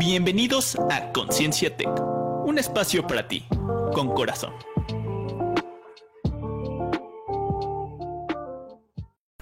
Bienvenidos 0.00 0.78
a 0.90 1.12
Conciencia 1.12 1.76
Tech, 1.76 1.90
un 2.46 2.56
espacio 2.56 3.06
para 3.06 3.28
ti, 3.28 3.44
con 3.92 4.08
corazón. 4.14 4.54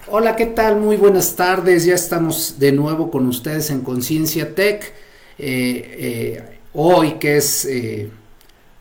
Hola, 0.07 0.35
¿qué 0.35 0.47
tal? 0.47 0.81
Muy 0.81 0.97
buenas 0.97 1.33
tardes. 1.37 1.85
Ya 1.85 1.95
estamos 1.95 2.59
de 2.59 2.73
nuevo 2.73 3.09
con 3.09 3.25
ustedes 3.27 3.69
en 3.69 3.79
Conciencia 3.79 4.53
Tech. 4.53 4.83
Eh, 5.37 5.95
eh, 5.97 6.59
hoy 6.73 7.13
que 7.13 7.37
es 7.37 7.63
eh, 7.63 8.11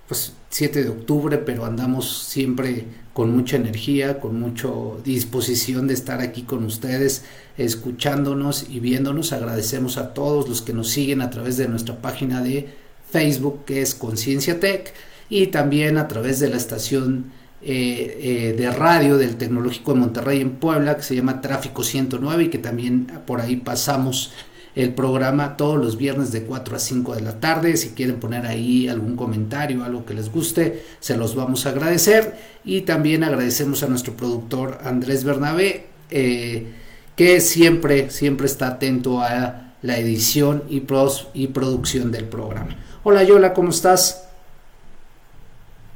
pues 0.08 0.32
7 0.50 0.82
de 0.82 0.88
octubre, 0.88 1.38
pero 1.38 1.64
andamos 1.64 2.24
siempre 2.28 2.84
con 3.12 3.36
mucha 3.36 3.56
energía, 3.56 4.20
con 4.20 4.38
mucha 4.38 4.68
disposición 5.04 5.88
de 5.88 5.94
estar 5.94 6.20
aquí 6.20 6.42
con 6.42 6.64
ustedes, 6.64 7.24
escuchándonos 7.56 8.66
y 8.70 8.80
viéndonos. 8.80 9.32
Agradecemos 9.32 9.98
a 9.98 10.14
todos 10.14 10.48
los 10.48 10.62
que 10.62 10.72
nos 10.72 10.88
siguen 10.90 11.20
a 11.20 11.30
través 11.30 11.56
de 11.56 11.68
nuestra 11.68 12.00
página 12.00 12.42
de 12.42 12.68
Facebook, 13.10 13.64
que 13.64 13.82
es 13.82 13.94
Conciencia 13.94 14.60
Tech, 14.60 14.94
y 15.28 15.48
también 15.48 15.98
a 15.98 16.08
través 16.08 16.40
de 16.40 16.48
la 16.48 16.56
estación 16.56 17.32
eh, 17.60 18.18
eh, 18.22 18.54
de 18.56 18.70
radio 18.70 19.18
del 19.18 19.36
Tecnológico 19.36 19.92
de 19.92 19.98
Monterrey 19.98 20.40
en 20.40 20.52
Puebla, 20.52 20.96
que 20.96 21.02
se 21.02 21.16
llama 21.16 21.40
Tráfico 21.40 21.82
109 21.82 22.44
y 22.44 22.48
que 22.50 22.58
también 22.58 23.08
por 23.26 23.40
ahí 23.40 23.56
pasamos 23.56 24.32
el 24.78 24.94
programa 24.94 25.56
todos 25.56 25.76
los 25.76 25.96
viernes 25.96 26.30
de 26.30 26.44
4 26.44 26.76
a 26.76 26.78
5 26.78 27.16
de 27.16 27.20
la 27.22 27.40
tarde. 27.40 27.76
Si 27.76 27.90
quieren 27.90 28.20
poner 28.20 28.46
ahí 28.46 28.86
algún 28.86 29.16
comentario, 29.16 29.82
algo 29.82 30.06
que 30.06 30.14
les 30.14 30.30
guste, 30.30 30.84
se 31.00 31.16
los 31.16 31.34
vamos 31.34 31.66
a 31.66 31.70
agradecer. 31.70 32.38
Y 32.64 32.82
también 32.82 33.24
agradecemos 33.24 33.82
a 33.82 33.88
nuestro 33.88 34.14
productor 34.14 34.78
Andrés 34.84 35.24
Bernabé, 35.24 35.88
eh, 36.10 36.74
que 37.16 37.40
siempre, 37.40 38.10
siempre 38.10 38.46
está 38.46 38.68
atento 38.68 39.20
a 39.20 39.74
la 39.82 39.98
edición 39.98 40.62
y, 40.68 40.78
pros, 40.78 41.26
y 41.34 41.48
producción 41.48 42.12
del 42.12 42.26
programa. 42.26 42.76
Hola 43.02 43.24
Yola, 43.24 43.54
¿cómo 43.54 43.70
estás? 43.70 44.28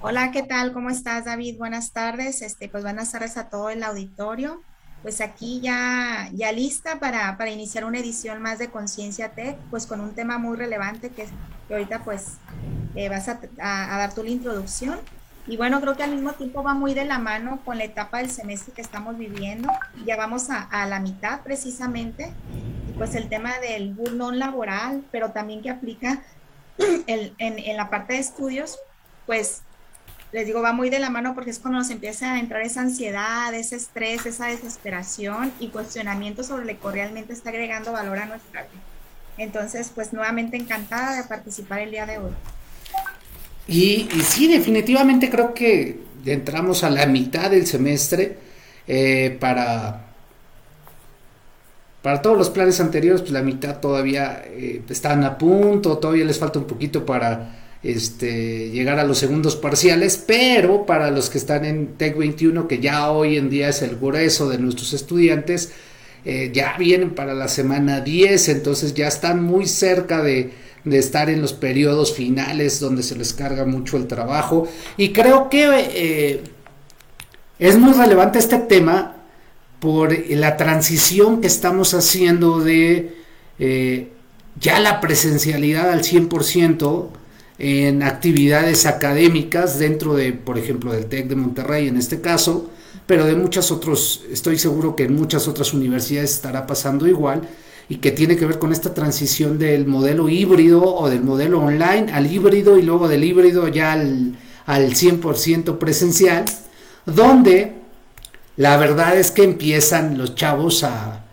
Hola, 0.01 0.33
¿qué 0.33 0.43
tal? 0.43 0.73
¿Cómo 0.73 0.91
estás, 0.91 1.27
David? 1.27 1.57
Buenas 1.57 1.93
tardes. 1.93 2.43
Este, 2.43 2.69
pues 2.69 2.83
buenas 2.83 3.13
tardes 3.13 3.37
a 3.37 3.49
todo 3.49 3.71
el 3.71 3.85
auditorio. 3.85 4.61
Pues 5.03 5.21
aquí 5.21 5.61
ya, 5.61 6.29
ya 6.33 6.53
lista 6.53 7.01
para, 7.01 7.37
para 7.37 7.51
iniciar 7.51 7.85
una 7.85 7.99
edición 7.99 8.41
más 8.41 8.59
de 8.59 8.71
Conciencia 8.71 9.31
Tech, 9.31 9.57
pues 9.71 9.87
con 9.87 10.01
un 10.01 10.15
tema 10.15 10.39
muy 10.39 10.57
relevante 10.57 11.11
que, 11.11 11.27
que 11.67 11.75
ahorita 11.75 12.05
pues 12.05 12.35
eh, 12.95 13.09
vas 13.09 13.29
a, 13.29 13.41
a, 13.59 13.99
dar 13.99 14.15
tú 14.15 14.23
la 14.23 14.31
introducción. 14.31 14.99
Y 15.49 15.57
bueno, 15.57 15.81
creo 15.81 15.97
que 15.97 16.05
al 16.05 16.13
mismo 16.13 16.33
tiempo 16.35 16.63
va 16.63 16.75
muy 16.75 16.95
de 16.95 17.05
la 17.05 17.19
mano 17.19 17.61
con 17.65 17.79
la 17.79 17.85
etapa 17.85 18.19
del 18.19 18.31
semestre 18.31 18.73
que 18.73 18.81
estamos 18.81 19.19
viviendo. 19.19 19.69
Ya 20.07 20.17
vamos 20.17 20.51
a, 20.51 20.63
a 20.63 20.87
la 20.87 21.01
mitad 21.01 21.41
precisamente. 21.41 22.33
Y 22.89 22.93
pues 22.93 23.17
el 23.17 23.29
tema 23.29 23.59
del 23.59 23.95
burnout 23.95 24.35
laboral, 24.35 25.03
pero 25.11 25.33
también 25.33 25.63
que 25.63 25.71
aplica 25.71 26.23
el, 27.09 27.35
en, 27.39 27.59
en 27.59 27.77
la 27.77 27.91
parte 27.91 28.13
de 28.13 28.21
estudios, 28.21 28.79
pues 29.27 29.63
les 30.33 30.47
digo, 30.47 30.63
va 30.63 30.73
muy 30.73 30.89
de 30.89 30.99
la 30.99 31.11
mano 31.11 31.35
porque 31.35 31.51
es 31.51 31.59
cuando 31.59 31.79
nos 31.79 31.91
empieza 31.91 32.33
a 32.33 32.41
entrar 32.41 32.63
esa 32.63 32.81
ansiedad, 32.81 33.53
ese 33.55 33.77
estrés, 33.77 34.25
esa 34.25 34.47
desesperación 34.47 35.53
y 35.61 35.69
cuestionamiento 35.69 36.43
sobre 36.43 36.65
lo 36.65 36.81
que 36.81 36.91
realmente 36.91 37.35
está 37.35 37.51
agregando 37.51 37.93
valor 37.93 38.19
a 38.19 38.27
nuestra 38.27 38.63
vida. 38.63 38.83
Entonces, 39.37 39.93
pues 39.95 40.13
nuevamente 40.13 40.57
encantada 40.57 41.17
de 41.17 41.25
participar 41.25 41.81
el 41.81 41.91
día 41.91 42.07
de 42.07 42.19
hoy. 42.19 42.33
Y, 43.69 44.09
sí, 44.25 44.49
definitivamente 44.49 45.31
creo 45.31 45.53
que 45.53 46.01
entramos 46.25 46.83
a 46.83 46.91
la 46.91 47.07
mitad 47.07 47.51
del 47.51 47.67
semestre 47.67 48.39
eh, 48.87 49.37
para... 49.39 50.09
Para 52.01 52.21
todos 52.21 52.37
los 52.37 52.51
planes 52.51 52.81
anteriores, 52.81 53.21
pues 53.21 53.33
la 53.33 53.43
mitad 53.43 53.79
todavía 53.79 54.43
eh, 54.45 54.83
están 54.89 55.23
a 55.23 55.39
punto, 55.39 55.99
todavía 55.99 56.25
les 56.25 56.37
falta 56.37 56.59
un 56.59 56.67
poquito 56.67 57.07
para 57.07 57.62
este, 57.83 58.71
llegar 58.71 58.99
a 58.99 59.05
los 59.05 59.19
segundos 59.19 59.57
parciales, 59.57 60.23
pero 60.25 60.87
para 60.87 61.11
los 61.11 61.31
que 61.31 61.39
están 61.39 61.65
en 61.65 61.95
TEC 61.97 62.17
21, 62.17 62.69
que 62.69 62.79
ya 62.79 63.11
hoy 63.11 63.37
en 63.37 63.51
día 63.51 63.69
es 63.69 63.83
el 63.83 63.97
grueso 63.97 64.49
de 64.49 64.59
nuestros 64.59 64.93
estudiantes, 64.93 65.73
eh, 66.25 66.51
ya 66.53 66.77
vienen 66.79 67.11
para 67.11 67.35
la 67.35 67.49
semana 67.49 68.01
10, 68.01 68.49
entonces 68.51 68.95
ya 68.95 69.09
están 69.09 69.43
muy 69.43 69.67
cerca 69.67 70.23
de, 70.23 70.53
de, 70.85 70.99
estar 70.99 71.29
en 71.29 71.43
los 71.43 71.53
periodos 71.53 72.15
finales 72.15 72.79
donde 72.79 73.03
se 73.03 73.17
les 73.17 73.33
carga 73.33 73.65
mucho 73.65 73.97
el 73.97 74.07
trabajo. 74.07 74.69
Y 74.97 75.11
creo 75.11 75.51
que 75.51 75.69
eh, 75.69 76.41
es 77.59 77.77
muy 77.77 77.93
relevante 77.93 78.39
este 78.39 78.59
tema 78.59 79.17
por 79.83 80.17
la 80.31 80.57
transición 80.57 81.41
que 81.41 81.49
estamos 81.49 81.93
haciendo 81.93 82.61
de 82.61 83.17
eh, 83.59 84.09
ya 84.61 84.79
la 84.79 85.01
presencialidad 85.01 85.91
al 85.91 86.03
100%, 86.03 87.09
en 87.63 88.03
actividades 88.03 88.87
académicas 88.87 89.79
dentro 89.79 90.15
de, 90.15 90.33
por 90.33 90.59
ejemplo, 90.59 90.93
del 90.93 91.07
TEC 91.07 91.29
de 91.29 91.37
Monterrey 91.37 91.87
en 91.87 91.97
este 91.97 92.21
caso, 92.21 92.69
pero 93.07 93.25
de 93.25 93.37
muchas 93.37 93.71
otros, 93.71 94.25
estoy 94.33 94.59
seguro 94.59 94.97
que 94.97 95.05
en 95.05 95.15
muchas 95.15 95.47
otras 95.47 95.73
universidades 95.73 96.33
estará 96.33 96.67
pasando 96.67 97.07
igual 97.07 97.43
y 97.89 97.99
que 97.99 98.11
tiene 98.11 98.37
que 98.37 98.47
ver 98.47 98.59
con 98.59 98.73
esta 98.73 98.93
transición 98.93 99.61
del 99.61 99.87
modelo 99.87 100.29
híbrido 100.29 100.83
o 100.83 101.09
del 101.09 101.23
modelo 101.23 101.61
online 101.61 102.11
al 102.13 102.27
híbrido 102.33 102.77
y 102.79 102.83
luego 102.83 103.07
del 103.07 103.23
híbrido 103.23 103.69
ya 103.69 103.93
al, 103.93 104.37
al 104.67 104.91
100% 104.91 105.79
presencial, 105.79 106.45
donde 107.07 107.75
la 108.57 108.77
verdad 108.77 109.17
es 109.17 109.31
que 109.31 109.45
empiezan 109.45 110.19
los 110.19 110.35
chavos 110.35 110.83
a, 110.83 111.27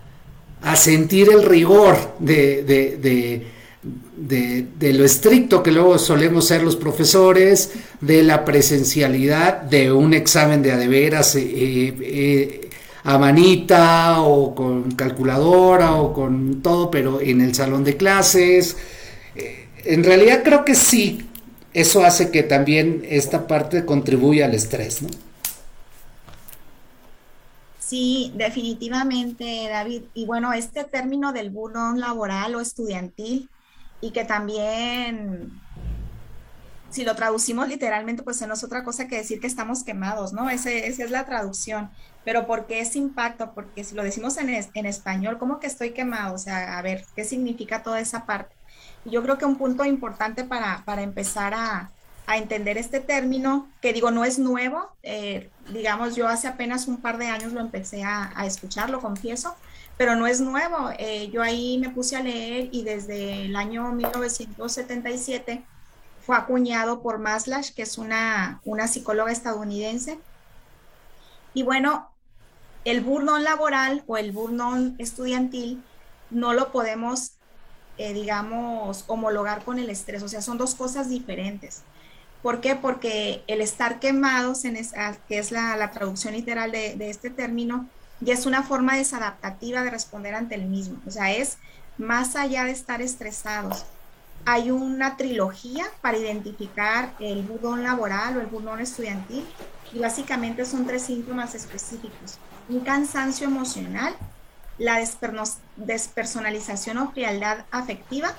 a 0.61 0.75
sentir 0.75 1.29
el 1.29 1.41
rigor 1.43 1.97
de, 2.19 2.61
de 2.63 3.58
de, 3.81 4.67
de, 4.77 4.93
lo 4.93 5.05
estricto 5.05 5.63
que 5.63 5.71
luego 5.71 5.97
solemos 5.97 6.47
ser 6.47 6.63
los 6.63 6.75
profesores, 6.75 7.71
de 8.01 8.23
la 8.23 8.43
presencialidad 8.43 9.61
de 9.61 9.91
un 9.91 10.13
examen 10.13 10.61
de 10.61 10.73
adeveras 10.73 11.35
eh, 11.35 11.41
eh, 11.43 12.69
a 13.03 13.17
manita 13.17 14.21
o 14.21 14.53
con 14.53 14.91
calculadora 14.91 15.95
o 15.95 16.13
con 16.13 16.61
todo, 16.61 16.91
pero 16.91 17.21
en 17.21 17.41
el 17.41 17.55
salón 17.55 17.83
de 17.83 17.95
clases. 17.95 18.75
Eh, 19.35 19.67
en 19.85 20.03
realidad 20.03 20.41
creo 20.43 20.65
que 20.65 20.75
sí, 20.75 21.25
eso 21.73 22.03
hace 22.03 22.31
que 22.31 22.43
también 22.43 23.05
esta 23.09 23.47
parte 23.47 23.85
contribuya 23.85 24.45
al 24.45 24.53
estrés, 24.53 25.01
¿no? 25.01 25.09
Sí, 27.79 28.31
definitivamente, 28.35 29.67
David. 29.67 30.03
Y 30.13 30.27
bueno, 30.27 30.53
este 30.53 30.83
término 30.83 31.33
del 31.33 31.49
burnout 31.49 31.97
laboral 31.97 32.53
o 32.53 32.61
estudiantil, 32.61 33.49
y 34.01 34.11
que 34.11 34.25
también, 34.25 35.51
si 36.89 37.03
lo 37.03 37.15
traducimos 37.15 37.67
literalmente, 37.67 38.23
pues 38.23 38.41
no 38.47 38.53
es 38.53 38.63
otra 38.63 38.83
cosa 38.83 39.07
que 39.07 39.17
decir 39.17 39.39
que 39.39 39.47
estamos 39.47 39.83
quemados, 39.83 40.33
¿no? 40.33 40.49
Ese, 40.49 40.87
esa 40.87 41.03
es 41.03 41.11
la 41.11 41.25
traducción. 41.25 41.89
Pero 42.23 42.47
¿por 42.47 42.67
qué 42.67 42.81
ese 42.81 42.99
impacto? 42.99 43.53
Porque 43.53 43.83
si 43.83 43.95
lo 43.95 44.03
decimos 44.03 44.37
en, 44.37 44.49
en 44.49 44.85
español, 44.85 45.37
¿cómo 45.37 45.59
que 45.59 45.67
estoy 45.67 45.91
quemado? 45.91 46.35
O 46.35 46.37
sea, 46.37 46.77
a 46.77 46.81
ver, 46.81 47.05
¿qué 47.15 47.23
significa 47.23 47.83
toda 47.83 47.99
esa 47.99 48.25
parte? 48.25 48.55
Yo 49.05 49.23
creo 49.23 49.37
que 49.37 49.45
un 49.45 49.57
punto 49.57 49.85
importante 49.85 50.43
para, 50.43 50.83
para 50.85 51.01
empezar 51.01 51.53
a, 51.53 51.91
a 52.27 52.37
entender 52.37 52.77
este 52.77 52.99
término, 52.99 53.67
que 53.81 53.91
digo, 53.93 54.11
no 54.11 54.23
es 54.23 54.37
nuevo, 54.37 54.91
eh, 55.01 55.49
digamos, 55.73 56.15
yo 56.15 56.27
hace 56.27 56.47
apenas 56.47 56.87
un 56.87 56.97
par 56.97 57.17
de 57.17 57.27
años 57.27 57.53
lo 57.53 57.59
empecé 57.59 58.03
a, 58.03 58.31
a 58.35 58.45
escuchar, 58.45 58.91
lo 58.91 59.01
confieso, 59.01 59.55
pero 59.99 60.15
no 60.15 60.27
es 60.27 60.39
nuevo. 60.39 60.91
Eh, 60.97 61.29
yo 61.29 61.41
ahí 61.41 61.77
me 61.77 61.89
puse 61.89 62.15
a 62.15 62.23
leer 62.23 62.69
y 62.71 62.83
desde 62.83 63.47
el 63.47 63.55
año 63.57 63.91
1977 63.91 65.61
fue 66.25 66.37
acuñado 66.37 67.01
por 67.01 67.19
Maslash, 67.19 67.73
que 67.73 67.81
es 67.81 67.97
una, 67.97 68.61
una 68.63 68.87
psicóloga 68.87 69.29
estadounidense. 69.29 70.17
Y 71.53 71.63
bueno, 71.63 72.09
el 72.85 73.01
burnout 73.01 73.41
laboral 73.41 74.05
o 74.07 74.15
el 74.15 74.31
burnout 74.31 74.97
estudiantil 74.99 75.83
no 76.29 76.53
lo 76.53 76.71
podemos, 76.71 77.33
eh, 77.97 78.13
digamos, 78.13 79.03
homologar 79.07 79.65
con 79.65 79.79
el 79.79 79.89
estrés. 79.89 80.23
O 80.23 80.29
sea, 80.29 80.41
son 80.41 80.57
dos 80.57 80.75
cosas 80.75 81.09
diferentes. 81.09 81.81
¿Por 82.41 82.61
qué? 82.61 82.77
Porque 82.77 83.43
el 83.47 83.59
estar 83.59 83.99
quemados, 83.99 84.63
en 84.63 84.77
que 85.27 85.39
es 85.39 85.51
la, 85.51 85.91
traducción 85.91 86.35
literal 86.35 86.71
de 86.71 87.09
este 87.09 87.29
término, 87.29 87.89
y 88.21 88.31
es 88.31 88.45
una 88.45 88.63
forma 88.63 88.95
desadaptativa 88.95 89.83
de 89.83 89.89
responder 89.89 90.35
ante 90.35 90.55
el 90.55 90.65
mismo. 90.65 90.99
O 91.07 91.11
sea, 91.11 91.31
es 91.31 91.57
más 91.97 92.35
allá 92.35 92.65
de 92.65 92.71
estar 92.71 93.01
estresados. 93.01 93.85
Hay 94.45 94.71
una 94.71 95.17
trilogía 95.17 95.85
para 96.01 96.17
identificar 96.17 97.13
el 97.19 97.43
burdón 97.43 97.83
laboral 97.83 98.37
o 98.37 98.41
el 98.41 98.47
burdón 98.47 98.79
estudiantil 98.79 99.45
y 99.93 99.99
básicamente 99.99 100.65
son 100.65 100.85
tres 100.85 101.03
síntomas 101.03 101.55
específicos. 101.55 102.37
Un 102.69 102.81
cansancio 102.81 103.47
emocional, 103.47 104.15
la 104.77 104.99
despersonalización 105.75 106.97
o 106.99 107.11
frialdad 107.11 107.65
afectiva 107.71 108.33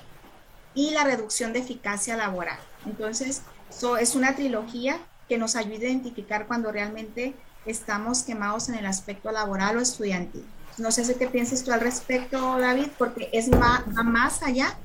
y 0.74 0.90
la 0.92 1.04
reducción 1.04 1.52
de 1.52 1.58
eficacia 1.58 2.16
laboral. 2.16 2.58
Entonces, 2.86 3.42
eso 3.68 3.96
es 3.96 4.14
una 4.14 4.34
trilogía 4.34 4.98
que 5.28 5.36
nos 5.36 5.54
ayuda 5.54 5.86
a 5.86 5.90
identificar 5.90 6.46
cuando 6.46 6.72
realmente 6.72 7.34
estamos 7.66 8.22
quemados 8.22 8.68
en 8.68 8.76
el 8.76 8.86
aspecto 8.86 9.30
laboral 9.30 9.76
o 9.76 9.80
estudiantil. 9.80 10.44
No 10.78 10.90
sé 10.92 11.04
si 11.04 11.14
qué 11.14 11.26
piensas 11.26 11.62
tú 11.62 11.72
al 11.72 11.80
respecto, 11.80 12.58
David, 12.58 12.88
porque 12.96 13.28
es 13.32 13.48
más, 13.48 13.82
va 13.96 14.02
más 14.02 14.42
allá 14.42 14.76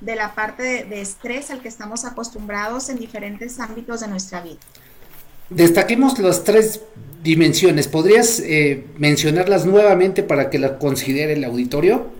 de 0.00 0.16
la 0.16 0.34
parte 0.34 0.84
de, 0.84 1.00
estrés 1.00 1.50
al 1.50 1.60
que 1.60 1.68
estamos 1.68 2.04
acostumbrados 2.04 2.88
en 2.88 2.98
diferentes 2.98 3.60
ámbitos 3.60 4.00
de 4.00 4.08
nuestra 4.08 4.42
vida. 4.42 4.58
Destaquemos 5.50 6.18
las 6.18 6.44
tres 6.44 6.80
dimensiones. 7.22 7.86
¿Podrías 7.86 8.40
eh, 8.40 8.86
mencionarlas 8.98 9.64
nuevamente 9.64 10.22
para 10.22 10.50
que 10.50 10.58
las 10.58 10.72
considere 10.72 11.34
el 11.34 11.44
auditorio? 11.44 12.10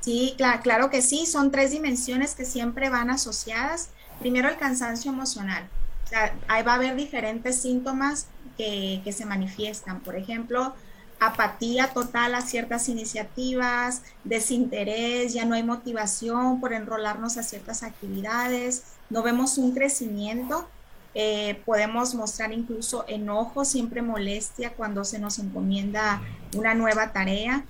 Sí, 0.00 0.34
claro, 0.36 0.60
claro 0.62 0.90
que 0.90 1.00
sí. 1.00 1.26
Son 1.26 1.50
tres 1.50 1.70
dimensiones 1.70 2.34
que 2.34 2.44
siempre 2.44 2.90
van 2.90 3.10
asociadas. 3.10 3.88
Primero, 4.20 4.48
el 4.48 4.56
cansancio 4.56 5.10
emocional. 5.10 5.68
O 6.04 6.08
sea, 6.08 6.34
ahí 6.48 6.62
va 6.62 6.72
a 6.72 6.76
haber 6.76 6.96
diferentes 6.96 7.56
síntomas 7.56 8.26
que, 8.56 9.02
se 9.12 9.24
manifiestan. 9.24 10.00
Por 10.00 10.16
ejemplo, 10.16 10.74
apatía 11.20 11.88
total 11.88 12.34
a 12.34 12.40
ciertas 12.40 12.88
iniciativas, 12.88 14.02
desinterés, 14.24 15.34
ya 15.34 15.44
no 15.44 15.54
hay 15.54 15.62
motivación 15.62 16.60
por 16.60 16.72
enrolarnos 16.72 17.36
a 17.36 17.42
ciertas 17.42 17.82
actividades, 17.82 18.84
no 19.10 19.22
vemos 19.22 19.58
un 19.58 19.72
crecimiento, 19.72 20.68
eh, 21.14 21.60
podemos 21.66 22.14
mostrar 22.14 22.52
incluso 22.52 23.04
enojo, 23.06 23.64
siempre 23.64 24.02
molestia 24.02 24.72
cuando 24.72 25.04
se 25.04 25.18
nos 25.18 25.38
encomienda 25.38 26.22
una 26.56 26.74
nueva 26.74 27.12
tarea. 27.12 27.64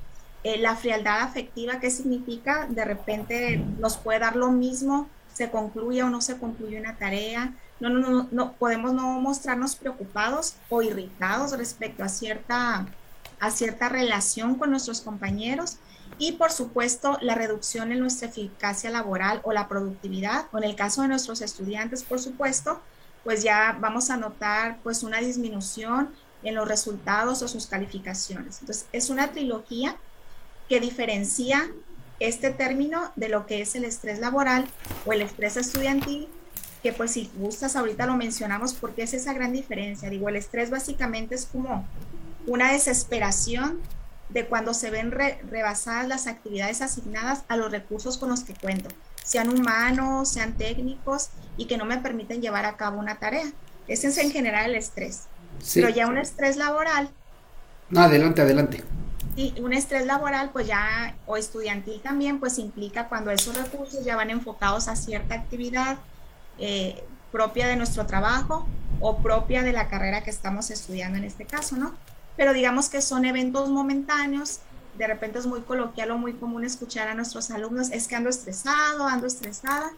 Eh, 0.45 0.59
la 0.59 0.77
frialdad 0.77 1.21
afectiva, 1.21 1.79
¿qué 1.79 1.91
significa? 1.91 2.67
De 2.69 2.85
repente 2.85 3.59
nos 3.79 3.97
puede 3.97 4.21
dar 4.21 4.37
lo 4.37 4.51
mismo, 4.51 5.09
se 5.33 5.51
concluye 5.51 6.03
o 6.03 6.11
no 6.11 6.21
se 6.21 6.39
concluye 6.39 6.81
una 6.81 6.97
tarea. 6.97 7.53
No, 7.81 7.89
no, 7.89 8.29
no, 8.31 8.53
podemos 8.53 8.93
no 8.93 9.21
mostrarnos 9.21 9.77
preocupados 9.77 10.55
o 10.69 10.83
irritados 10.83 11.57
respecto 11.57 12.05
a 12.05 12.09
cierta 12.09 12.87
a 13.41 13.51
cierta 13.51 13.89
relación 13.89 14.55
con 14.55 14.71
nuestros 14.71 15.01
compañeros 15.01 15.79
y 16.17 16.33
por 16.33 16.53
supuesto 16.53 17.19
la 17.23 17.35
reducción 17.35 17.91
en 17.91 17.99
nuestra 17.99 18.29
eficacia 18.29 18.89
laboral 18.89 19.41
o 19.43 19.53
la 19.53 19.67
productividad. 19.67 20.47
En 20.53 20.63
el 20.63 20.77
caso 20.77 21.03
de 21.03 21.09
nuestros 21.09 21.41
estudiantes 21.41 22.05
por 22.05 22.21
supuesto 22.21 22.81
pues 23.25 23.43
ya 23.43 23.77
vamos 23.81 24.11
a 24.11 24.17
notar 24.17 24.79
pues 24.85 25.03
una 25.03 25.19
disminución 25.19 26.11
en 26.45 26.55
los 26.55 26.69
resultados 26.69 27.43
o 27.43 27.49
sus 27.49 27.67
calificaciones. 27.67 28.61
Entonces 28.61 28.87
es 28.93 29.11
una 29.11 29.33
trilogía 29.33 29.97
que 30.69 30.81
diferencia 30.81 31.69
este 32.21 32.51
término 32.51 33.13
de 33.17 33.29
lo 33.29 33.47
que 33.47 33.61
es 33.61 33.75
el 33.75 33.85
estrés 33.85 34.21
laboral 34.21 34.67
o 35.05 35.13
el 35.13 35.23
estrés 35.23 35.57
estudiantil 35.57 36.29
que 36.83 36.93
pues 36.93 37.13
si 37.13 37.31
gustas 37.37 37.77
ahorita 37.77 38.07
lo 38.07 38.17
mencionamos 38.17 38.75
porque 38.75 39.03
es 39.03 39.15
esa 39.15 39.33
gran 39.33 39.53
diferencia 39.53 40.11
digo 40.11 40.29
el 40.29 40.37
estrés 40.37 40.71
básicamente 40.71 41.35
es 41.35 41.47
como 41.47 41.87
una 42.47 42.73
desesperación 42.73 43.81
de 44.33 44.47
cuando 44.47 44.75
se 44.75 44.91
ven 44.91 45.11
rebasadas 45.11 46.09
las 46.09 46.27
actividades 46.27 46.81
asignadas 46.83 47.45
a 47.49 47.57
los 47.57 47.71
recursos 47.71 48.17
con 48.17 48.31
los 48.31 48.45
que 48.45 48.55
cuento, 48.55 48.89
sean 49.23 49.49
humanos, 49.49 50.29
sean 50.31 50.55
técnicos 50.55 51.29
y 51.57 51.67
que 51.67 51.77
no 51.77 51.85
me 51.85 51.99
permiten 51.99 52.41
llevar 52.41 52.65
a 52.65 52.77
cabo 52.77 52.99
una 52.99 53.17
tarea. 53.17 53.53
Ese 53.89 54.09
es 54.09 54.19
en 54.19 54.31
general 54.31 54.71
el 54.71 54.77
estrés. 54.77 55.25
Pero 55.75 55.91
ya 55.91 56.07
un 56.07 56.19
estrés 56.19 56.57
laboral. 56.57 57.11
No, 57.91 58.01
adelante, 58.01 58.41
adelante. 58.41 58.83
Sí, 59.37 59.55
un 59.61 59.73
estrés 59.73 60.07
laboral, 60.07 60.51
pues 60.51 60.67
ya, 60.67 61.15
o 61.27 61.37
estudiantil 61.37 62.01
también, 62.01 62.41
pues 62.41 62.59
implica 62.59 63.09
cuando 63.09 63.31
esos 63.31 63.57
recursos 63.57 64.05
ya 64.05 64.17
van 64.17 64.31
enfocados 64.31 64.89
a 64.89 64.97
cierta 64.97 65.35
actividad 65.35 65.99
eh, 66.59 67.03
propia 67.31 67.67
de 67.67 67.77
nuestro 67.77 68.07
trabajo 68.07 68.67
o 69.01 69.19
propia 69.19 69.63
de 69.63 69.73
la 69.73 69.89
carrera 69.89 70.23
que 70.23 70.31
estamos 70.31 70.71
estudiando 70.71 71.19
en 71.19 71.25
este 71.25 71.45
caso, 71.45 71.77
¿no? 71.77 71.95
pero 72.37 72.53
digamos 72.53 72.89
que 72.89 73.01
son 73.01 73.25
eventos 73.25 73.69
momentáneos. 73.69 74.61
De 74.99 75.07
repente 75.07 75.39
es 75.39 75.47
muy 75.47 75.61
coloquial 75.61 76.11
o 76.11 76.19
muy 76.19 76.35
común 76.35 76.65
escuchar 76.65 77.09
a 77.09 77.15
nuestros 77.15 77.51
alumnos, 77.51 77.91
es 77.91 78.09
que 78.09 78.15
ando 78.15 78.29
estresado, 78.29 79.07
ando 79.07 79.27
estresada, 79.27 79.91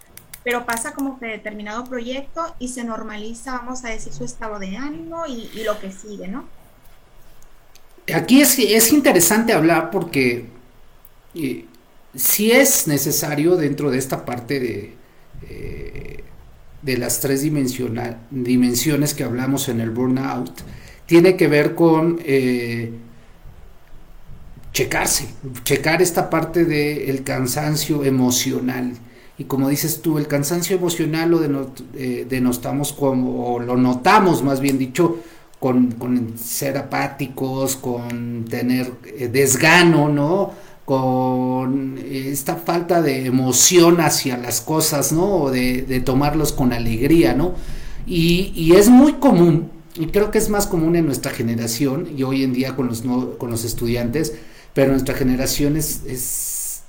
pero 0.45 0.67
pasa 0.67 0.93
como 0.93 1.19
que 1.19 1.27
determinado 1.27 1.85
proyecto 1.85 2.55
y 2.59 2.69
se 2.69 2.85
normaliza, 2.85 3.53
vamos 3.53 3.85
a 3.85 3.89
decir, 3.89 4.13
su 4.13 4.25
estado 4.25 4.59
de 4.59 4.77
ánimo 4.77 5.27
y, 5.27 5.65
lo 5.65 5.81
que 5.81 5.91
sigue, 5.91 6.29
¿no? 6.29 6.45
Aquí 8.15 8.41
es, 8.41 8.59
es 8.59 8.93
interesante 8.93 9.53
hablar 9.53 9.91
porque 9.91 10.47
eh, 11.35 11.67
si 12.15 12.53
es 12.53 12.87
necesario 12.87 13.57
dentro 13.57 13.91
de 13.91 13.99
esta 13.99 14.25
parte 14.25 14.61
de, 14.61 14.95
eh, 15.49 16.14
de 16.85 16.99
las 16.99 17.21
tres 17.21 17.43
dimensiones 17.43 19.15
que 19.15 19.25
hablamos 19.25 19.69
en 19.69 19.81
el 19.81 19.91
burnout, 19.91 20.51
tiene 21.07 21.37
que 21.37 21.49
ver 21.49 21.75
con 21.75 22.21
eh, 22.25 22.93
checarse, 24.73 25.29
checar 25.65 26.03
esta 26.03 26.29
parte 26.29 26.65
del 26.65 27.23
cansancio 27.25 28.05
emocional. 28.05 28.93
Y 29.37 29.45
como 29.45 29.69
dices 29.69 30.01
tú, 30.01 30.19
el 30.19 30.29
cansancio 30.29 30.77
emocional 30.77 31.31
lo 31.31 31.73
eh, 31.95 32.27
denotamos 32.29 32.93
como, 32.93 33.55
o 33.55 33.61
lo 33.61 33.77
notamos 33.77 34.43
más 34.43 34.61
bien 34.61 34.79
dicho, 34.79 35.19
con, 35.59 36.35
ser 36.37 36.77
apáticos, 36.77 37.77
con 37.77 38.45
tener 38.45 38.93
eh, 39.07 39.29
desgano, 39.29 40.11
¿no? 40.11 40.53
Con 40.85 41.99
esta 42.11 42.57
falta 42.57 43.01
de 43.01 43.27
emoción 43.27 44.01
hacia 44.01 44.37
las 44.37 44.61
cosas, 44.61 45.13
¿no? 45.13 45.43
O 45.43 45.51
de, 45.51 46.03
tomarlos 46.05 46.53
con 46.53 46.73
alegría, 46.73 47.35
¿no? 47.35 47.55
Y, 48.07 48.73
es 48.75 48.89
muy 48.89 49.15
común 49.15 49.71
y 49.97 50.07
creo 50.07 50.31
que 50.31 50.39
es 50.39 50.49
más 50.49 50.67
común 50.67 50.97
en 50.97 51.07
nuestra 51.07 51.31
generación 51.31 52.09
y 52.17 52.25
hoy 52.25 52.43
en 52.43 52.53
día 52.53 52.75
con 52.75 52.89
los, 52.89 53.65
estudiantes, 53.65 54.35
pero 54.73 54.91
nuestra 54.91 55.15
generación 55.15 55.77
es, 55.77 56.83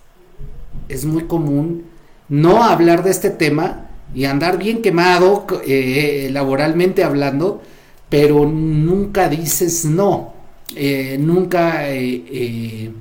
es, 0.89 1.05
muy 1.05 1.25
común 1.25 1.83
no 2.29 2.63
hablar 2.63 3.03
de 3.03 3.11
este 3.11 3.29
tema 3.29 3.89
y 4.13 4.25
andar 4.25 4.57
bien 4.57 4.81
quemado 4.81 5.45
eh, 5.65 6.29
laboralmente 6.31 7.03
hablando, 7.03 7.61
pero 8.09 8.45
nunca 8.45 9.29
dices 9.29 9.85
no, 9.85 10.33
eh, 10.75 11.17
nunca 11.19 11.89
eh, 11.89 12.91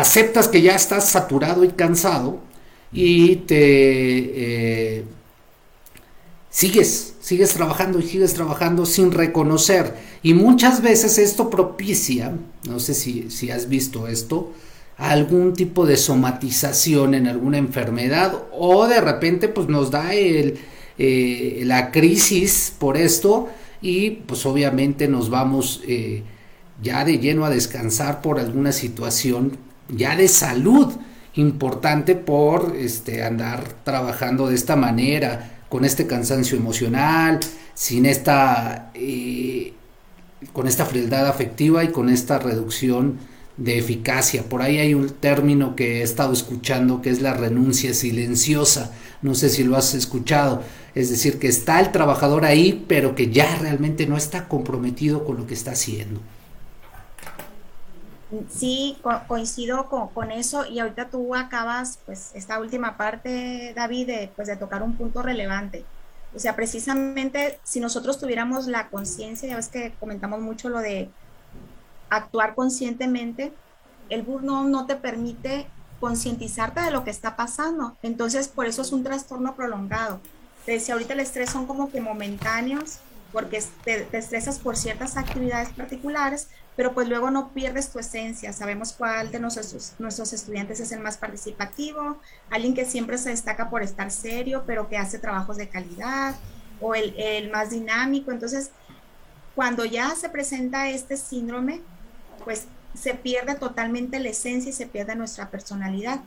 aceptas 0.00 0.48
que 0.48 0.62
ya 0.62 0.74
estás 0.74 1.08
saturado 1.08 1.64
y 1.64 1.68
cansado 1.68 2.40
y 2.92 3.36
te 3.36 5.04
sigues, 6.56 7.16
sigues 7.20 7.52
trabajando 7.52 7.98
y 7.98 8.02
sigues 8.02 8.32
trabajando 8.32 8.86
sin 8.86 9.12
reconocer. 9.12 9.94
Y 10.22 10.32
muchas 10.32 10.80
veces 10.80 11.18
esto 11.18 11.50
propicia, 11.50 12.34
no 12.66 12.80
sé 12.80 12.94
si, 12.94 13.30
si 13.30 13.50
has 13.50 13.68
visto 13.68 14.08
esto, 14.08 14.52
algún 14.96 15.52
tipo 15.52 15.84
de 15.84 15.98
somatización 15.98 17.14
en 17.14 17.26
alguna 17.26 17.58
enfermedad 17.58 18.44
o 18.52 18.86
de 18.86 19.00
repente 19.02 19.48
pues 19.48 19.68
nos 19.68 19.90
da 19.90 20.14
el, 20.14 20.58
eh, 20.96 21.62
la 21.66 21.90
crisis 21.90 22.72
por 22.78 22.96
esto 22.96 23.48
y 23.82 24.10
pues 24.10 24.46
obviamente 24.46 25.06
nos 25.06 25.28
vamos 25.28 25.82
eh, 25.86 26.22
ya 26.82 27.04
de 27.04 27.18
lleno 27.18 27.44
a 27.44 27.50
descansar 27.50 28.22
por 28.22 28.40
alguna 28.40 28.72
situación 28.72 29.58
ya 29.88 30.16
de 30.16 30.28
salud 30.28 30.92
importante 31.34 32.14
por 32.14 32.74
este 32.76 33.22
andar 33.22 33.62
trabajando 33.84 34.48
de 34.48 34.54
esta 34.54 34.76
manera 34.76 35.56
con 35.68 35.84
este 35.84 36.06
cansancio 36.06 36.56
emocional, 36.56 37.40
sin 37.74 38.06
esta, 38.06 38.90
eh, 38.94 39.72
con 40.52 40.66
esta 40.66 40.86
frialdad 40.86 41.26
afectiva 41.26 41.84
y 41.84 41.88
con 41.88 42.08
esta 42.08 42.38
reducción 42.38 43.18
de 43.56 43.78
eficacia. 43.78 44.44
Por 44.48 44.62
ahí 44.62 44.78
hay 44.78 44.94
un 44.94 45.08
término 45.08 45.76
que 45.76 46.00
he 46.00 46.02
estado 46.02 46.32
escuchando 46.32 47.02
que 47.02 47.10
es 47.10 47.20
la 47.20 47.34
renuncia 47.34 47.94
silenciosa. 47.94 48.92
No 49.22 49.34
sé 49.34 49.48
si 49.48 49.64
lo 49.64 49.76
has 49.76 49.94
escuchado. 49.94 50.62
Es 50.94 51.10
decir, 51.10 51.38
que 51.38 51.48
está 51.48 51.80
el 51.80 51.90
trabajador 51.90 52.44
ahí, 52.44 52.84
pero 52.86 53.14
que 53.14 53.30
ya 53.30 53.58
realmente 53.58 54.06
no 54.06 54.16
está 54.16 54.48
comprometido 54.48 55.24
con 55.24 55.36
lo 55.36 55.46
que 55.46 55.54
está 55.54 55.72
haciendo. 55.72 56.20
Sí, 58.50 58.98
coincido 59.28 59.88
con, 59.88 60.30
eso 60.30 60.66
y 60.66 60.78
ahorita 60.80 61.08
tú 61.10 61.34
acabas 61.34 61.98
pues 62.06 62.32
esta 62.34 62.58
última 62.58 62.96
parte, 62.96 63.72
David, 63.74 64.06
de, 64.06 64.30
pues, 64.34 64.48
de 64.48 64.56
tocar 64.56 64.82
un 64.82 64.96
punto 64.96 65.22
relevante. 65.22 65.84
O 66.34 66.38
sea, 66.38 66.54
precisamente 66.56 67.58
si 67.62 67.80
nosotros 67.80 68.18
tuviéramos 68.18 68.66
la 68.66 68.88
conciencia, 68.88 69.48
ya 69.48 69.56
ves 69.56 69.68
que 69.68 69.94
comentamos 69.98 70.40
mucho 70.40 70.68
lo 70.68 70.80
de 70.80 71.08
actuar 72.10 72.54
conscientemente, 72.54 73.52
el 74.08 74.22
burnout 74.22 74.68
no 74.68 74.86
te 74.86 74.96
permite 74.96 75.66
concientizarte 76.00 76.80
de 76.80 76.90
lo 76.90 77.04
que 77.04 77.10
está 77.10 77.36
pasando. 77.36 77.96
Entonces, 78.02 78.48
por 78.48 78.66
eso 78.66 78.82
es 78.82 78.92
un 78.92 79.02
trastorno 79.02 79.54
prolongado. 79.54 80.20
Te 80.64 80.72
decía, 80.72 80.94
ahorita 80.94 81.14
el 81.14 81.20
estrés 81.20 81.50
son 81.50 81.66
como 81.66 81.90
que 81.90 82.00
momentáneos, 82.00 82.98
porque 83.32 83.62
te, 83.84 84.06
estresas 84.16 84.58
por 84.58 84.76
ciertas 84.76 85.16
actividades 85.16 85.70
particulares, 85.70 86.48
pero 86.76 86.92
pues 86.92 87.08
luego 87.08 87.30
no 87.30 87.48
pierdes 87.48 87.90
tu 87.90 87.98
esencia. 87.98 88.52
Sabemos 88.52 88.92
cuál 88.92 89.32
de 89.32 89.40
nuestros, 89.40 89.94
nuestros 89.98 90.32
estudiantes 90.34 90.78
es 90.78 90.92
el 90.92 91.00
más 91.00 91.16
participativo, 91.16 92.20
alguien 92.50 92.74
que 92.74 92.84
siempre 92.84 93.16
se 93.16 93.30
destaca 93.30 93.70
por 93.70 93.82
estar 93.82 94.10
serio, 94.10 94.64
pero 94.66 94.88
que 94.88 94.98
hace 94.98 95.18
trabajos 95.18 95.56
de 95.56 95.70
calidad, 95.70 96.36
o 96.80 96.94
el, 96.94 97.14
el 97.18 97.50
más 97.50 97.70
dinámico. 97.70 98.30
Entonces, 98.30 98.70
cuando 99.54 99.86
ya 99.86 100.14
se 100.14 100.28
presenta 100.28 100.90
este 100.90 101.16
síndrome, 101.16 101.80
pues 102.44 102.66
se 102.94 103.14
pierde 103.14 103.54
totalmente 103.54 104.20
la 104.20 104.28
esencia 104.28 104.70
y 104.70 104.74
se 104.74 104.86
pierde 104.86 105.16
nuestra 105.16 105.50
personalidad. 105.50 106.20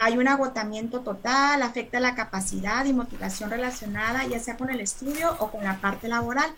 hay 0.00 0.16
un 0.16 0.28
agotamiento 0.28 1.00
total, 1.00 1.60
afecta 1.60 1.98
la 1.98 2.14
capacidad 2.14 2.84
y 2.84 2.92
motivación 2.92 3.50
relacionada, 3.50 4.24
ya 4.28 4.38
sea 4.38 4.56
con 4.56 4.70
el 4.70 4.80
estudio 4.80 5.34
o 5.40 5.50
con 5.50 5.64
la 5.64 5.80
parte 5.80 6.06
laboral. 6.06 6.54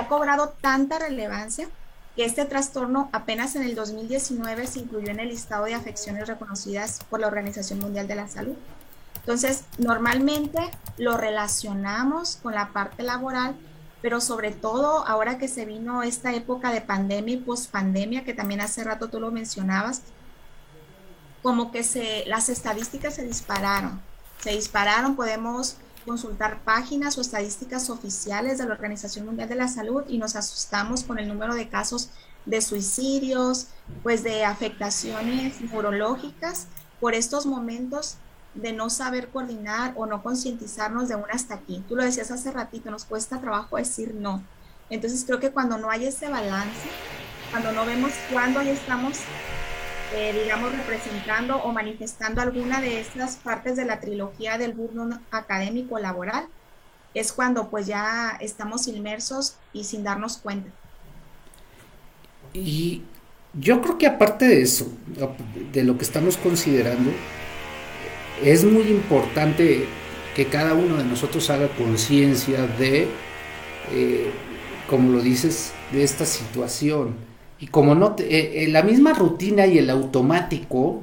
Ha 0.00 0.08
cobrado 0.08 0.54
tanta 0.62 0.98
relevancia 0.98 1.68
que 2.16 2.24
este 2.24 2.44
trastorno 2.44 3.08
apenas 3.12 3.54
en 3.56 3.62
el 3.62 3.74
2019 3.74 4.66
se 4.66 4.80
incluyó 4.80 5.10
en 5.10 5.20
el 5.20 5.28
listado 5.28 5.64
de 5.64 5.74
afecciones 5.74 6.26
reconocidas 6.28 7.00
por 7.08 7.20
la 7.20 7.28
Organización 7.28 7.78
Mundial 7.78 8.08
de 8.08 8.16
la 8.16 8.28
Salud. 8.28 8.56
Entonces, 9.16 9.64
normalmente 9.78 10.58
lo 10.96 11.16
relacionamos 11.16 12.36
con 12.42 12.54
la 12.54 12.70
parte 12.72 13.02
laboral, 13.02 13.54
pero 14.02 14.20
sobre 14.20 14.50
todo 14.50 15.06
ahora 15.06 15.38
que 15.38 15.46
se 15.46 15.66
vino 15.66 16.02
esta 16.02 16.32
época 16.34 16.72
de 16.72 16.80
pandemia 16.80 17.34
y 17.34 17.38
pospandemia, 17.38 18.24
que 18.24 18.34
también 18.34 18.60
hace 18.60 18.82
rato 18.82 19.08
tú 19.08 19.20
lo 19.20 19.30
mencionabas, 19.30 20.02
como 21.42 21.70
que 21.70 21.84
se, 21.84 22.24
las 22.26 22.48
estadísticas 22.48 23.14
se 23.14 23.24
dispararon. 23.24 24.00
Se 24.42 24.50
dispararon, 24.50 25.16
podemos 25.16 25.76
consultar 26.04 26.62
páginas 26.64 27.18
o 27.18 27.20
estadísticas 27.20 27.90
oficiales 27.90 28.58
de 28.58 28.66
la 28.66 28.74
Organización 28.74 29.26
Mundial 29.26 29.48
de 29.48 29.54
la 29.54 29.68
Salud 29.68 30.04
y 30.08 30.18
nos 30.18 30.36
asustamos 30.36 31.04
con 31.04 31.18
el 31.18 31.28
número 31.28 31.54
de 31.54 31.68
casos 31.68 32.10
de 32.46 32.60
suicidios, 32.60 33.68
pues 34.02 34.22
de 34.22 34.44
afectaciones 34.44 35.60
neurológicas 35.60 36.66
por 37.00 37.14
estos 37.14 37.46
momentos 37.46 38.16
de 38.54 38.72
no 38.72 38.90
saber 38.90 39.28
coordinar 39.28 39.92
o 39.96 40.06
no 40.06 40.22
concientizarnos 40.22 41.08
de 41.08 41.16
un 41.16 41.30
hasta 41.30 41.54
aquí. 41.54 41.84
Tú 41.88 41.96
lo 41.96 42.02
decías 42.02 42.30
hace 42.30 42.50
ratito, 42.50 42.90
nos 42.90 43.04
cuesta 43.04 43.40
trabajo 43.40 43.76
decir 43.76 44.14
no. 44.14 44.42
Entonces 44.88 45.24
creo 45.24 45.38
que 45.38 45.52
cuando 45.52 45.78
no 45.78 45.90
hay 45.90 46.06
ese 46.06 46.28
balance, 46.28 46.88
cuando 47.50 47.72
no 47.72 47.86
vemos 47.86 48.12
cuándo 48.32 48.60
ya 48.62 48.72
estamos 48.72 49.18
eh, 50.14 50.32
digamos, 50.42 50.72
representando 50.72 51.56
o 51.58 51.72
manifestando 51.72 52.40
alguna 52.40 52.80
de 52.80 53.00
estas 53.00 53.36
partes 53.36 53.76
de 53.76 53.84
la 53.84 54.00
trilogía 54.00 54.58
del 54.58 54.72
burno 54.72 55.20
académico 55.30 55.98
laboral, 55.98 56.46
es 57.14 57.32
cuando 57.32 57.70
pues 57.70 57.86
ya 57.86 58.36
estamos 58.40 58.88
inmersos 58.88 59.56
y 59.72 59.84
sin 59.84 60.02
darnos 60.04 60.38
cuenta. 60.38 60.70
Y 62.52 63.02
yo 63.54 63.80
creo 63.80 63.98
que 63.98 64.06
aparte 64.06 64.46
de 64.46 64.62
eso, 64.62 64.92
de 65.72 65.84
lo 65.84 65.96
que 65.96 66.04
estamos 66.04 66.36
considerando, 66.36 67.10
es 68.42 68.64
muy 68.64 68.84
importante 68.84 69.86
que 70.34 70.46
cada 70.46 70.74
uno 70.74 70.96
de 70.96 71.04
nosotros 71.04 71.50
haga 71.50 71.68
conciencia 71.76 72.66
de, 72.66 73.08
eh, 73.92 74.30
como 74.88 75.12
lo 75.12 75.20
dices, 75.20 75.72
de 75.92 76.02
esta 76.02 76.24
situación 76.24 77.29
y 77.60 77.66
como 77.66 77.94
no, 77.94 78.16
eh, 78.18 78.64
eh, 78.64 78.68
la 78.68 78.82
misma 78.82 79.12
rutina 79.12 79.66
y 79.66 79.76
el 79.76 79.90
automático, 79.90 81.02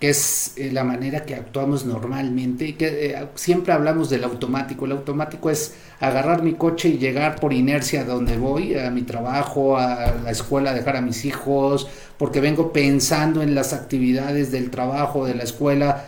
que 0.00 0.10
es 0.10 0.54
eh, 0.56 0.70
la 0.72 0.82
manera 0.82 1.24
que 1.24 1.36
actuamos 1.36 1.86
normalmente, 1.86 2.74
que 2.74 3.26
siempre 3.36 3.72
hablamos 3.72 4.10
del 4.10 4.24
automático. 4.24 4.86
El 4.86 4.92
automático 4.92 5.50
es 5.50 5.74
agarrar 6.00 6.42
mi 6.42 6.54
coche 6.54 6.88
y 6.88 6.98
llegar 6.98 7.36
por 7.36 7.52
inercia 7.52 8.00
a 8.00 8.04
donde 8.04 8.36
voy, 8.36 8.76
a 8.76 8.90
mi 8.90 9.02
trabajo, 9.02 9.76
a 9.78 10.14
la 10.24 10.30
escuela, 10.32 10.74
dejar 10.74 10.96
a 10.96 11.00
mis 11.00 11.24
hijos, 11.24 11.88
porque 12.16 12.40
vengo 12.40 12.72
pensando 12.72 13.42
en 13.42 13.54
las 13.54 13.72
actividades 13.72 14.50
del 14.50 14.70
trabajo, 14.70 15.26
de 15.26 15.34
la 15.36 15.44
escuela, 15.44 16.06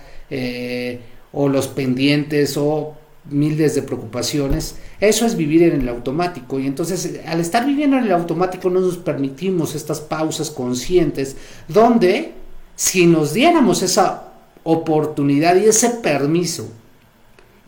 o 1.33 1.49
los 1.49 1.69
pendientes, 1.69 2.57
o 2.57 2.97
miles 3.31 3.75
de 3.75 3.83
preocupaciones. 3.83 4.77
Eso 5.01 5.25
es 5.25 5.37
vivir 5.37 5.63
en 5.63 5.81
el 5.81 5.89
automático 5.89 6.59
y 6.59 6.67
entonces 6.67 7.21
al 7.27 7.41
estar 7.41 7.65
viviendo 7.65 7.97
en 7.97 8.05
el 8.05 8.13
automático 8.13 8.69
no 8.71 8.81
nos 8.81 8.99
permitimos 8.99 9.75
estas 9.75 10.01
pausas 10.01 10.51
conscientes 10.51 11.37
donde 11.69 12.33
si 12.77 13.07
nos 13.07 13.33
diéramos 13.33 13.83
esa 13.83 14.33
oportunidad 14.63 15.57
y 15.57 15.65
ese 15.65 15.91
permiso, 15.91 16.69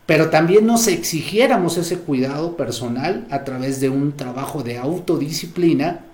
pero 0.07 0.31
también 0.31 0.67
nos 0.67 0.89
exigiéramos 0.89 1.79
ese 1.79 1.99
cuidado 1.99 2.57
personal 2.57 3.27
a 3.31 3.45
través 3.45 3.81
de 3.81 3.89
un 3.89 4.13
trabajo 4.17 4.63
de 4.63 4.79
autodisciplina, 4.79 6.05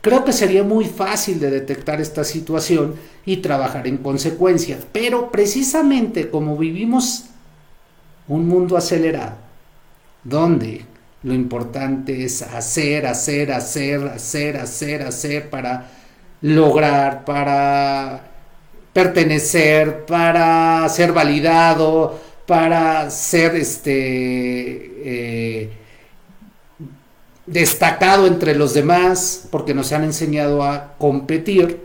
creo 0.00 0.24
que 0.24 0.32
sería 0.32 0.62
muy 0.62 0.84
fácil 0.84 1.40
de 1.40 1.50
detectar 1.50 2.00
esta 2.00 2.24
situación 2.24 2.94
y 3.26 3.38
trabajar 3.38 3.86
en 3.86 3.98
consecuencia. 3.98 4.78
Pero 4.92 5.30
precisamente 5.30 6.30
como 6.30 6.56
vivimos 6.56 7.24
un 8.28 8.48
mundo 8.48 8.76
acelerado, 8.76 9.36
donde 10.22 10.84
lo 11.22 11.34
importante 11.34 12.24
es 12.24 12.42
hacer, 12.42 13.06
hacer, 13.06 13.52
hacer, 13.52 14.06
hacer, 14.08 14.56
hacer, 14.56 15.02
hacer 15.02 15.50
para 15.50 15.90
lograr, 16.42 17.24
para 17.24 18.20
pertenecer, 18.92 20.04
para 20.06 20.86
ser 20.88 21.12
validado, 21.12 22.20
para 22.46 23.10
ser 23.10 23.56
este 23.56 23.90
eh, 25.04 25.70
destacado 27.46 28.26
entre 28.26 28.54
los 28.54 28.74
demás, 28.74 29.48
porque 29.50 29.74
nos 29.74 29.92
han 29.92 30.04
enseñado 30.04 30.62
a 30.62 30.94
competir, 30.98 31.80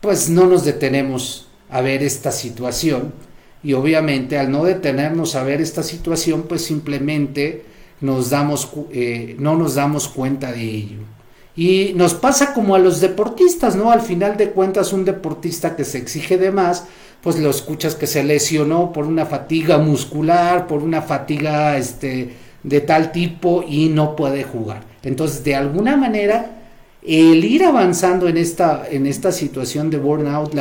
pues 0.00 0.28
no 0.28 0.46
nos 0.46 0.64
detenemos 0.64 1.48
a 1.70 1.80
ver 1.80 2.02
esta 2.02 2.30
situación 2.30 3.25
y 3.66 3.72
obviamente 3.72 4.38
al 4.38 4.52
no 4.52 4.62
detenernos 4.62 5.34
a 5.34 5.42
ver 5.42 5.60
esta 5.60 5.82
situación, 5.82 6.44
pues 6.48 6.62
simplemente 6.62 7.64
nos 8.00 8.30
damos, 8.30 8.70
eh, 8.92 9.34
no 9.40 9.56
nos 9.56 9.74
damos 9.74 10.06
cuenta 10.06 10.52
de 10.52 10.62
ello. 10.62 10.98
Y 11.56 11.92
nos 11.96 12.14
pasa 12.14 12.54
como 12.54 12.76
a 12.76 12.78
los 12.78 13.00
deportistas, 13.00 13.74
¿no? 13.74 13.90
Al 13.90 14.02
final 14.02 14.36
de 14.36 14.50
cuentas, 14.50 14.92
un 14.92 15.04
deportista 15.04 15.74
que 15.74 15.82
se 15.82 15.98
exige 15.98 16.38
de 16.38 16.52
más, 16.52 16.84
pues 17.20 17.40
lo 17.40 17.50
escuchas 17.50 17.96
que 17.96 18.06
se 18.06 18.22
lesionó 18.22 18.92
por 18.92 19.04
una 19.04 19.26
fatiga 19.26 19.78
muscular, 19.78 20.68
por 20.68 20.84
una 20.84 21.02
fatiga 21.02 21.76
este, 21.76 22.34
de 22.62 22.80
tal 22.82 23.10
tipo 23.10 23.64
y 23.68 23.88
no 23.88 24.14
puede 24.14 24.44
jugar. 24.44 24.84
Entonces, 25.02 25.42
de 25.42 25.56
alguna 25.56 25.96
manera, 25.96 26.52
el 27.02 27.44
ir 27.44 27.64
avanzando 27.64 28.28
en 28.28 28.36
esta, 28.36 28.84
en 28.88 29.08
esta 29.08 29.32
situación 29.32 29.90
de 29.90 29.98
burnout 29.98 30.54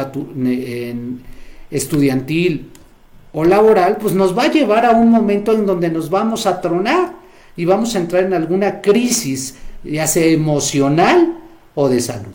estudiantil 1.70 2.72
o 3.36 3.44
laboral, 3.44 3.98
pues 3.98 4.14
nos 4.14 4.36
va 4.36 4.44
a 4.44 4.52
llevar 4.52 4.86
a 4.86 4.92
un 4.92 5.10
momento 5.10 5.52
en 5.52 5.66
donde 5.66 5.90
nos 5.90 6.10
vamos 6.10 6.46
a 6.46 6.62
tronar 6.62 7.14
y 7.58 7.66
vamos 7.66 7.94
a 7.94 8.00
entrar 8.00 8.24
en 8.24 8.34
alguna 8.34 8.82
crisis, 8.82 9.56
ya 9.84 10.08
sea 10.08 10.26
emocional 10.26 11.38
o 11.76 11.90
de 11.90 12.00
salud. 12.00 12.34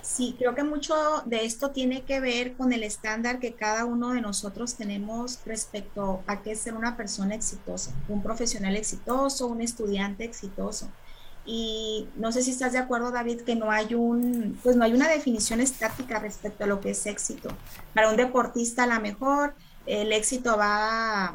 Sí, 0.00 0.36
creo 0.38 0.54
que 0.54 0.62
mucho 0.62 0.94
de 1.26 1.44
esto 1.44 1.70
tiene 1.70 2.02
que 2.02 2.20
ver 2.20 2.54
con 2.54 2.72
el 2.72 2.84
estándar 2.84 3.40
que 3.40 3.54
cada 3.54 3.84
uno 3.84 4.10
de 4.10 4.20
nosotros 4.20 4.74
tenemos 4.74 5.40
respecto 5.44 6.22
a 6.28 6.42
qué 6.42 6.54
ser 6.54 6.74
una 6.74 6.96
persona 6.96 7.34
exitosa, 7.34 7.90
un 8.08 8.22
profesional 8.22 8.76
exitoso, 8.76 9.48
un 9.48 9.60
estudiante 9.60 10.24
exitoso. 10.24 10.88
Y 11.50 12.06
no 12.16 12.30
sé 12.30 12.42
si 12.42 12.50
estás 12.50 12.72
de 12.72 12.78
acuerdo, 12.78 13.10
David, 13.10 13.40
que 13.40 13.56
no 13.56 13.70
hay 13.70 13.94
un, 13.94 14.60
pues 14.62 14.76
no 14.76 14.84
hay 14.84 14.92
una 14.92 15.08
definición 15.08 15.62
estática 15.62 16.18
respecto 16.18 16.64
a 16.64 16.66
lo 16.66 16.78
que 16.82 16.90
es 16.90 17.06
éxito. 17.06 17.48
Para 17.94 18.10
un 18.10 18.18
deportista, 18.18 18.82
a 18.84 18.86
lo 18.86 19.00
mejor 19.00 19.54
el 19.86 20.12
éxito 20.12 20.58
va, 20.58 21.34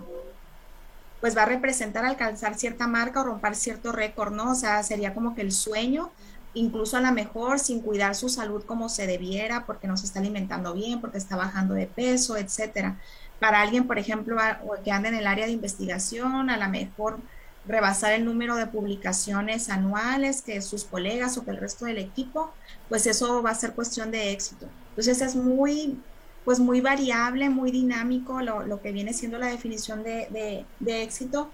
pues 1.19 1.35
va 1.35 1.41
a 1.41 1.45
representar 1.47 2.05
alcanzar 2.05 2.53
cierta 2.53 2.85
marca 2.85 3.21
o 3.21 3.23
romper 3.23 3.55
cierto 3.55 3.91
récord, 3.91 4.31
¿no? 4.31 4.51
O 4.51 4.55
sea, 4.55 4.83
sería 4.83 5.15
como 5.15 5.33
que 5.33 5.41
el 5.41 5.51
sueño, 5.51 6.11
incluso 6.53 6.95
a 6.97 7.01
lo 7.01 7.11
mejor 7.11 7.57
sin 7.57 7.79
cuidar 7.79 8.13
su 8.13 8.29
salud 8.29 8.63
como 8.65 8.89
se 8.89 9.07
debiera, 9.07 9.65
porque 9.65 9.87
no 9.87 9.97
se 9.97 10.05
está 10.05 10.19
alimentando 10.19 10.75
bien, 10.75 11.01
porque 11.01 11.17
está 11.17 11.37
bajando 11.37 11.73
de 11.73 11.87
peso, 11.87 12.37
etcétera. 12.37 12.99
Para 13.39 13.61
alguien, 13.61 13.87
por 13.87 13.97
ejemplo, 13.97 14.37
que 14.83 14.91
anda 14.91 15.09
en 15.09 15.15
el 15.15 15.25
área 15.25 15.47
de 15.47 15.53
investigación, 15.53 16.51
a 16.51 16.57
lo 16.57 16.69
mejor 16.69 17.17
rebasar 17.65 18.13
el 18.13 18.25
número 18.25 18.55
de 18.55 18.67
publicaciones 18.67 19.69
anuales 19.69 20.41
que 20.41 20.61
sus 20.61 20.83
colegas 20.83 21.37
o 21.37 21.45
que 21.45 21.51
el 21.51 21.57
resto 21.57 21.85
del 21.85 21.97
equipo, 21.97 22.51
pues 22.89 23.07
eso 23.07 23.41
va 23.41 23.51
a 23.51 23.55
ser 23.55 23.73
cuestión 23.73 24.11
de 24.11 24.31
éxito. 24.31 24.67
Entonces 24.89 25.21
es 25.21 25.35
muy, 25.35 25.99
pues 26.45 26.59
muy 26.59 26.81
variable, 26.81 27.49
muy 27.49 27.71
dinámico 27.71 28.41
lo, 28.41 28.81
que 28.81 28.91
viene 28.91 29.13
siendo 29.13 29.39
la 29.39 29.47
definición 29.47 30.03
de, 30.03 30.65
éxito, 30.85 31.49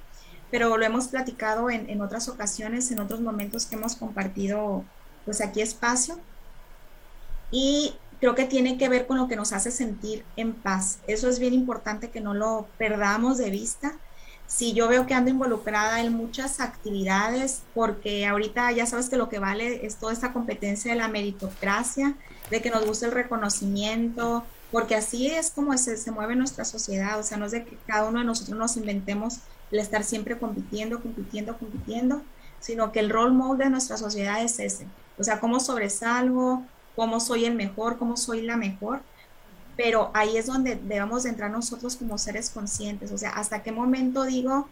pero 0.49 0.77
lo 0.77 0.85
hemos 0.85 1.09
platicado 1.09 1.69
en, 1.69 1.89
en, 1.89 2.01
otras 2.01 2.27
ocasiones, 2.27 2.89
en 2.91 2.99
otros 2.99 3.21
momentos 3.21 3.65
que 3.65 3.75
hemos 3.75 3.95
compartido 3.95 4.83
pues 5.25 5.41
aquí 5.41 5.61
espacio. 5.61 6.19
Y 7.51 7.93
creo 8.19 8.35
que 8.35 8.45
tiene 8.45 8.77
que 8.77 8.89
ver 8.89 9.05
con 9.05 9.17
lo 9.17 9.27
que 9.27 9.35
nos 9.35 9.53
hace 9.53 9.71
sentir 9.71 10.25
en 10.35 10.53
paz. 10.53 10.99
Eso 11.07 11.29
es 11.29 11.39
bien 11.39 11.53
importante 11.53 12.09
que 12.09 12.19
no 12.19 12.33
lo 12.33 12.67
perdamos 12.77 13.37
de 13.37 13.51
vista 13.51 13.95
si 14.49 14.73
yo 14.73 14.87
veo 14.87 15.05
que 15.05 15.13
ando 15.13 15.29
involucrada 15.29 16.01
en 16.01 16.11
muchas 16.11 16.59
actividades, 16.59 17.61
porque 17.75 18.25
ahorita 18.25 18.71
ya 18.71 18.87
sabes 18.87 19.07
que 19.07 19.15
lo 19.15 19.29
que 19.29 19.37
vale 19.37 19.85
es 19.85 19.97
toda 19.97 20.11
esta 20.11 20.33
competencia 20.33 20.91
de 20.91 20.97
la 20.97 21.07
meritocracia, 21.07 22.15
de 22.49 22.59
que 22.59 22.71
nos 22.71 22.83
guste 22.83 23.05
el 23.05 23.11
reconocimiento, 23.11 24.43
porque 24.71 24.95
así 24.95 25.27
es 25.27 25.51
como 25.51 25.77
se, 25.77 25.97
se 25.97 26.09
mueve 26.09 26.35
nuestra 26.35 26.65
sociedad, 26.65 27.19
o 27.19 27.23
sea, 27.23 27.37
no 27.37 27.45
es 27.45 27.51
de 27.51 27.63
que 27.63 27.77
cada 27.85 28.09
uno 28.09 28.19
de 28.19 28.25
nosotros 28.25 28.57
nos 28.57 28.75
inventemos 28.75 29.37
el 29.71 29.77
estar 29.77 30.03
siempre 30.03 30.39
compitiendo, 30.39 30.99
compitiendo, 30.99 31.55
compitiendo, 31.55 32.23
sino 32.59 32.91
que 32.91 33.01
el 33.01 33.11
role 33.11 33.35
model 33.35 33.59
de 33.59 33.69
nuestra 33.69 33.97
sociedad 33.97 34.43
es 34.43 34.59
ese, 34.59 34.87
o 35.19 35.23
sea, 35.23 35.39
cómo 35.39 35.59
sobresalgo, 35.59 36.63
cómo 36.95 37.19
soy 37.19 37.45
el 37.45 37.53
mejor, 37.53 37.99
cómo 37.99 38.17
soy 38.17 38.41
la 38.41 38.57
mejor, 38.57 39.01
pero 39.79 40.11
ahí 40.13 40.35
es 40.35 40.47
donde 40.47 40.75
debemos 40.75 41.23
de 41.23 41.29
entrar 41.29 41.49
nosotros 41.49 41.95
como 41.95 42.17
seres 42.17 42.49
conscientes, 42.49 43.13
o 43.13 43.17
sea, 43.17 43.29
hasta 43.29 43.63
qué 43.63 43.71
momento 43.71 44.25
digo, 44.25 44.67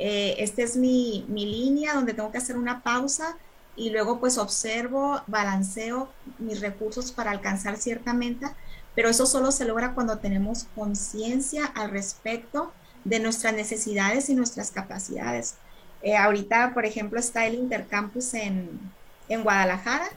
eh, 0.00 0.34
esta 0.38 0.62
es 0.62 0.74
mi, 0.74 1.24
mi 1.28 1.46
línea 1.46 1.94
donde 1.94 2.12
tengo 2.12 2.32
que 2.32 2.38
hacer 2.38 2.56
una 2.56 2.82
pausa 2.82 3.36
y 3.76 3.90
luego 3.90 4.18
pues 4.18 4.36
observo, 4.36 5.22
balanceo 5.28 6.08
mis 6.40 6.60
recursos 6.60 7.12
para 7.12 7.30
alcanzar 7.30 7.76
cierta 7.76 8.12
meta, 8.14 8.56
pero 8.96 9.08
eso 9.08 9.26
solo 9.26 9.52
se 9.52 9.64
logra 9.64 9.94
cuando 9.94 10.18
tenemos 10.18 10.66
conciencia 10.74 11.64
al 11.76 11.90
respecto 11.92 12.72
de 13.04 13.20
nuestras 13.20 13.54
necesidades 13.54 14.28
y 14.28 14.34
nuestras 14.34 14.72
capacidades. 14.72 15.54
Eh, 16.02 16.16
ahorita, 16.16 16.74
por 16.74 16.84
ejemplo, 16.84 17.20
está 17.20 17.46
el 17.46 17.54
Intercampus 17.54 18.34
en, 18.34 18.68
en 19.28 19.44
Guadalajara. 19.44 20.08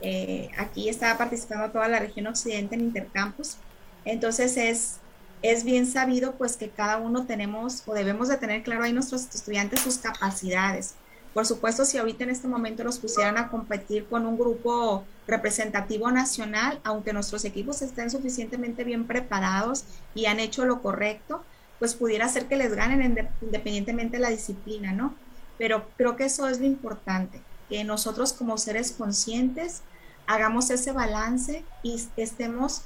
Eh, 0.00 0.48
aquí 0.56 0.88
está 0.88 1.18
participando 1.18 1.70
toda 1.70 1.86
la 1.88 1.98
región 1.98 2.28
occidente 2.28 2.76
en 2.76 2.80
Intercampus. 2.80 3.58
Entonces 4.04 4.56
es, 4.56 4.96
es 5.42 5.64
bien 5.64 5.86
sabido 5.86 6.32
pues 6.32 6.56
que 6.56 6.70
cada 6.70 6.98
uno 6.98 7.26
tenemos 7.26 7.82
o 7.86 7.94
debemos 7.94 8.28
de 8.28 8.36
tener 8.36 8.62
claro 8.62 8.84
ahí 8.84 8.92
nuestros 8.92 9.26
estudiantes 9.34 9.80
sus 9.80 9.98
capacidades. 9.98 10.94
Por 11.34 11.46
supuesto, 11.46 11.84
si 11.84 11.96
ahorita 11.96 12.24
en 12.24 12.30
este 12.30 12.48
momento 12.48 12.82
los 12.82 12.98
pusieran 12.98 13.38
a 13.38 13.48
competir 13.48 14.06
con 14.06 14.26
un 14.26 14.36
grupo 14.36 15.04
representativo 15.28 16.10
nacional, 16.10 16.80
aunque 16.82 17.12
nuestros 17.12 17.44
equipos 17.44 17.82
estén 17.82 18.10
suficientemente 18.10 18.82
bien 18.82 19.06
preparados 19.06 19.84
y 20.14 20.26
han 20.26 20.40
hecho 20.40 20.64
lo 20.64 20.82
correcto, 20.82 21.44
pues 21.78 21.94
pudiera 21.94 22.28
ser 22.28 22.46
que 22.46 22.56
les 22.56 22.74
ganen 22.74 23.30
independientemente 23.40 24.16
de 24.16 24.22
la 24.22 24.30
disciplina, 24.30 24.92
¿no? 24.92 25.14
Pero 25.56 25.88
creo 25.96 26.16
que 26.16 26.24
eso 26.24 26.48
es 26.48 26.58
lo 26.58 26.66
importante, 26.66 27.40
que 27.68 27.84
nosotros 27.84 28.32
como 28.32 28.58
seres 28.58 28.90
conscientes 28.92 29.82
hagamos 30.26 30.70
ese 30.70 30.92
balance 30.92 31.64
y 31.82 32.02
estemos 32.16 32.82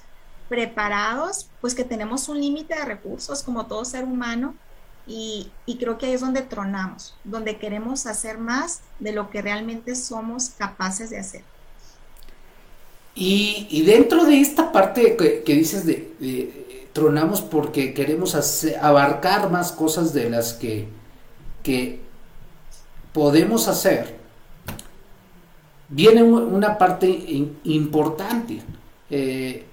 preparados, 0.54 1.48
pues 1.60 1.74
que 1.74 1.82
tenemos 1.82 2.28
un 2.28 2.40
límite 2.40 2.76
de 2.76 2.84
recursos 2.84 3.42
como 3.42 3.66
todo 3.66 3.84
ser 3.84 4.04
humano 4.04 4.54
y, 5.04 5.50
creo 5.80 5.98
que 5.98 6.06
ahí 6.06 6.12
es 6.12 6.20
donde 6.20 6.42
tronamos, 6.42 7.16
donde 7.24 7.58
queremos 7.58 8.06
hacer 8.06 8.38
más 8.38 8.82
de 9.00 9.10
lo 9.10 9.30
que 9.30 9.42
realmente 9.42 9.96
somos 9.96 10.50
capaces 10.50 11.10
de 11.10 11.18
hacer. 11.18 11.42
Y, 13.16 13.82
dentro 13.82 14.24
de 14.26 14.40
esta 14.40 14.70
parte 14.70 15.16
que, 15.16 15.54
dices 15.54 15.84
de, 15.86 16.88
tronamos 16.92 17.40
porque 17.40 17.92
queremos 17.94 18.36
abarcar 18.80 19.50
más 19.50 19.72
cosas 19.72 20.14
de 20.14 20.30
las 20.30 20.52
que, 20.52 20.86
que 21.64 22.00
podemos 23.12 23.66
hacer, 23.66 24.16
viene 25.88 26.22
una 26.22 26.78
parte 26.78 27.08
importante. 27.64 28.62
Eh, 29.10 29.66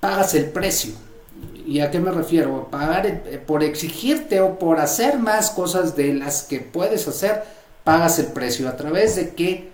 pagas 0.00 0.34
el 0.34 0.46
precio 0.46 0.94
¿Y 1.68 1.80
a 1.80 1.90
qué 1.90 2.00
me 2.00 2.10
refiero? 2.10 2.68
Pagar 2.70 3.06
eh, 3.06 3.38
por 3.46 3.62
exigirte 3.62 4.40
o 4.40 4.58
por 4.58 4.80
hacer 4.80 5.18
más 5.18 5.50
cosas 5.50 5.96
de 5.96 6.14
las 6.14 6.44
que 6.44 6.60
puedes 6.60 7.06
hacer, 7.06 7.42
pagas 7.84 8.18
el 8.18 8.28
precio. 8.28 8.70
¿A 8.70 8.76
través 8.78 9.16
de 9.16 9.34
qué? 9.34 9.68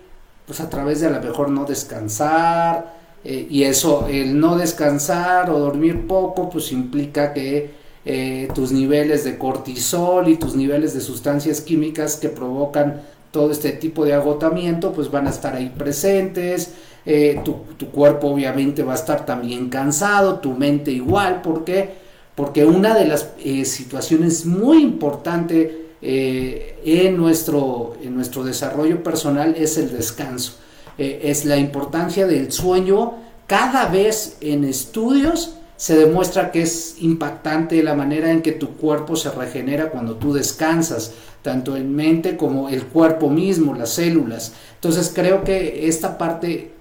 Pues 0.45 0.59
a 0.59 0.69
través 0.69 0.99
de 0.99 1.07
a 1.07 1.09
lo 1.09 1.21
mejor 1.21 1.49
no 1.49 1.63
descansar. 1.63 2.93
Eh, 3.23 3.47
y 3.49 3.63
eso, 3.63 4.07
el 4.09 4.37
no 4.37 4.57
descansar 4.57 5.49
o 5.49 5.57
dormir 5.57 6.05
poco, 6.05 6.49
pues 6.49 6.73
implica 6.73 7.31
que 7.31 7.71
eh, 8.03 8.49
tus 8.53 8.73
niveles 8.73 9.23
de 9.23 9.37
cortisol 9.37 10.27
y 10.27 10.35
tus 10.35 10.53
niveles 10.53 10.93
de 10.93 10.99
sustancias 10.99 11.61
químicas 11.61 12.17
que 12.17 12.27
provocan 12.27 13.03
todo 13.31 13.51
este 13.51 13.71
tipo 13.71 14.03
de 14.03 14.13
agotamiento, 14.13 14.91
pues 14.91 15.09
van 15.09 15.27
a 15.27 15.29
estar 15.29 15.55
ahí 15.55 15.73
presentes 15.77 16.73
eh, 17.05 17.39
tu, 17.43 17.87
cuerpo 17.91 18.29
obviamente 18.29 18.81
va 18.81 18.93
a 18.93 18.95
estar 18.95 19.25
también 19.25 19.69
cansado, 19.69 20.39
tu 20.39 20.53
mente 20.53 20.91
igual, 20.91 21.41
¿por 21.41 21.63
qué? 21.63 21.89
Porque 22.33 22.65
una 22.65 22.95
de 22.95 23.05
las 23.05 23.29
eh, 23.43 23.63
situaciones 23.63 24.45
muy 24.45 24.81
importantes 24.81 25.71
eh, 26.01 26.79
en, 26.83 27.15
nuestro, 27.15 27.95
en 28.01 28.15
nuestro 28.15 28.43
desarrollo 28.43 29.03
personal 29.03 29.55
es 29.55 29.77
el 29.77 29.91
descanso, 29.91 30.57
es 30.97 31.45
la 31.45 31.57
importancia 31.57 32.25
del 32.25 32.51
sueño, 32.51 33.15
cada 33.47 33.87
vez 33.89 34.37
en 34.41 34.63
estudios 34.63 35.57
se 35.77 35.97
demuestra 35.97 36.51
que 36.51 36.61
es 36.61 36.95
impactante 37.01 37.83
la 37.83 37.95
manera 37.95 38.31
en 38.31 38.41
que 38.41 38.53
tu 38.53 38.77
cuerpo 38.77 39.15
se 39.17 39.29
regenera 39.29 39.89
cuando 39.89 40.15
tú 40.15 40.33
descansas, 40.33 41.11
tanto 41.41 41.75
en 41.75 41.93
mente 41.93 42.37
como 42.37 42.69
el 42.69 42.85
cuerpo 42.85 43.29
mismo, 43.29 43.75
las 43.75 43.89
células. 43.89 44.53
Entonces 44.75 45.11
creo 45.13 45.43
que 45.43 45.87
esta 45.87 46.17
parte 46.17 46.74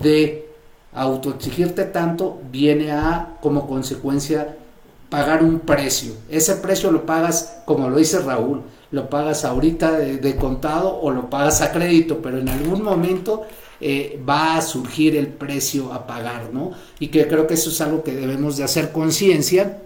de 0.00 0.48
autoexigirte 0.92 1.84
tanto 1.84 2.40
viene 2.50 2.92
a 2.92 3.36
como 3.40 3.66
consecuencia 3.66 4.56
pagar 5.08 5.42
un 5.42 5.60
precio. 5.60 6.12
Ese 6.28 6.56
precio 6.56 6.90
lo 6.90 7.06
pagas, 7.06 7.60
como 7.64 7.88
lo 7.88 7.96
dice 7.96 8.18
Raúl, 8.20 8.62
lo 8.90 9.08
pagas 9.08 9.44
ahorita 9.44 9.92
de, 9.92 10.36
contado 10.36 10.98
o 11.00 11.10
lo 11.10 11.30
pagas 11.30 11.60
a 11.62 11.72
crédito, 11.72 12.20
pero 12.22 12.38
en 12.38 12.48
algún 12.48 12.82
momento 12.82 13.46
eh, 13.80 14.20
va 14.28 14.56
a 14.56 14.62
surgir 14.62 15.16
el 15.16 15.28
precio 15.28 15.92
a 15.92 16.06
pagar, 16.06 16.50
¿no? 16.52 16.72
Y 16.98 17.08
que 17.08 17.26
creo 17.28 17.46
que 17.46 17.54
eso 17.54 17.70
es 17.70 17.80
algo 17.80 18.02
que 18.02 18.14
debemos 18.14 18.56
de 18.56 18.64
hacer 18.64 18.92
conciencia. 18.92 19.82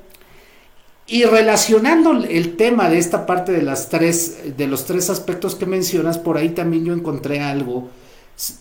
Y 1.07 1.25
relacionando 1.25 2.13
el 2.13 2.57
tema 2.57 2.89
de 2.89 2.99
esta 2.99 3.27
parte 3.27 3.53
de 3.53 3.63
las 3.63 3.89
tres, 3.89 4.57
de 4.57 4.67
los 4.67 4.87
tres 4.87 5.11
aspectos 5.11 5.57
que 5.57 5.67
mencionas, 5.67 6.17
por 6.17 6.37
ahí 6.37 6.51
también 6.51 6.85
yo 6.85 6.93
encontré 6.93 7.41
algo 7.41 7.91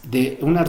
de 0.03 0.37
un, 0.41 0.59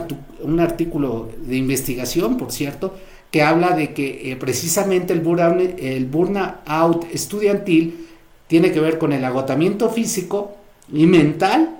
un 0.41 0.59
artículo 0.59 1.29
de 1.37 1.55
investigación, 1.57 2.37
por 2.37 2.51
cierto, 2.51 2.93
que 3.33 3.41
habla 3.41 3.75
de 3.75 3.93
que 3.95 4.31
eh, 4.31 4.35
precisamente 4.35 5.11
el, 5.11 5.21
burnout, 5.21 7.05
estudiantil 7.11 8.07
tiene 8.45 8.71
que 8.71 8.79
ver 8.79 8.99
con 8.99 9.11
el 9.11 9.25
agotamiento 9.25 9.89
físico 9.89 10.55
y 10.91 11.07
mental, 11.07 11.75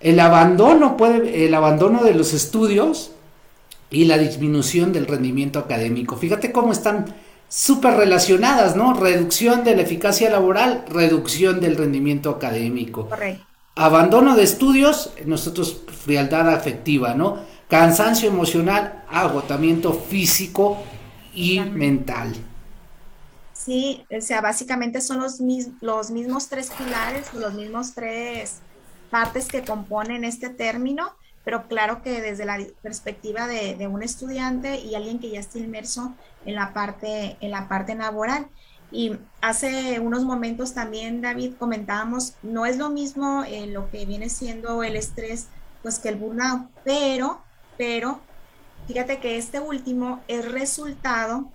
el 0.00 0.20
abandono, 0.20 0.98
puede, 0.98 1.46
el 1.46 1.54
abandono 1.54 2.04
de 2.04 2.12
los 2.12 2.34
estudios 2.34 3.12
y 3.90 4.04
la 4.04 4.18
disminución 4.18 4.92
del 4.92 5.06
rendimiento 5.06 5.58
académico. 5.58 6.16
Fíjate 6.16 6.52
cómo 6.52 6.72
están 6.72 7.06
súper 7.48 7.94
relacionadas, 7.94 8.76
¿no? 8.76 8.92
Reducción 8.92 9.64
de 9.64 9.76
la 9.76 9.82
eficacia 9.82 10.28
laboral, 10.28 10.84
reducción 10.90 11.60
del 11.60 11.76
rendimiento 11.76 12.28
académico. 12.28 13.08
Correcto. 13.08 13.53
Abandono 13.76 14.36
de 14.36 14.44
estudios, 14.44 15.12
nosotros 15.26 15.82
frialdad 16.04 16.48
afectiva, 16.48 17.14
¿no? 17.14 17.38
Cansancio 17.68 18.28
emocional, 18.28 19.04
agotamiento 19.08 19.92
físico 19.92 20.78
y 21.34 21.58
mental. 21.60 22.34
Sí, 23.52 24.04
o 24.16 24.20
sea, 24.20 24.40
básicamente 24.40 25.00
son 25.00 25.20
los, 25.20 25.40
los 25.80 26.10
mismos 26.10 26.48
tres 26.48 26.70
pilares, 26.70 27.32
los 27.34 27.54
mismos 27.54 27.94
tres 27.94 28.58
partes 29.10 29.48
que 29.48 29.64
componen 29.64 30.22
este 30.24 30.50
término, 30.50 31.12
pero 31.44 31.66
claro 31.66 32.02
que 32.02 32.20
desde 32.20 32.44
la 32.44 32.58
perspectiva 32.82 33.46
de, 33.46 33.74
de, 33.74 33.86
un 33.86 34.02
estudiante 34.02 34.80
y 34.80 34.94
alguien 34.94 35.18
que 35.18 35.30
ya 35.30 35.40
está 35.40 35.58
inmerso 35.58 36.14
en 36.44 36.54
la 36.54 36.72
parte, 36.74 37.36
en 37.40 37.50
la 37.50 37.68
parte 37.68 37.94
laboral. 37.94 38.48
Y 38.90 39.16
hace 39.40 39.98
unos 40.00 40.24
momentos 40.24 40.74
también, 40.74 41.20
David, 41.20 41.54
comentábamos, 41.58 42.34
no 42.42 42.66
es 42.66 42.78
lo 42.78 42.90
mismo 42.90 43.44
eh, 43.44 43.66
lo 43.66 43.90
que 43.90 44.06
viene 44.06 44.28
siendo 44.28 44.82
el 44.82 44.96
estrés, 44.96 45.48
pues 45.82 45.98
que 45.98 46.10
el 46.10 46.16
burnout, 46.16 46.68
pero, 46.84 47.42
pero, 47.76 48.20
fíjate 48.86 49.18
que 49.18 49.36
este 49.36 49.60
último 49.60 50.22
es 50.28 50.50
resultado 50.50 51.50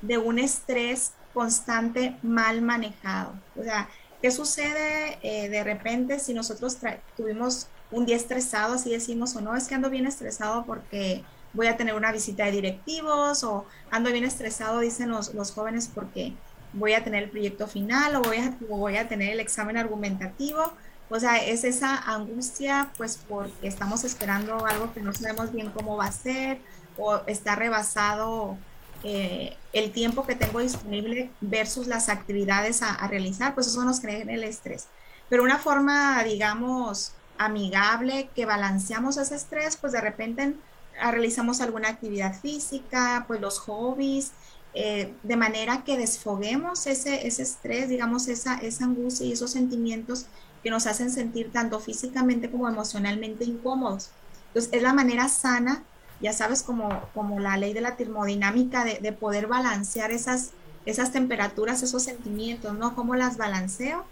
de 0.00 0.18
un 0.18 0.38
estrés 0.38 1.12
constante 1.34 2.16
mal 2.22 2.62
manejado. 2.62 3.34
O 3.58 3.62
sea, 3.62 3.88
¿qué 4.22 4.30
sucede 4.30 5.18
eh, 5.22 5.48
de 5.48 5.64
repente 5.64 6.18
si 6.18 6.34
nosotros 6.34 6.78
tuvimos 7.16 7.66
un 7.90 8.06
día 8.06 8.16
estresado, 8.16 8.74
así 8.74 8.90
decimos, 8.90 9.36
o 9.36 9.40
no, 9.40 9.54
es 9.54 9.68
que 9.68 9.74
ando 9.74 9.90
bien 9.90 10.06
estresado 10.06 10.64
porque 10.64 11.24
voy 11.52 11.66
a 11.66 11.76
tener 11.76 11.94
una 11.94 12.12
visita 12.12 12.44
de 12.44 12.52
directivos, 12.52 13.42
o 13.44 13.64
ando 13.90 14.12
bien 14.12 14.24
estresado, 14.24 14.80
dicen 14.80 15.10
los, 15.10 15.34
los 15.34 15.52
jóvenes, 15.52 15.90
porque 15.92 16.34
voy 16.76 16.92
a 16.92 17.02
tener 17.02 17.24
el 17.24 17.30
proyecto 17.30 17.66
final 17.66 18.16
o 18.16 18.22
voy 18.22 18.36
a, 18.38 18.56
voy 18.68 18.96
a 18.96 19.08
tener 19.08 19.32
el 19.32 19.40
examen 19.40 19.76
argumentativo. 19.76 20.72
O 21.08 21.20
sea, 21.20 21.36
es 21.44 21.64
esa 21.64 21.96
angustia, 21.96 22.90
pues 22.96 23.18
porque 23.28 23.68
estamos 23.68 24.04
esperando 24.04 24.66
algo 24.66 24.92
que 24.92 25.00
no 25.00 25.12
sabemos 25.12 25.52
bien 25.52 25.70
cómo 25.70 25.96
va 25.96 26.06
a 26.06 26.12
ser 26.12 26.58
o 26.98 27.20
está 27.26 27.54
rebasado 27.54 28.56
eh, 29.04 29.56
el 29.72 29.92
tiempo 29.92 30.26
que 30.26 30.34
tengo 30.34 30.60
disponible 30.60 31.30
versus 31.40 31.86
las 31.86 32.08
actividades 32.08 32.82
a, 32.82 33.06
realizar, 33.06 33.54
pues 33.54 33.68
eso 33.68 33.84
nos 33.84 34.00
crea 34.00 34.22
el 34.22 34.44
estrés. 34.44 34.88
Pero 35.28 35.44
una 35.44 35.58
forma, 35.58 36.22
digamos, 36.24 37.12
amigable 37.38 38.28
que 38.34 38.46
balanceamos 38.46 39.16
ese 39.16 39.36
estrés, 39.36 39.76
pues 39.76 39.92
de 39.92 40.00
repente 40.00 40.54
realizamos 41.00 41.60
alguna 41.60 41.88
actividad 41.88 42.34
física, 42.40 43.24
pues 43.28 43.40
los 43.40 43.58
hobbies, 43.60 44.32
eh, 44.76 45.12
de 45.24 45.36
manera 45.36 45.82
que 45.82 45.96
desfoguemos 45.96 46.86
ese, 46.86 47.26
ese 47.26 47.42
estrés, 47.42 47.88
digamos, 47.88 48.28
esa, 48.28 48.58
esa 48.58 48.84
angustia 48.84 49.26
y 49.26 49.32
esos 49.32 49.50
sentimientos 49.50 50.26
que 50.62 50.70
nos 50.70 50.86
hacen 50.86 51.10
sentir 51.10 51.50
tanto 51.50 51.80
físicamente 51.80 52.50
como 52.50 52.68
emocionalmente 52.68 53.44
incómodos. 53.44 54.10
Entonces, 54.48 54.72
es 54.72 54.82
la 54.82 54.92
manera 54.92 55.28
sana 55.28 55.82
ya 56.20 56.32
sabes, 56.32 56.62
como, 56.62 57.02
como 57.14 57.40
la 57.40 57.56
ley 57.56 57.72
de 57.72 57.80
la 57.80 57.96
termodinámica, 57.96 58.84
de, 58.84 58.98
de 59.00 59.12
poder 59.12 59.46
balancear 59.46 60.10
esas, 60.10 60.50
esas 60.86 61.12
temperaturas, 61.12 61.82
esos 61.82 62.02
sentimientos, 62.02 62.72
¿no? 62.74 62.94
¿Cómo 62.94 63.14
las 63.16 63.36
balanceo? 63.36 64.04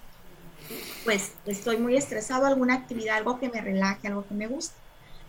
Pues 1.05 1.33
estoy 1.47 1.79
muy 1.79 1.97
estresado, 1.97 2.47
alguna 2.47 2.75
actividad, 2.75 3.17
algo 3.17 3.39
que 3.39 3.49
me 3.49 3.61
relaje, 3.61 4.09
algo 4.09 4.27
que 4.27 4.35
me 4.35 4.47
guste. 4.47 4.75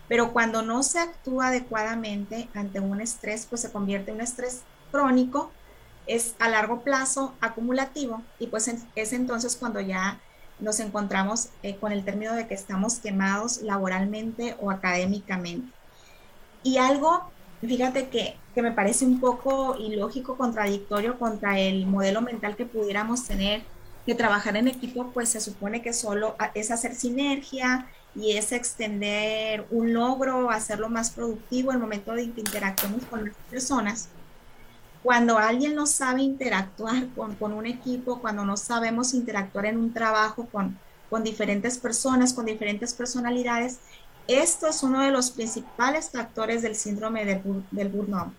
Pero 0.08 0.32
cuando 0.32 0.62
no 0.62 0.82
se 0.82 0.98
actúa 0.98 1.48
adecuadamente 1.48 2.48
ante 2.54 2.80
un 2.80 3.00
estrés, 3.00 3.46
pues 3.46 3.62
se 3.62 3.72
convierte 3.72 4.10
en 4.10 4.16
un 4.16 4.22
estrés 4.22 4.60
crónico, 4.90 5.50
es 6.06 6.36
a 6.38 6.48
largo 6.48 6.82
plazo 6.82 7.34
acumulativo 7.40 8.22
y 8.38 8.46
pues 8.46 8.72
es 8.94 9.12
entonces 9.12 9.56
cuando 9.56 9.80
ya 9.80 10.20
nos 10.58 10.80
encontramos 10.80 11.48
eh, 11.62 11.76
con 11.76 11.92
el 11.92 12.04
término 12.04 12.34
de 12.34 12.46
que 12.46 12.54
estamos 12.54 12.98
quemados 12.98 13.62
laboralmente 13.62 14.56
o 14.60 14.70
académicamente. 14.70 15.70
Y 16.62 16.78
algo, 16.78 17.30
fíjate 17.60 18.08
que, 18.08 18.36
que 18.54 18.62
me 18.62 18.72
parece 18.72 19.04
un 19.04 19.20
poco 19.20 19.76
ilógico, 19.78 20.36
contradictorio 20.36 21.18
contra 21.18 21.58
el 21.58 21.86
modelo 21.86 22.22
mental 22.22 22.56
que 22.56 22.66
pudiéramos 22.66 23.24
tener, 23.24 23.62
que 24.04 24.14
trabajar 24.14 24.56
en 24.56 24.68
equipo 24.68 25.10
pues 25.12 25.28
se 25.28 25.40
supone 25.40 25.82
que 25.82 25.92
solo 25.92 26.36
es 26.54 26.70
hacer 26.70 26.94
sinergia 26.94 27.86
y 28.14 28.36
es 28.36 28.52
extender 28.52 29.66
un 29.70 29.92
logro, 29.92 30.50
hacerlo 30.50 30.88
más 30.88 31.10
productivo 31.10 31.72
el 31.72 31.78
momento 31.78 32.12
de 32.14 32.30
que 32.30 32.40
interactuemos 32.40 33.04
con 33.04 33.26
las 33.26 33.34
personas 33.50 34.08
cuando 35.06 35.38
alguien 35.38 35.76
no 35.76 35.86
sabe 35.86 36.22
interactuar 36.22 37.06
con, 37.14 37.36
con, 37.36 37.52
un 37.52 37.64
equipo, 37.64 38.20
cuando 38.20 38.44
no 38.44 38.56
sabemos 38.56 39.14
interactuar 39.14 39.66
en 39.66 39.76
un 39.76 39.94
trabajo 39.94 40.48
con, 40.50 40.76
con 41.08 41.22
diferentes 41.22 41.78
personas, 41.78 42.32
con 42.32 42.44
diferentes 42.44 42.92
personalidades, 42.92 43.78
esto 44.26 44.66
es 44.66 44.82
uno 44.82 45.02
de 45.02 45.12
los 45.12 45.30
principales 45.30 46.10
factores 46.10 46.60
del 46.62 46.74
síndrome 46.74 47.24
del 47.24 47.88
burnout. 47.88 48.32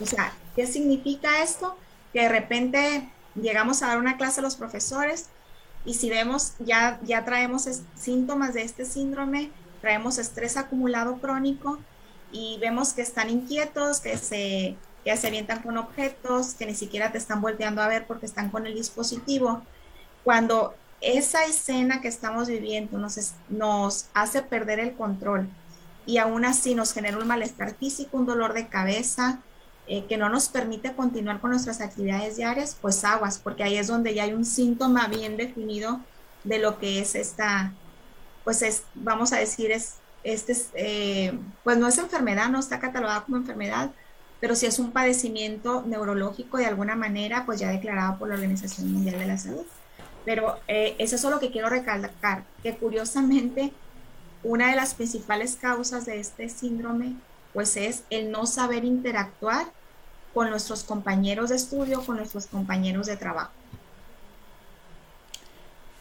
O 0.00 0.06
sea, 0.06 0.32
¿qué 0.54 0.68
significa 0.68 1.42
esto? 1.42 1.76
Que 2.12 2.20
de 2.20 2.28
repente 2.28 3.10
llegamos 3.34 3.82
a 3.82 3.88
dar 3.88 3.98
una 3.98 4.16
clase 4.16 4.38
a 4.38 4.44
los 4.44 4.54
profesores 4.54 5.26
y 5.84 5.94
si 5.94 6.08
vemos, 6.08 6.52
ya, 6.60 7.00
ya 7.02 7.24
traemos 7.24 7.68
síntomas 7.96 8.54
de 8.54 8.62
este 8.62 8.84
síndrome, 8.84 9.50
traemos 9.80 10.18
estrés 10.18 10.56
acumulado 10.56 11.16
crónico 11.16 11.80
y 12.30 12.58
vemos 12.60 12.92
que 12.92 13.02
están 13.02 13.28
inquietos, 13.28 13.98
que 13.98 14.16
se 14.18 14.76
que 15.06 15.16
se 15.16 15.28
avientan 15.28 15.62
con 15.62 15.78
objetos, 15.78 16.54
que 16.54 16.66
ni 16.66 16.74
siquiera 16.74 17.12
te 17.12 17.18
están 17.18 17.40
volteando 17.40 17.80
a 17.80 17.86
ver 17.86 18.08
porque 18.08 18.26
están 18.26 18.50
con 18.50 18.66
el 18.66 18.74
dispositivo. 18.74 19.62
Cuando 20.24 20.74
esa 21.00 21.44
escena 21.44 22.00
que 22.00 22.08
estamos 22.08 22.48
viviendo 22.48 22.98
nos, 22.98 23.16
nos 23.48 24.08
hace 24.14 24.42
perder 24.42 24.80
el 24.80 24.94
control 24.94 25.48
y 26.06 26.18
aún 26.18 26.44
así 26.44 26.74
nos 26.74 26.92
genera 26.92 27.18
un 27.18 27.26
malestar 27.28 27.76
físico, 27.76 28.16
un 28.16 28.26
dolor 28.26 28.52
de 28.52 28.66
cabeza, 28.66 29.38
eh, 29.86 30.06
que 30.08 30.16
no 30.16 30.28
nos 30.28 30.48
permite 30.48 30.92
continuar 30.94 31.40
con 31.40 31.50
nuestras 31.50 31.80
actividades 31.80 32.36
diarias, 32.36 32.76
pues 32.80 33.04
aguas, 33.04 33.38
porque 33.38 33.62
ahí 33.62 33.76
es 33.76 33.86
donde 33.86 34.12
ya 34.12 34.24
hay 34.24 34.32
un 34.32 34.44
síntoma 34.44 35.06
bien 35.06 35.36
definido 35.36 36.00
de 36.42 36.58
lo 36.58 36.80
que 36.80 36.98
es 36.98 37.14
esta, 37.14 37.72
pues 38.42 38.60
es, 38.62 38.82
vamos 38.96 39.32
a 39.32 39.36
decir, 39.36 39.70
es, 39.70 39.98
este, 40.24 40.56
eh, 40.74 41.38
pues 41.62 41.78
no 41.78 41.86
es 41.86 41.96
enfermedad, 41.98 42.48
no 42.48 42.58
está 42.58 42.80
catalogada 42.80 43.22
como 43.22 43.36
enfermedad, 43.36 43.92
pero 44.40 44.54
si 44.54 44.66
es 44.66 44.78
un 44.78 44.92
padecimiento 44.92 45.82
neurológico 45.86 46.58
de 46.58 46.66
alguna 46.66 46.96
manera, 46.96 47.46
pues 47.46 47.60
ya 47.60 47.70
declarado 47.70 48.18
por 48.18 48.28
la 48.28 48.34
Organización 48.34 48.92
Mundial 48.92 49.18
de 49.18 49.26
la 49.26 49.38
Salud. 49.38 49.64
Pero 50.24 50.58
eh, 50.68 50.94
eso 50.98 51.16
es 51.16 51.22
lo 51.22 51.40
que 51.40 51.50
quiero 51.50 51.68
recalcar, 51.68 52.44
que 52.62 52.76
curiosamente 52.76 53.72
una 54.42 54.70
de 54.70 54.76
las 54.76 54.94
principales 54.94 55.56
causas 55.56 56.06
de 56.06 56.20
este 56.20 56.48
síndrome, 56.48 57.14
pues 57.52 57.76
es 57.76 58.02
el 58.10 58.30
no 58.30 58.46
saber 58.46 58.84
interactuar 58.84 59.66
con 60.34 60.50
nuestros 60.50 60.84
compañeros 60.84 61.50
de 61.50 61.56
estudio, 61.56 62.02
con 62.04 62.16
nuestros 62.16 62.46
compañeros 62.46 63.06
de 63.06 63.16
trabajo. 63.16 63.52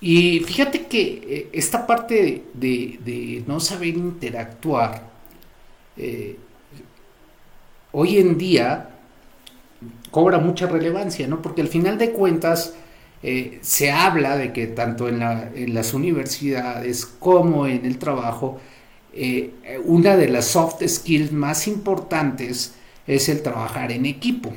Y 0.02 0.42
fíjate 0.42 0.88
que 0.88 1.02
eh, 1.26 1.50
esta 1.54 1.88
parte 1.88 2.44
de, 2.54 3.44
no 3.48 3.60
saber 3.60 3.96
interactuar, 3.96 5.10
eh, 5.98 6.38
hoy 7.98 8.18
en 8.18 8.38
día 8.38 8.90
cobra 10.12 10.38
mucha 10.38 10.68
relevancia, 10.68 11.28
¿no? 11.28 11.42
Porque 11.42 11.62
al 11.62 11.70
final 11.70 11.98
de 11.98 12.12
cuentas 12.12 12.74
eh, 13.24 13.60
se 13.62 13.90
habla 13.92 14.36
de 14.36 14.52
que 14.52 14.68
tanto 14.68 15.08
en, 15.08 15.74
las 15.74 15.94
universidades 15.94 17.06
como 17.06 17.68
en 17.68 17.86
el 17.86 17.98
trabajo, 17.98 18.60
eh, 19.14 19.52
una 19.86 20.18
de 20.18 20.28
las 20.28 20.46
soft 20.46 20.86
skills 20.86 21.32
más 21.32 21.68
importantes 21.68 22.76
es 23.08 23.30
el 23.30 23.42
trabajar 23.42 23.94
en 23.94 24.06
equipo. 24.06 24.54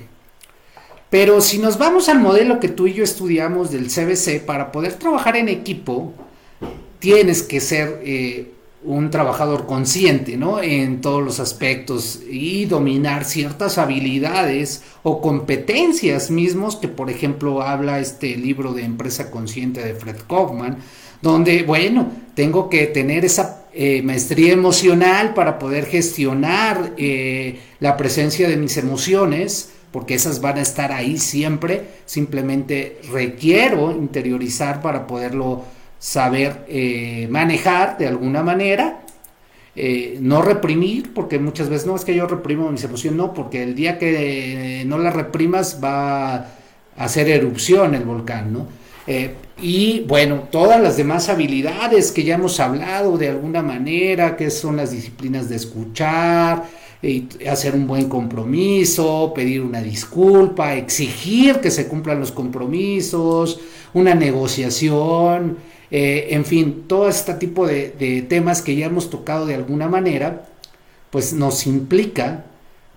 Pero 1.08 1.40
si 1.40 1.58
nos 1.58 1.78
vamos 1.78 2.08
al 2.08 2.18
modelo 2.18 2.58
que 2.58 2.68
tú 2.68 2.88
y 2.88 2.94
yo 2.94 3.04
estudiamos 3.04 3.70
del 3.70 3.86
CBC, 3.86 4.44
para 4.44 4.72
poder 4.72 4.94
trabajar 4.94 5.36
en 5.36 5.48
equipo, 5.48 6.12
tienes 6.98 7.42
que 7.42 7.60
ser 7.60 8.00
eh, 8.04 8.52
un 8.84 9.10
trabajador 9.10 9.66
consciente, 9.66 10.36
¿no? 10.36 10.62
En 10.62 11.00
todos 11.00 11.22
los 11.22 11.40
aspectos 11.40 12.20
y 12.30 12.64
dominar 12.66 13.24
ciertas 13.24 13.76
habilidades 13.76 14.82
o 15.02 15.20
competencias 15.20 16.30
mismos 16.30 16.76
que, 16.76 16.88
por 16.88 17.10
ejemplo, 17.10 17.62
habla 17.62 17.98
este 17.98 18.36
libro 18.36 18.72
de 18.72 18.84
Empresa 18.84 19.30
Consciente 19.30 19.82
de 19.82 19.94
Fred 19.94 20.16
Kaufman, 20.28 20.78
donde, 21.20 21.64
bueno, 21.64 22.10
tengo 22.34 22.68
que 22.68 22.86
tener 22.86 23.24
esa 23.24 23.66
eh, 23.72 24.00
maestría 24.02 24.52
emocional 24.52 25.34
para 25.34 25.58
poder 25.58 25.86
gestionar 25.86 26.94
eh, 26.96 27.58
la 27.80 27.96
presencia 27.96 28.48
de 28.48 28.56
mis 28.56 28.76
emociones, 28.76 29.72
porque 29.90 30.14
esas 30.14 30.40
van 30.40 30.58
a 30.58 30.62
estar 30.62 30.92
ahí 30.92 31.18
siempre, 31.18 31.82
simplemente 32.06 33.00
requiero 33.10 33.90
interiorizar 33.90 34.82
para 34.82 35.06
poderlo 35.06 35.64
saber 35.98 36.64
eh, 36.68 37.26
manejar 37.30 37.98
de 37.98 38.06
alguna 38.06 38.42
manera, 38.42 39.00
eh, 39.74 40.18
no 40.20 40.42
reprimir, 40.42 41.12
porque 41.12 41.38
muchas 41.38 41.68
veces 41.68 41.86
no 41.86 41.96
es 41.96 42.04
que 42.04 42.14
yo 42.14 42.26
reprimo 42.26 42.70
mis 42.70 42.84
emociones, 42.84 43.16
no, 43.16 43.34
porque 43.34 43.62
el 43.62 43.74
día 43.74 43.98
que 43.98 44.82
no 44.86 44.98
las 44.98 45.14
reprimas 45.14 45.80
va 45.82 46.34
a 46.36 46.46
hacer 46.96 47.28
erupción 47.28 47.94
el 47.94 48.04
volcán, 48.04 48.52
¿no? 48.52 48.66
Eh, 49.06 49.34
y 49.60 50.04
bueno, 50.06 50.44
todas 50.50 50.80
las 50.80 50.96
demás 50.96 51.28
habilidades 51.28 52.12
que 52.12 52.24
ya 52.24 52.34
hemos 52.34 52.60
hablado 52.60 53.16
de 53.16 53.28
alguna 53.28 53.62
manera, 53.62 54.36
que 54.36 54.50
son 54.50 54.76
las 54.76 54.90
disciplinas 54.90 55.48
de 55.48 55.56
escuchar, 55.56 56.64
hacer 57.48 57.74
un 57.74 57.86
buen 57.86 58.08
compromiso, 58.08 59.32
pedir 59.34 59.62
una 59.62 59.80
disculpa, 59.80 60.74
exigir 60.74 61.60
que 61.60 61.70
se 61.70 61.88
cumplan 61.88 62.20
los 62.20 62.32
compromisos, 62.32 63.60
una 63.94 64.14
negociación, 64.14 65.56
eh, 65.90 66.28
en 66.30 66.44
fin, 66.44 66.84
todo 66.86 67.08
este 67.08 67.34
tipo 67.34 67.66
de, 67.66 68.26
temas 68.28 68.62
que 68.62 68.76
ya 68.76 68.86
hemos 68.86 69.10
tocado 69.10 69.46
de 69.46 69.54
alguna 69.54 69.88
manera, 69.88 70.46
pues 71.10 71.32
nos 71.32 71.66
implica 71.66 72.44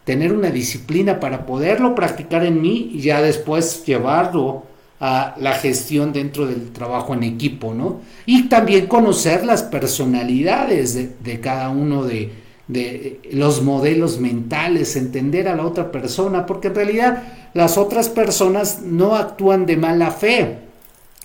tener 0.03 0.33
una 0.33 0.49
disciplina 0.49 1.19
para 1.19 1.45
poderlo 1.45 1.95
practicar 1.95 2.43
en 2.43 2.61
mí 2.61 2.91
y 2.93 3.01
ya 3.01 3.21
después 3.21 3.85
llevarlo 3.85 4.63
a 4.99 5.35
la 5.39 5.53
gestión 5.53 6.11
dentro 6.11 6.45
del 6.45 6.71
trabajo 6.71 7.13
en 7.13 7.23
equipo, 7.23 7.73
¿no? 7.73 8.01
Y 8.25 8.49
también 8.49 8.87
conocer 8.87 9.45
las 9.45 9.63
personalidades 9.63 11.23
de, 11.23 11.39
cada 11.39 11.69
uno 11.69 12.03
de, 12.03 12.31
de, 12.67 13.19
los 13.31 13.63
modelos 13.63 14.19
mentales, 14.19 14.95
entender 14.95 15.47
a 15.47 15.55
la 15.55 15.65
otra 15.65 15.91
persona, 15.91 16.45
porque 16.45 16.67
en 16.67 16.75
realidad 16.75 17.23
las 17.53 17.77
otras 17.77 18.09
personas 18.09 18.81
no 18.83 19.15
actúan 19.15 19.65
de 19.65 19.77
mala 19.77 20.11
fe, 20.11 20.70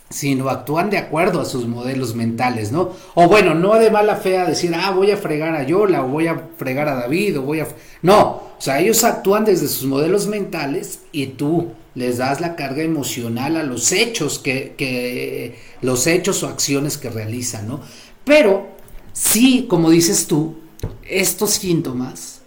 sino 0.09 0.49
actúan 0.49 0.91
de 0.91 0.99
acuerdo 0.99 1.41
a 1.41 1.45
sus 1.45 1.67
modelos 1.67 2.15
mentales, 2.15 2.71
¿no? 2.71 2.93
O 3.15 3.29
bueno, 3.29 3.55
no 3.55 3.75
de 3.75 3.91
mala 3.91 4.17
fe 4.17 4.39
a 4.39 4.47
decir, 4.47 4.73
ah, 4.75 4.93
voy 4.93 5.11
a 5.11 5.17
fregar 5.17 5.55
a 5.55 5.65
Yola, 5.65 6.05
o 6.05 6.09
voy 6.09 6.29
a 6.29 6.49
fregar 6.57 6.89
a 6.89 6.95
David, 6.95 7.39
o 7.39 7.43
voy 7.43 7.61
a... 7.61 7.69
No, 8.03 8.43
o 8.57 8.61
sea, 8.61 8.81
ellos 8.81 9.03
actúan 9.05 9.45
desde 9.45 9.69
sus 9.69 9.85
modelos 9.85 10.27
mentales 10.29 11.01
y 11.13 11.27
tú 11.27 11.73
les 11.95 12.19
das 12.19 12.41
la 12.41 12.57
carga 12.57 12.83
emocional 12.83 13.57
a 13.57 13.63
los 13.63 13.91
hechos 13.91 14.39
que, 14.39 14.75
que 14.77 15.59
los 15.81 16.07
hechos 16.07 16.43
o 16.43 16.49
acciones 16.49 16.99
que 16.99 17.11
realizan, 17.11 17.67
¿no? 17.67 17.81
Pero 18.25 18.69
sí, 19.13 19.67
como 19.69 19.91
dices 19.91 20.27
tú, 20.27 20.57
estos 21.03 21.51
síntomas 21.51 22.43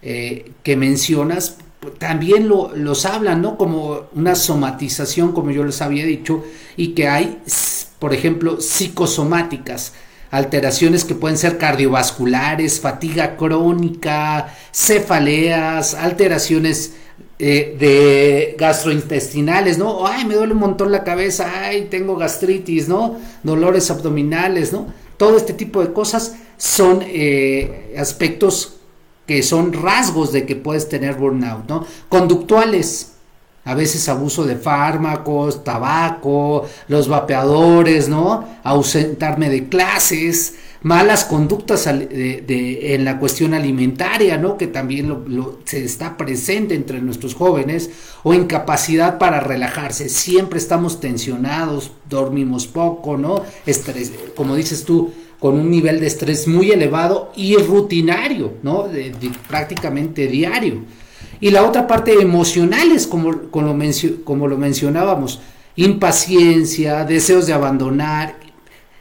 eh, 0.00 0.52
que 0.62 0.76
mencionas 0.76 1.58
también 1.98 2.48
lo, 2.48 2.74
los 2.74 3.04
hablan, 3.06 3.42
¿no? 3.42 3.56
Como 3.56 4.08
una 4.14 4.34
somatización, 4.34 5.32
como 5.32 5.50
yo 5.50 5.64
les 5.64 5.80
había 5.82 6.04
dicho, 6.04 6.44
y 6.76 6.88
que 6.88 7.08
hay, 7.08 7.38
por 7.98 8.14
ejemplo, 8.14 8.60
psicosomáticas, 8.60 9.92
alteraciones 10.30 11.04
que 11.04 11.14
pueden 11.14 11.38
ser 11.38 11.58
cardiovasculares, 11.58 12.80
fatiga 12.80 13.36
crónica, 13.36 14.54
cefaleas, 14.72 15.94
alteraciones 15.94 16.94
eh, 17.38 17.76
de 17.78 18.56
gastrointestinales, 18.58 19.78
¿no? 19.78 20.06
Ay, 20.06 20.24
me 20.24 20.34
duele 20.34 20.54
un 20.54 20.58
montón 20.58 20.90
la 20.90 21.04
cabeza, 21.04 21.50
ay, 21.62 21.86
tengo 21.90 22.16
gastritis, 22.16 22.88
¿no? 22.88 23.16
Dolores 23.42 23.90
abdominales, 23.90 24.72
¿no? 24.72 24.92
Todo 25.16 25.36
este 25.36 25.52
tipo 25.52 25.80
de 25.80 25.92
cosas 25.92 26.34
son 26.56 27.00
eh, 27.06 27.94
aspectos 27.96 28.77
que 29.28 29.44
son 29.44 29.74
rasgos 29.74 30.32
de 30.32 30.44
que 30.46 30.56
puedes 30.56 30.88
tener 30.88 31.14
burnout, 31.14 31.68
¿no? 31.68 31.86
Conductuales, 32.08 33.12
a 33.64 33.74
veces 33.74 34.08
abuso 34.08 34.46
de 34.46 34.56
fármacos, 34.56 35.62
tabaco, 35.62 36.64
los 36.88 37.08
vapeadores, 37.08 38.08
¿no? 38.08 38.48
Ausentarme 38.64 39.50
de 39.50 39.68
clases, 39.68 40.54
malas 40.80 41.26
conductas 41.26 41.86
en 41.86 43.04
la 43.04 43.18
cuestión 43.18 43.52
alimentaria, 43.52 44.38
¿no? 44.38 44.56
Que 44.56 44.66
también 44.66 45.14
se 45.66 45.84
está 45.84 46.16
presente 46.16 46.74
entre 46.74 47.02
nuestros 47.02 47.34
jóvenes, 47.34 47.90
o 48.22 48.32
incapacidad 48.32 49.18
para 49.18 49.40
relajarse. 49.40 50.08
Siempre 50.08 50.58
estamos 50.58 51.00
tensionados, 51.00 51.92
dormimos 52.08 52.66
poco, 52.66 53.18
¿no? 53.18 53.42
Como 54.34 54.56
dices 54.56 54.84
tú, 54.84 55.12
con 55.38 55.54
un 55.54 55.70
nivel 55.70 56.00
de 56.00 56.06
estrés 56.06 56.48
muy 56.48 56.70
elevado 56.70 57.32
y 57.36 57.56
rutinario, 57.56 58.54
¿no? 58.62 58.86
prácticamente 59.46 60.26
diario. 60.26 60.82
Y 61.40 61.50
la 61.50 61.64
otra 61.64 61.86
parte 61.86 62.12
emocionales, 62.20 63.06
como, 63.06 63.42
como, 63.50 64.48
lo, 64.48 64.56
mencionábamos, 64.56 65.40
impaciencia, 65.76 67.04
deseos 67.04 67.46
de 67.46 67.52
abandonar, 67.52 68.36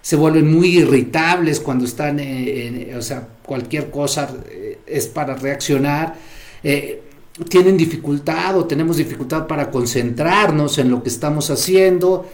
se 0.02 0.16
vuelven 0.16 0.52
muy 0.52 0.78
irritables 0.78 1.60
cuando 1.60 1.86
están, 1.86 2.20
en, 2.20 2.96
o 2.96 3.02
sea, 3.02 3.28
cualquier 3.44 3.90
cosa 3.90 4.30
eh, 4.50 4.80
es 4.86 5.08
para 5.08 5.36
reaccionar. 5.36 6.16
Eh, 6.64 7.02
tienen 7.50 7.76
dificultad 7.76 8.58
o 8.58 8.66
tenemos 8.66 8.98
dificultad 8.98 9.48
para 9.48 9.70
concentrarnos 9.70 10.78
en 10.78 10.92
lo 10.92 11.02
que 11.02 11.10
estamos 11.10 11.50
haciendo. 11.50 12.28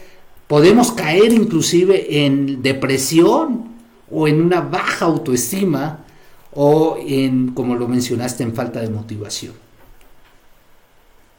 Podemos 0.48 0.92
caer 0.92 1.32
inclusive 1.32 2.26
en 2.26 2.62
depresión 2.62 3.73
o 4.14 4.28
en 4.28 4.42
una 4.42 4.62
baja 4.62 5.06
autoestima 5.06 6.06
o 6.52 6.98
en, 7.00 7.54
como 7.54 7.76
lo 7.76 7.88
mencionaste, 7.88 8.44
en 8.44 8.54
falta 8.54 8.80
de 8.80 8.90
motivación. 8.90 9.56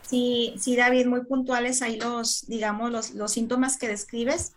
Sí, 0.02 0.54
sí, 0.58 0.76
David, 0.76 1.06
muy 1.06 1.24
puntuales 1.24 1.82
ahí 1.82 1.98
los, 1.98 2.46
digamos, 2.46 3.14
los, 3.14 3.32
síntomas 3.32 3.78
que 3.78 3.88
describes. 3.88 4.52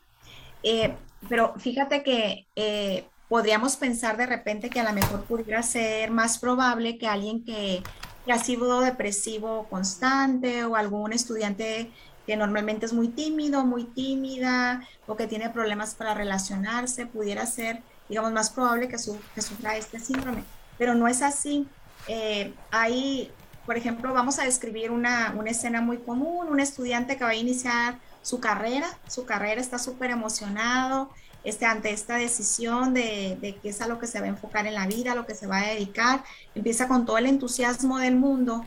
Eh, 0.64 0.94
pero 1.30 1.54
fíjate 1.58 2.04
que 2.04 2.48
eh, 2.56 3.06
podríamos 3.30 3.76
pensar 3.76 4.18
de 4.18 4.26
repente 4.26 4.70
que 4.70 4.80
a 4.80 4.84
lo 4.84 4.94
mejor 4.94 5.24
pudiera 5.24 5.62
ser 5.64 6.12
más 6.12 6.40
probable 6.40 6.98
que 6.98 7.08
alguien 7.08 7.46
que, 7.46 7.82
que 8.26 8.34
ha 8.34 8.40
sido 8.40 8.82
depresivo 8.82 9.68
constante 9.70 10.66
o 10.66 10.76
algún 10.76 11.14
estudiante 11.14 11.92
que 12.26 12.36
normalmente 12.36 12.86
es 12.86 12.94
muy 12.94 13.08
tímido, 13.08 13.66
muy 13.66 13.86
tímida 13.86 14.86
o 15.08 15.16
que 15.16 15.28
tiene 15.28 15.50
problemas 15.50 15.96
para 15.96 16.14
relacionarse, 16.14 17.06
pudiera 17.06 17.46
ser 17.46 17.82
digamos, 18.10 18.32
más 18.32 18.50
probable 18.50 18.88
que, 18.88 18.98
sufra 18.98 19.78
este 19.78 20.00
síndrome. 20.00 20.44
Pero 20.78 20.96
no 20.96 21.08
es 21.08 21.22
así. 21.22 21.68
Eh, 22.08 22.54
hay, 22.72 23.32
por 23.66 23.78
ejemplo, 23.78 24.14
vamos 24.14 24.40
a 24.40 24.44
describir 24.44 24.92
una, 24.92 25.34
escena 25.46 25.82
muy 25.82 25.98
común, 25.98 26.48
un 26.48 26.60
estudiante 26.60 27.18
que 27.18 27.24
va 27.24 27.32
a 27.32 27.36
iniciar 27.36 28.00
su 28.22 28.40
carrera, 28.40 28.88
su 29.08 29.26
carrera 29.26 29.62
está 29.62 29.80
súper 29.80 30.12
emocionado 30.12 31.10
este, 31.44 31.66
ante 31.66 31.92
esta 31.92 32.16
decisión 32.16 32.94
de, 32.94 33.38
de 33.40 33.56
qué 33.56 33.70
es 33.70 33.82
a 33.82 33.88
lo 33.88 34.00
que 34.00 34.08
se 34.08 34.20
va 34.20 34.26
a 34.26 34.30
enfocar 34.30 34.68
en 34.68 34.74
la 34.74 34.86
vida, 34.86 35.14
a 35.14 35.16
lo 35.16 35.26
que 35.26 35.36
se 35.36 35.48
va 35.48 35.60
a 35.60 35.68
dedicar, 35.68 36.24
empieza 36.56 36.88
con 36.90 37.06
todo 37.06 37.18
el 37.18 37.26
entusiasmo 37.26 38.00
del 38.00 38.18
mundo 38.18 38.66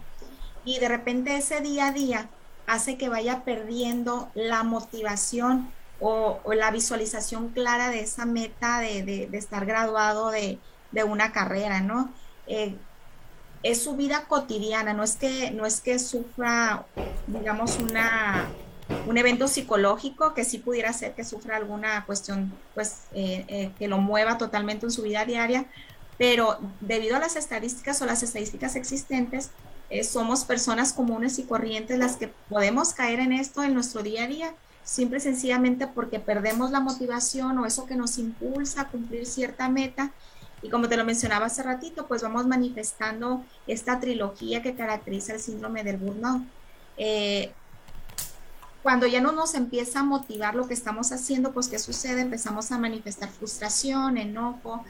y 0.64 0.78
de 0.78 0.88
repente 0.88 1.36
ese 1.36 1.60
día 1.60 1.88
a 1.88 1.92
día 1.92 2.28
hace 2.66 2.96
que 2.96 3.08
vaya 3.08 3.44
perdiendo 3.44 4.30
la 4.34 4.62
motivación 4.62 5.70
o, 6.00 6.40
la 6.54 6.70
visualización 6.70 7.50
clara 7.50 7.90
de 7.90 8.00
esa 8.00 8.24
meta 8.24 8.80
de, 8.80 9.28
estar 9.32 9.66
graduado 9.66 10.30
de, 10.30 10.58
una 11.04 11.32
carrera, 11.32 11.80
¿no? 11.80 12.12
Eh, 12.46 12.74
es 13.62 13.82
su 13.82 13.94
vida 13.94 14.24
cotidiana, 14.26 14.94
no 14.94 15.04
es 15.04 15.16
que, 15.16 15.50
no 15.50 15.66
es 15.66 15.80
que 15.80 15.98
sufra, 15.98 16.86
digamos, 17.26 17.78
una, 17.78 18.48
un 19.06 19.18
evento 19.18 19.46
psicológico 19.46 20.32
que 20.32 20.44
sí 20.44 20.58
pudiera 20.58 20.92
ser 20.94 21.14
que 21.14 21.24
sufra 21.24 21.56
alguna 21.56 22.04
cuestión, 22.06 22.52
pues, 22.74 23.02
eh, 23.12 23.44
eh, 23.48 23.70
que 23.78 23.86
lo 23.86 23.98
mueva 23.98 24.38
totalmente 24.38 24.86
en 24.86 24.92
su 24.92 25.02
vida 25.02 25.26
diaria, 25.26 25.66
pero 26.16 26.58
debido 26.80 27.16
a 27.16 27.18
las 27.20 27.36
estadísticas 27.36 28.00
o 28.00 28.06
las 28.06 28.22
estadísticas 28.22 28.76
existentes, 28.76 29.50
somos 30.04 30.44
personas 30.44 30.92
comunes 30.92 31.38
y 31.40 31.42
corrientes 31.42 31.98
las 31.98 32.16
que 32.16 32.28
podemos 32.48 32.92
caer 32.94 33.18
en 33.18 33.32
esto 33.32 33.64
en 33.64 33.74
nuestro 33.74 34.04
día 34.04 34.24
a 34.24 34.26
día 34.28 34.54
simple 34.84 35.20
sencillamente 35.20 35.86
porque 35.86 36.18
perdemos 36.20 36.70
la 36.70 36.80
motivación 36.80 37.58
o 37.58 37.66
eso 37.66 37.86
que 37.86 37.96
nos 37.96 38.18
impulsa 38.18 38.82
a 38.82 38.88
cumplir 38.88 39.26
cierta 39.26 39.68
meta. 39.68 40.12
Y 40.62 40.68
como 40.68 40.88
te 40.88 40.96
lo 40.96 41.04
mencionaba 41.04 41.46
hace 41.46 41.62
ratito, 41.62 42.06
pues 42.06 42.22
vamos 42.22 42.46
manifestando 42.46 43.44
esta 43.66 43.98
trilogía 43.98 44.62
que 44.62 44.74
caracteriza 44.74 45.34
el 45.34 45.40
síndrome 45.40 45.84
del 45.84 45.96
burnout. 45.96 46.42
Eh, 46.98 47.52
cuando 48.82 49.06
ya 49.06 49.20
no 49.20 49.32
nos 49.32 49.54
empieza 49.54 50.00
a 50.00 50.02
motivar 50.02 50.54
lo 50.54 50.66
que 50.66 50.74
estamos 50.74 51.12
haciendo, 51.12 51.52
pues 51.52 51.68
¿qué 51.68 51.78
sucede? 51.78 52.22
Empezamos 52.22 52.72
a 52.72 52.78
manifestar 52.78 53.28
frustración, 53.28 54.16
enojo, 54.16 54.84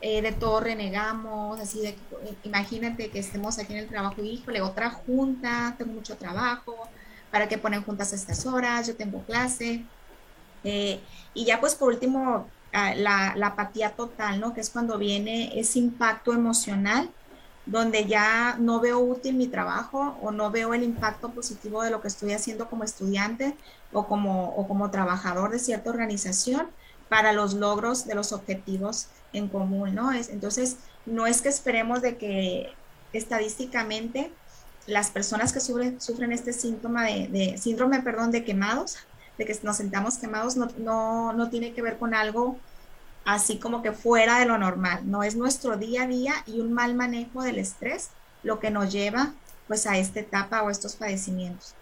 eh, 0.00 0.22
de 0.22 0.32
todo 0.32 0.60
renegamos, 0.60 1.58
así 1.60 1.80
de, 1.80 1.96
imagínate 2.44 3.10
que 3.10 3.18
estemos 3.18 3.58
aquí 3.58 3.72
en 3.72 3.80
el 3.80 3.88
trabajo, 3.88 4.22
y 4.22 4.28
híjole, 4.28 4.60
otra 4.60 4.90
junta, 4.90 5.74
tengo 5.78 5.92
mucho 5.92 6.16
trabajo, 6.16 6.88
para 7.30 7.48
que 7.48 7.58
ponen 7.58 7.82
juntas 7.82 8.12
estas 8.12 8.46
horas, 8.46 8.86
yo 8.86 8.96
tengo 8.96 9.22
clase. 9.22 9.84
Eh, 10.64 11.00
y 11.34 11.44
ya 11.44 11.60
pues 11.60 11.74
por 11.74 11.88
último, 11.88 12.48
ah, 12.72 12.94
la, 12.94 13.34
la, 13.36 13.48
apatía 13.48 13.90
total, 13.90 14.40
¿no? 14.40 14.54
Que 14.54 14.60
es 14.60 14.70
cuando 14.70 14.98
viene 14.98 15.58
ese 15.58 15.78
impacto 15.78 16.32
emocional, 16.32 17.10
donde 17.66 18.06
ya 18.06 18.56
no 18.58 18.80
veo 18.80 19.00
útil 19.00 19.34
mi 19.34 19.48
trabajo 19.48 20.16
o 20.22 20.30
no 20.30 20.50
veo 20.50 20.72
el 20.72 20.82
impacto 20.82 21.30
positivo 21.30 21.82
de 21.82 21.90
lo 21.90 22.00
que 22.00 22.08
estoy 22.08 22.32
haciendo 22.32 22.68
como 22.70 22.84
estudiante 22.84 23.56
o 23.92 24.06
como, 24.06 24.54
o 24.56 24.68
como 24.68 24.90
trabajador 24.90 25.50
de 25.50 25.58
cierta 25.58 25.90
organización 25.90 26.68
para 27.08 27.32
los 27.32 27.54
logros 27.54 28.06
de 28.06 28.14
los 28.14 28.32
objetivos 28.32 29.08
en 29.32 29.48
común, 29.48 29.94
¿no? 29.94 30.12
Es, 30.12 30.28
entonces, 30.28 30.78
no 31.04 31.26
es 31.26 31.42
que 31.42 31.48
esperemos 31.48 32.02
de 32.02 32.16
que 32.16 32.72
estadísticamente 33.12 34.32
las 34.86 35.10
personas 35.10 35.52
que 35.52 35.60
sufren, 35.60 36.00
sufren 36.00 36.32
este 36.32 36.52
síntoma 36.52 37.04
de, 37.04 37.56
síndrome, 37.58 38.00
perdón, 38.02 38.30
de 38.30 38.44
quemados, 38.44 38.96
de 39.38 39.44
que 39.44 39.56
nos 39.62 39.76
sentamos 39.76 40.18
quemados, 40.18 40.56
no, 40.56 40.68
no, 40.78 41.32
no 41.32 41.50
tiene 41.50 41.72
que 41.72 41.82
ver 41.82 41.98
con 41.98 42.14
algo 42.14 42.56
así 43.24 43.58
como 43.58 43.82
que 43.82 43.92
fuera 43.92 44.38
de 44.38 44.46
lo 44.46 44.56
normal, 44.56 45.00
no 45.04 45.22
es 45.22 45.36
nuestro 45.36 45.76
día 45.76 46.04
a 46.04 46.06
día 46.06 46.34
y 46.46 46.60
un 46.60 46.72
mal 46.72 46.94
manejo 46.94 47.42
del 47.42 47.58
estrés 47.58 48.10
lo 48.44 48.60
que 48.60 48.70
nos 48.70 48.92
lleva 48.92 49.34
pues 49.66 49.86
a 49.86 49.98
esta 49.98 50.20
etapa 50.20 50.62
o 50.62 50.70
estos 50.70 50.94
padecimientos. 50.94 51.74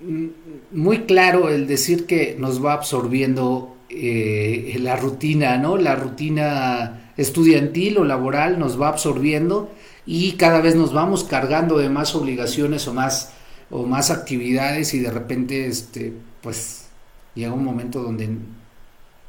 Mm, 0.00 0.28
muy 0.72 1.04
claro 1.04 1.48
el 1.48 1.68
decir 1.68 2.06
que 2.06 2.34
nos 2.38 2.64
va 2.64 2.72
absorbiendo 2.72 3.76
eh, 3.88 4.76
la 4.80 4.96
rutina, 4.96 5.58
¿no? 5.58 5.76
La 5.76 5.94
rutina 5.94 7.12
estudiantil 7.16 7.98
o 7.98 8.04
laboral 8.04 8.58
nos 8.58 8.80
va 8.80 8.88
absorbiendo 8.88 9.70
y 10.06 10.32
cada 10.32 10.60
vez 10.60 10.74
nos 10.74 10.92
vamos 10.92 11.24
cargando 11.24 11.78
de 11.78 11.88
más 11.88 12.14
obligaciones 12.14 12.88
o 12.88 12.94
más 12.94 13.32
o 13.70 13.84
más 13.86 14.10
actividades 14.10 14.94
y 14.94 15.00
de 15.00 15.10
repente 15.10 15.66
este 15.66 16.12
pues 16.42 16.86
llega 17.34 17.52
un 17.52 17.64
momento 17.64 18.02
donde 18.02 18.28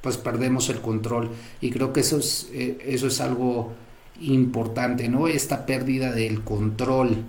pues 0.01 0.17
perdemos 0.17 0.69
el 0.69 0.81
control. 0.81 1.31
Y 1.61 1.71
creo 1.71 1.93
que 1.93 2.01
eso 2.01 2.17
es 2.17 2.49
eh, 2.53 2.77
eso 2.85 3.07
es 3.07 3.21
algo 3.21 3.73
importante 4.21 5.07
no 5.09 5.27
esta 5.27 5.65
pérdida 5.65 6.11
del 6.11 6.43
control. 6.43 7.23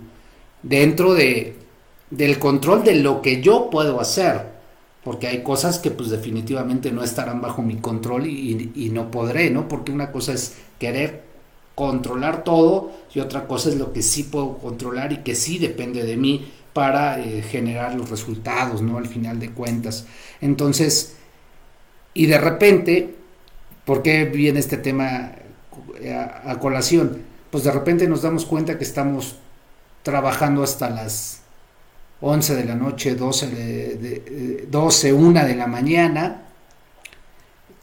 Dentro 0.63 1.13
de 1.13 1.55
del 2.09 2.39
control 2.39 2.83
de 2.83 2.95
lo 2.95 3.21
que 3.21 3.41
yo 3.41 3.69
puedo 3.69 3.99
hacer 3.99 4.55
porque 5.03 5.27
hay 5.27 5.43
cosas 5.43 5.79
que 5.79 5.91
pues 5.91 6.09
definitivamente 6.09 6.91
no 6.91 7.03
estarán 7.03 7.41
bajo 7.41 7.61
mi 7.61 7.77
control 7.77 8.25
y, 8.27 8.71
y 8.75 8.89
no 8.89 9.11
podré 9.11 9.49
no 9.51 9.67
porque 9.67 9.91
una 9.91 10.11
cosa 10.11 10.33
es 10.33 10.55
querer 10.79 11.24
controlar 11.75 12.43
todo 12.43 12.91
y 13.13 13.19
otra 13.19 13.47
cosa 13.47 13.69
es 13.69 13.75
lo 13.75 13.91
que 13.93 14.01
sí 14.01 14.23
puedo 14.23 14.57
controlar 14.57 15.11
y 15.11 15.17
que 15.17 15.35
sí 15.35 15.59
depende 15.59 16.03
de 16.03 16.17
mí 16.17 16.51
para 16.73 17.19
eh, 17.19 17.41
generar 17.41 17.95
los 17.95 18.09
resultados, 18.09 18.81
¿no? 18.81 18.97
Al 18.97 19.07
final 19.07 19.39
de 19.39 19.51
cuentas. 19.51 20.05
Entonces, 20.41 21.15
y 22.13 22.25
de 22.25 22.37
repente, 22.37 23.15
¿por 23.85 24.01
qué 24.01 24.25
viene 24.25 24.59
este 24.59 24.77
tema 24.77 25.31
eh, 25.99 26.13
a, 26.13 26.57
colación? 26.59 27.21
Pues 27.51 27.63
de 27.65 27.71
repente 27.71 28.07
nos 28.07 28.21
damos 28.21 28.45
cuenta 28.45 28.77
que 28.77 28.83
estamos 28.83 29.37
trabajando 30.01 30.63
hasta 30.63 30.89
las 30.89 31.41
11 32.21 32.55
de 32.55 32.65
la 32.65 32.75
noche, 32.75 33.15
12, 33.15 33.47
de, 33.47 34.67
12 34.69 35.13
1 35.13 35.45
de 35.45 35.55
la 35.55 35.67
mañana, 35.67 36.44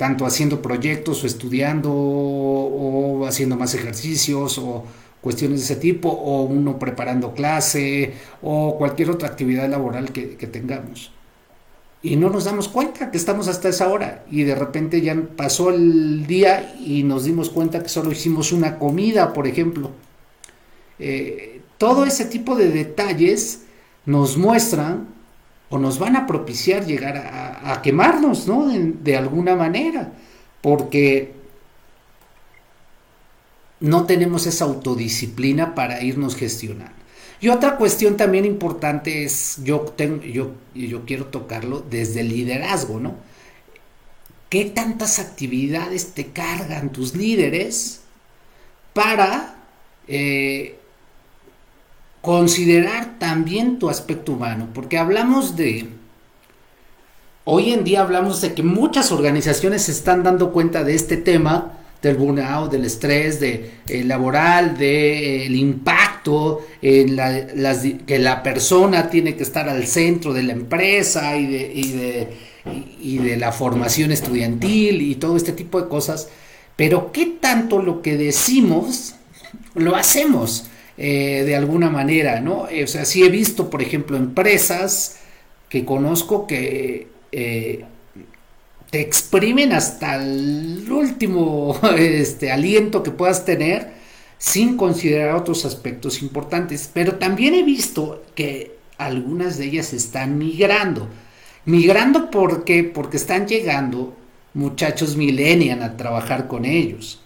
tanto 0.02 0.26
haciendo 0.26 0.60
proyectos 0.60 1.22
o 1.22 1.28
estudiando 1.28 1.92
o 1.94 3.24
haciendo 3.24 3.54
más 3.54 3.72
ejercicios 3.72 4.58
o 4.58 4.82
cuestiones 5.20 5.60
de 5.60 5.64
ese 5.66 5.76
tipo 5.76 6.08
o 6.08 6.42
uno 6.42 6.76
preparando 6.76 7.34
clase 7.34 8.12
o 8.42 8.76
cualquier 8.76 9.10
otra 9.10 9.28
actividad 9.28 9.68
laboral 9.70 10.10
que, 10.10 10.24
tengamos. 10.48 11.12
y 12.02 12.16
no 12.16 12.30
nos 12.30 12.46
damos 12.46 12.66
cuenta 12.66 13.12
que 13.12 13.16
estamos 13.16 13.46
hasta 13.46 13.68
esa 13.68 13.90
hora 13.90 14.24
y 14.28 14.42
de 14.42 14.56
repente 14.56 15.00
ya 15.02 15.14
pasó 15.36 15.70
el 15.70 16.26
día 16.26 16.74
y 16.84 17.04
nos 17.04 17.22
dimos 17.22 17.48
cuenta 17.48 17.80
que 17.80 17.88
solo 17.88 18.10
hicimos 18.10 18.50
una 18.50 18.80
comida, 18.80 19.32
por 19.32 19.46
ejemplo. 19.46 19.92
Eh, 20.98 21.60
todo 21.78 22.04
ese 22.04 22.24
tipo 22.24 22.56
de 22.56 22.70
detalles 22.70 23.66
nos 24.04 24.36
muestran 24.36 25.06
o 25.72 25.78
nos 25.78 25.98
van 25.98 26.16
a 26.16 26.26
propiciar 26.26 26.84
llegar 26.84 27.16
a, 27.16 27.80
quemarnos, 27.80 28.46
¿no? 28.46 28.68
de 28.68 29.16
alguna 29.16 29.56
manera, 29.56 30.12
porque 30.60 31.32
no 33.80 34.04
tenemos 34.04 34.46
esa 34.46 34.66
autodisciplina 34.66 35.74
para 35.74 36.02
irnos 36.02 36.36
gestionando. 36.36 36.92
Y 37.40 37.48
otra 37.48 37.78
cuestión 37.78 38.18
también 38.18 38.44
importante 38.44 39.24
es, 39.24 39.60
yo, 39.64 39.80
tengo, 39.80 40.22
yo, 40.22 40.52
yo 40.74 41.06
quiero 41.06 41.24
tocarlo 41.28 41.80
desde 41.80 42.20
el 42.20 42.28
liderazgo, 42.28 43.00
¿no? 43.00 43.16
¿Qué 44.50 44.66
tantas 44.66 45.18
actividades 45.20 46.12
te 46.12 46.26
cargan 46.26 46.92
tus 46.92 47.16
líderes 47.16 48.02
para 48.92 49.56
eh, 50.06 50.78
considerar 52.22 53.18
también 53.18 53.78
tu 53.78 53.90
aspecto 53.90 54.32
humano? 54.32 54.68
Porque 54.72 54.96
hablamos 54.96 55.56
de, 55.56 55.88
hoy 57.44 57.72
en 57.72 57.84
día 57.84 58.00
hablamos 58.00 58.40
de 58.40 58.54
que 58.54 58.62
muchas 58.62 59.12
organizaciones 59.12 59.82
se 59.82 59.92
están 59.92 60.22
dando 60.22 60.52
cuenta 60.52 60.84
de 60.84 60.94
este 60.94 61.18
tema, 61.18 61.78
del 62.00 62.16
burnout, 62.16 62.72
del 62.72 62.84
estrés 62.84 63.38
de, 63.38 63.70
eh, 63.86 64.02
laboral, 64.04 64.76
del 64.76 65.54
impacto 65.54 66.66
en 66.80 67.14
las, 67.16 67.84
que 68.06 68.18
la 68.18 68.42
persona 68.42 69.10
tiene 69.10 69.36
que 69.36 69.42
estar 69.42 69.68
al 69.68 69.86
centro 69.86 70.32
de 70.32 70.42
la 70.42 70.52
empresa 70.52 71.36
y 71.36 71.46
de, 71.46 72.28
y 73.00 73.18
de 73.18 73.36
la 73.36 73.52
formación 73.52 74.10
estudiantil 74.10 75.02
y 75.02 75.16
todo 75.16 75.36
este 75.36 75.52
tipo 75.52 75.80
de 75.80 75.88
cosas. 75.88 76.28
Pero 76.74 77.12
¿qué 77.12 77.26
tanto 77.26 77.80
lo 77.80 78.02
que 78.02 78.16
decimos 78.16 79.14
lo 79.74 79.96
hacemos 79.96 80.64
eh, 80.96 81.42
de 81.44 81.56
alguna 81.56 81.90
manera? 81.90 82.40
¿no? 82.40 82.68
Eh, 82.68 82.84
o 82.84 82.86
sea, 82.86 83.04
sí 83.04 83.22
he 83.22 83.28
visto, 83.28 83.70
por 83.70 83.82
ejemplo, 83.82 84.16
empresas 84.16 85.18
que 85.68 85.84
conozco 85.84 86.46
que 86.46 87.08
te 88.92 89.00
exprimen 89.00 89.72
hasta 89.72 90.22
el 90.22 90.86
último 90.90 91.80
este, 91.98 92.52
aliento 92.52 93.02
que 93.02 93.10
puedas 93.10 93.46
tener 93.46 93.90
sin 94.36 94.76
considerar 94.76 95.34
otros 95.36 95.64
aspectos 95.64 96.20
importantes. 96.20 96.90
Pero 96.92 97.14
también 97.14 97.54
he 97.54 97.62
visto 97.62 98.22
que 98.34 98.76
algunas 98.98 99.56
de 99.56 99.64
ellas 99.64 99.94
están 99.94 100.36
migrando. 100.36 101.08
Migrando 101.64 102.30
porque, 102.30 102.84
porque 102.84 103.16
están 103.16 103.46
llegando 103.46 104.14
muchachos 104.52 105.16
millennial 105.16 105.82
a 105.82 105.96
trabajar 105.96 106.46
con 106.46 106.64
ellos. 106.64 107.20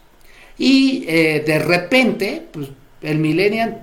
Y 0.59 1.05
eh, 1.09 1.43
de 1.45 1.59
repente, 1.59 2.47
pues, 2.53 2.69
el 3.03 3.19
millennial 3.19 3.81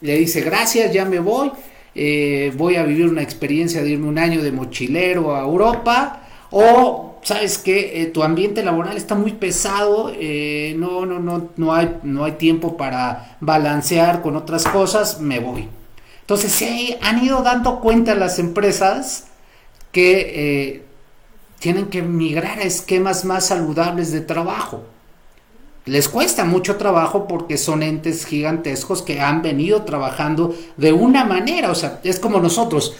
le 0.00 0.18
dice, 0.18 0.40
gracias, 0.40 0.92
ya 0.92 1.04
me 1.04 1.18
voy, 1.18 1.50
eh, 1.94 2.52
voy 2.56 2.76
a 2.76 2.82
vivir 2.82 3.06
una 3.06 3.22
experiencia 3.22 3.82
de 3.82 3.90
irme 3.90 4.08
un 4.08 4.18
año 4.18 4.42
de 4.42 4.52
mochilero 4.52 5.34
a 5.34 5.40
Europa 5.40 6.22
o 6.50 7.18
sabes 7.22 7.58
que 7.58 8.02
eh, 8.02 8.06
tu 8.06 8.22
ambiente 8.22 8.62
laboral 8.62 8.96
está 8.96 9.14
muy 9.14 9.32
pesado, 9.32 10.12
eh, 10.14 10.74
no, 10.78 11.06
no, 11.06 11.18
no, 11.18 11.48
no 11.56 11.74
hay, 11.74 11.96
no 12.02 12.24
hay 12.24 12.32
tiempo 12.32 12.76
para 12.76 13.36
balancear 13.40 14.22
con 14.22 14.36
otras 14.36 14.64
cosas, 14.66 15.20
me 15.20 15.40
voy. 15.40 15.68
Entonces 16.20 16.52
se 16.52 16.98
han 17.00 17.24
ido 17.24 17.42
dando 17.42 17.80
cuenta 17.80 18.14
las 18.14 18.38
empresas 18.38 19.28
que 19.92 20.84
tienen 21.60 21.86
que 21.86 22.02
migrar 22.02 22.58
a 22.58 22.64
esquemas 22.64 23.24
más 23.24 23.46
saludables 23.46 24.12
de 24.12 24.20
trabajo. 24.20 24.84
Les 25.86 26.08
cuesta 26.08 26.44
mucho 26.44 26.76
trabajo 26.76 27.28
porque 27.28 27.56
son 27.56 27.84
entes 27.84 28.26
gigantescos 28.26 29.02
que 29.02 29.20
han 29.20 29.40
venido 29.40 29.82
trabajando 29.82 30.52
de 30.76 30.92
una 30.92 31.24
manera, 31.24 31.70
o 31.70 31.76
sea, 31.76 32.00
es 32.02 32.18
como 32.18 32.40
nosotros 32.40 32.96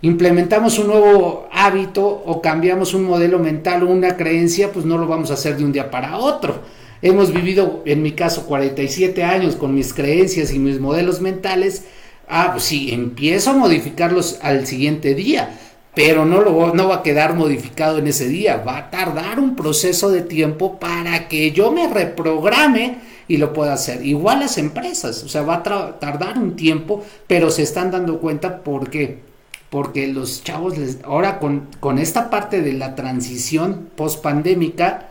implementamos 0.00 0.78
un 0.78 0.86
nuevo 0.86 1.48
hábito 1.52 2.06
o 2.06 2.40
cambiamos 2.40 2.94
un 2.94 3.04
modelo 3.04 3.38
mental 3.38 3.82
o 3.82 3.90
una 3.90 4.16
creencia, 4.16 4.72
pues 4.72 4.86
no 4.86 4.96
lo 4.96 5.06
vamos 5.06 5.30
a 5.30 5.34
hacer 5.34 5.58
de 5.58 5.64
un 5.64 5.72
día 5.72 5.90
para 5.90 6.16
otro. 6.16 6.62
Hemos 7.02 7.30
vivido, 7.30 7.82
en 7.84 8.02
mi 8.02 8.12
caso, 8.12 8.46
47 8.46 9.22
años 9.22 9.56
con 9.56 9.74
mis 9.74 9.92
creencias 9.92 10.50
y 10.52 10.58
mis 10.58 10.80
modelos 10.80 11.20
mentales. 11.20 11.84
Ah, 12.26 12.50
pues 12.52 12.64
sí, 12.64 12.90
empiezo 12.92 13.50
a 13.50 13.54
modificarlos 13.54 14.38
al 14.40 14.66
siguiente 14.66 15.14
día, 15.14 15.58
pero 16.02 16.24
no, 16.24 16.40
lo, 16.40 16.74
no 16.74 16.88
va 16.88 16.96
a 16.96 17.02
quedar 17.02 17.34
modificado 17.34 17.98
en 17.98 18.06
ese 18.06 18.26
día. 18.26 18.64
Va 18.66 18.78
a 18.78 18.90
tardar 18.90 19.38
un 19.38 19.54
proceso 19.54 20.10
de 20.10 20.22
tiempo 20.22 20.78
para 20.80 21.28
que 21.28 21.52
yo 21.52 21.72
me 21.72 21.88
reprograme 21.88 22.96
y 23.28 23.36
lo 23.36 23.52
pueda 23.52 23.74
hacer. 23.74 24.04
Igual 24.06 24.40
las 24.40 24.56
empresas, 24.56 25.22
o 25.22 25.28
sea, 25.28 25.42
va 25.42 25.56
a 25.56 25.98
tardar 25.98 26.38
un 26.38 26.56
tiempo, 26.56 27.04
pero 27.26 27.50
se 27.50 27.62
están 27.62 27.90
dando 27.90 28.18
cuenta 28.18 28.62
porque 28.62 29.28
porque 29.68 30.08
los 30.08 30.42
chavos 30.42 30.78
les, 30.78 30.98
ahora 31.04 31.38
con, 31.38 31.68
con 31.78 31.98
esta 31.98 32.28
parte 32.28 32.60
de 32.60 32.72
la 32.72 32.96
transición 32.96 33.90
post 33.94 34.20
pandémica 34.20 35.10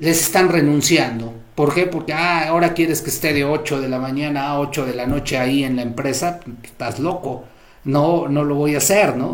les 0.00 0.20
están 0.20 0.48
renunciando. 0.48 1.32
¿Por 1.54 1.72
qué? 1.72 1.86
Porque 1.86 2.12
ah, 2.12 2.48
ahora 2.48 2.74
quieres 2.74 3.00
que 3.00 3.10
esté 3.10 3.32
de 3.32 3.44
8 3.44 3.80
de 3.80 3.88
la 3.88 4.00
mañana 4.00 4.48
a 4.48 4.60
8 4.60 4.84
de 4.84 4.94
la 4.94 5.06
noche 5.06 5.38
ahí 5.38 5.62
en 5.62 5.76
la 5.76 5.82
empresa, 5.82 6.40
estás 6.64 6.98
loco. 6.98 7.44
No, 7.84 8.28
no 8.28 8.44
lo 8.44 8.56
voy 8.56 8.74
a 8.74 8.78
hacer, 8.78 9.16
¿no? 9.16 9.32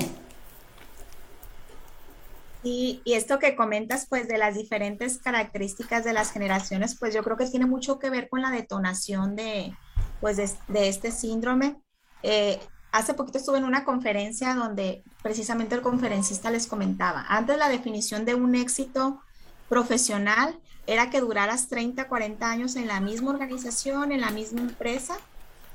Y, 2.64 3.02
esto 3.04 3.38
que 3.38 3.54
comentas, 3.54 4.06
pues, 4.08 4.26
de 4.26 4.38
las 4.38 4.56
diferentes 4.56 5.18
características 5.18 6.02
de 6.04 6.14
las 6.14 6.32
generaciones, 6.32 6.96
pues 6.98 7.14
yo 7.14 7.22
creo 7.22 7.36
que 7.36 7.46
tiene 7.46 7.66
mucho 7.66 7.98
que 7.98 8.10
ver 8.10 8.28
con 8.28 8.42
la 8.42 8.50
detonación 8.50 9.36
de, 9.36 9.72
pues, 10.20 10.36
de, 10.36 10.50
de 10.68 10.88
este 10.88 11.12
síndrome. 11.12 11.76
Eh, 12.22 12.58
Hace 12.94 13.14
poquito 13.14 13.38
estuve 13.38 13.58
en 13.58 13.64
una 13.64 13.84
conferencia 13.84 14.54
donde 14.54 15.02
precisamente 15.20 15.74
el 15.74 15.82
conferencista 15.82 16.52
les 16.52 16.68
comentaba, 16.68 17.24
antes 17.28 17.58
la 17.58 17.68
definición 17.68 18.24
de 18.24 18.36
un 18.36 18.54
éxito 18.54 19.20
profesional 19.68 20.56
era 20.86 21.10
que 21.10 21.20
duraras 21.20 21.66
30, 21.66 22.06
40 22.06 22.48
años 22.48 22.76
en 22.76 22.86
la 22.86 23.00
misma 23.00 23.30
organización, 23.30 24.12
en 24.12 24.20
la 24.20 24.30
misma 24.30 24.60
empresa. 24.60 25.16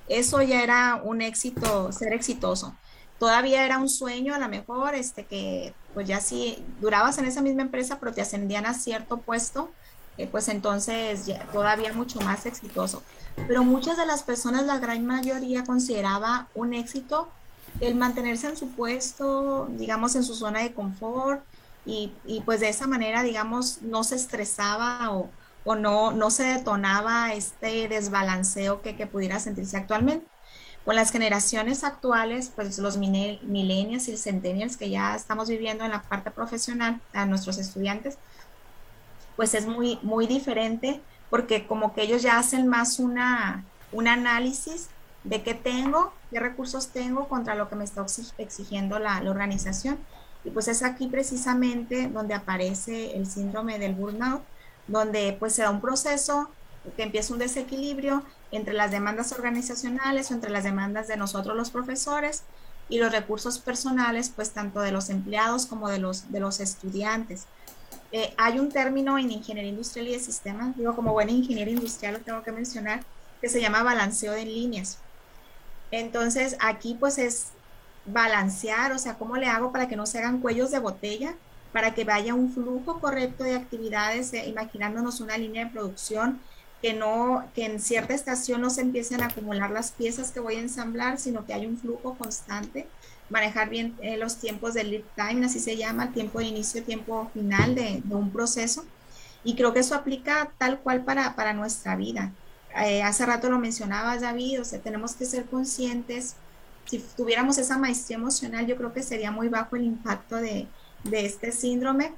Eso 0.08 0.42
ya 0.42 0.64
era 0.64 1.02
un 1.04 1.22
éxito, 1.22 1.92
ser 1.92 2.14
exitoso. 2.14 2.74
Todavía 3.20 3.66
era 3.66 3.78
un 3.78 3.90
sueño 3.90 4.34
a 4.34 4.40
lo 4.40 4.48
mejor, 4.48 4.96
este 4.96 5.26
que 5.26 5.74
pues 5.94 6.08
ya 6.08 6.22
si 6.22 6.64
durabas 6.80 7.18
en 7.18 7.26
esa 7.26 7.42
misma 7.42 7.64
empresa, 7.64 8.00
pero 8.00 8.14
te 8.14 8.22
ascendían 8.22 8.66
a 8.66 8.74
cierto 8.74 9.18
puesto, 9.18 9.70
eh, 10.18 10.28
pues 10.28 10.48
entonces 10.48 11.26
ya, 11.26 11.46
todavía 11.52 11.94
mucho 11.94 12.20
más 12.22 12.46
exitoso 12.46 13.04
pero 13.48 13.64
muchas 13.64 13.98
de 13.98 14.06
las 14.06 14.24
personas, 14.24 14.66
la 14.66 14.80
gran 14.80 15.06
mayoría, 15.06 15.64
consideraba 15.64 16.48
un 16.56 16.74
éxito 16.74 17.30
el 17.80 17.96
mantenerse 17.96 18.48
en 18.48 18.58
su 18.58 18.70
puesto, 18.70 19.68
digamos, 19.72 20.16
en 20.16 20.24
su 20.24 20.34
zona 20.34 20.62
de 20.62 20.74
confort 20.74 21.42
y, 21.86 22.12
y 22.26 22.42
pues 22.42 22.60
de 22.60 22.70
esa 22.70 22.88
manera, 22.88 23.24
digamos, 23.24 23.82
no 23.82 24.04
se 24.04 24.16
estresaba 24.16 25.12
o, 25.12 25.30
o 25.64 25.76
no, 25.76 26.12
no 26.12 26.30
se 26.32 26.44
detonaba 26.44 27.34
este 27.34 27.88
desbalanceo 27.88 28.82
que, 28.82 28.96
que, 28.96 29.08
pudiera 29.08 29.40
sentirse 29.40 29.78
actualmente. 29.78 30.26
Con 30.90 30.96
las 30.96 31.12
generaciones 31.12 31.84
actuales, 31.84 32.52
pues 32.56 32.80
los 32.80 32.98
millennials 32.98 34.08
y 34.08 34.18
centennials 34.18 34.76
que 34.76 34.90
ya 34.90 35.16
estamos 35.16 35.48
viviendo 35.48 35.86
en 35.86 35.92
la 35.92 36.02
parte 36.02 36.32
profesional, 36.32 37.00
a 37.14 37.28
nuestros 37.28 37.60
estudiantes, 37.60 38.18
pues 39.36 39.54
es 39.54 39.68
muy, 39.68 40.00
muy 40.02 40.26
diferente 40.26 41.00
porque 41.30 41.68
como 41.68 41.94
que 41.94 42.02
ellos 42.02 42.24
ya 42.24 42.40
hacen 42.40 42.68
más 42.68 42.98
una, 42.98 43.66
un 43.92 44.08
análisis 44.08 44.90
de 45.24 45.44
qué 45.44 45.54
tengo, 45.54 46.12
qué 46.32 46.40
recursos 46.40 46.88
tengo 46.88 47.28
contra 47.28 47.54
lo 47.54 47.70
que 47.70 47.76
me 47.76 47.84
está 47.84 48.04
exigiendo 48.40 48.98
la, 48.98 49.22
organización. 49.30 50.00
Y 50.44 50.50
pues 50.50 50.68
es 50.68 50.82
aquí 50.82 51.06
precisamente 51.06 52.08
donde 52.08 52.34
aparece 52.34 53.16
el 53.16 53.28
síndrome 53.28 53.78
del 53.78 53.94
burnout, 53.94 54.42
donde 54.88 55.38
pues 55.38 55.54
se 55.54 55.62
da 55.62 55.70
un 55.70 55.82
proceso 55.82 56.50
que 56.98 57.04
empieza 57.04 57.32
un 57.32 57.38
desequilibrio 57.38 58.24
entre 58.52 58.74
las 58.74 58.92
demandas 58.92 59.32
organizacionales 59.32 60.32
o 60.32 60.34
entre 60.34 60.50
las 60.50 60.64
demandas 60.64 61.08
de 61.08 61.18
nosotros 61.18 61.56
los 61.56 61.70
profesores 61.70 62.44
y 62.90 62.98
los 62.98 63.12
recursos 63.12 63.60
personales, 63.60 64.32
pues 64.36 64.52
tanto 64.52 64.82
de 64.82 64.92
los 64.92 65.10
empleados 65.10 65.66
como 65.66 65.90
de 65.90 66.00
los, 66.00 66.32
de 66.32 66.40
los 66.40 66.60
estudiantes. 66.60 67.46
Eh, 68.12 68.34
hay 68.38 68.58
un 68.58 68.70
término 68.70 69.20
en 69.20 69.32
ingeniería 69.32 69.70
industrial 69.70 70.08
y 70.08 70.14
de 70.14 70.20
sistemas, 70.20 70.76
digo 70.76 70.96
como 70.96 71.14
buena 71.14 71.32
ingeniero 71.32 71.70
industrial 71.70 72.16
lo 72.16 72.20
tengo 72.22 72.42
que 72.42 72.52
mencionar, 72.52 73.04
que 73.40 73.50
se 73.50 73.62
llama 73.62 73.84
balanceo 73.84 74.34
de 74.34 74.46
líneas. 74.46 74.98
Entonces 75.92 76.58
aquí 76.60 76.96
pues 77.00 77.20
es 77.20 77.48
balancear, 78.06 78.92
o 78.94 79.00
sea, 79.00 79.16
¿cómo 79.16 79.38
le 79.38 79.46
hago 79.46 79.72
para 79.72 79.88
que 79.88 79.96
no 79.96 80.08
se 80.08 80.18
hagan 80.18 80.40
cuellos 80.40 80.72
de 80.72 80.80
botella? 80.80 81.36
Para 81.72 81.94
que 81.94 82.04
vaya 82.04 82.34
un 82.34 82.52
flujo 82.52 83.00
correcto 83.00 83.44
de 83.44 83.56
actividades, 83.56 84.34
eh, 84.34 84.48
imaginándonos 84.48 85.22
una 85.22 85.38
línea 85.38 85.66
de 85.66 85.72
producción 85.72 86.40
que 86.82 86.94
no, 86.94 87.46
que 87.56 87.66
en 87.66 87.80
cierta 87.80 88.14
estación 88.14 88.62
no 88.62 88.70
se 88.70 88.82
empiecen 88.82 89.22
a 89.22 89.28
acumular 89.28 89.72
las 89.72 89.92
piezas 89.92 90.32
que 90.32 90.40
voy 90.40 90.56
a 90.56 90.60
ensamblar, 90.60 91.20
sino 91.20 91.46
que 91.46 91.54
hay 91.54 91.66
un 91.66 91.78
flujo 91.78 92.16
constante 92.16 92.88
manejar 93.30 93.70
bien 93.70 93.96
eh, 94.02 94.18
los 94.18 94.38
tiempos 94.38 94.74
del 94.74 94.92
lead 94.92 95.04
time, 95.16 95.46
así 95.46 95.60
se 95.60 95.78
llama, 95.78 96.12
tiempo 96.12 96.40
de 96.40 96.46
inicio, 96.46 96.84
tiempo 96.84 97.30
final 97.34 97.76
de, 97.76 98.02
un 98.10 98.32
proceso. 98.32 98.86
Y 99.44 99.56
creo 99.56 99.74
que 99.74 99.80
eso 99.80 99.96
aplica 99.96 100.52
tal 100.58 100.80
cual 100.80 101.04
para, 101.04 101.36
para 101.36 101.54
nuestra 101.54 101.96
vida. 101.96 102.32
Eh, 102.84 103.02
hace 103.04 103.26
rato 103.26 103.50
lo 103.50 103.60
mencionabas, 103.60 104.22
David, 104.22 104.62
o 104.62 104.66
sea, 104.66 104.80
tenemos 104.80 105.14
que 105.16 105.26
ser 105.26 105.46
conscientes. 105.46 106.36
Si 106.86 107.00
tuviéramos 107.16 107.58
esa 107.58 107.78
maestría 107.78 108.18
emocional, 108.18 108.66
yo 108.66 108.76
creo 108.76 108.94
que 108.94 109.04
sería 109.04 109.32
muy 109.32 109.48
bajo 109.48 109.76
el 109.76 109.84
impacto 109.84 110.36
de, 110.38 110.68
de 111.04 111.26
este 111.26 111.52
síndrome, 111.52 112.14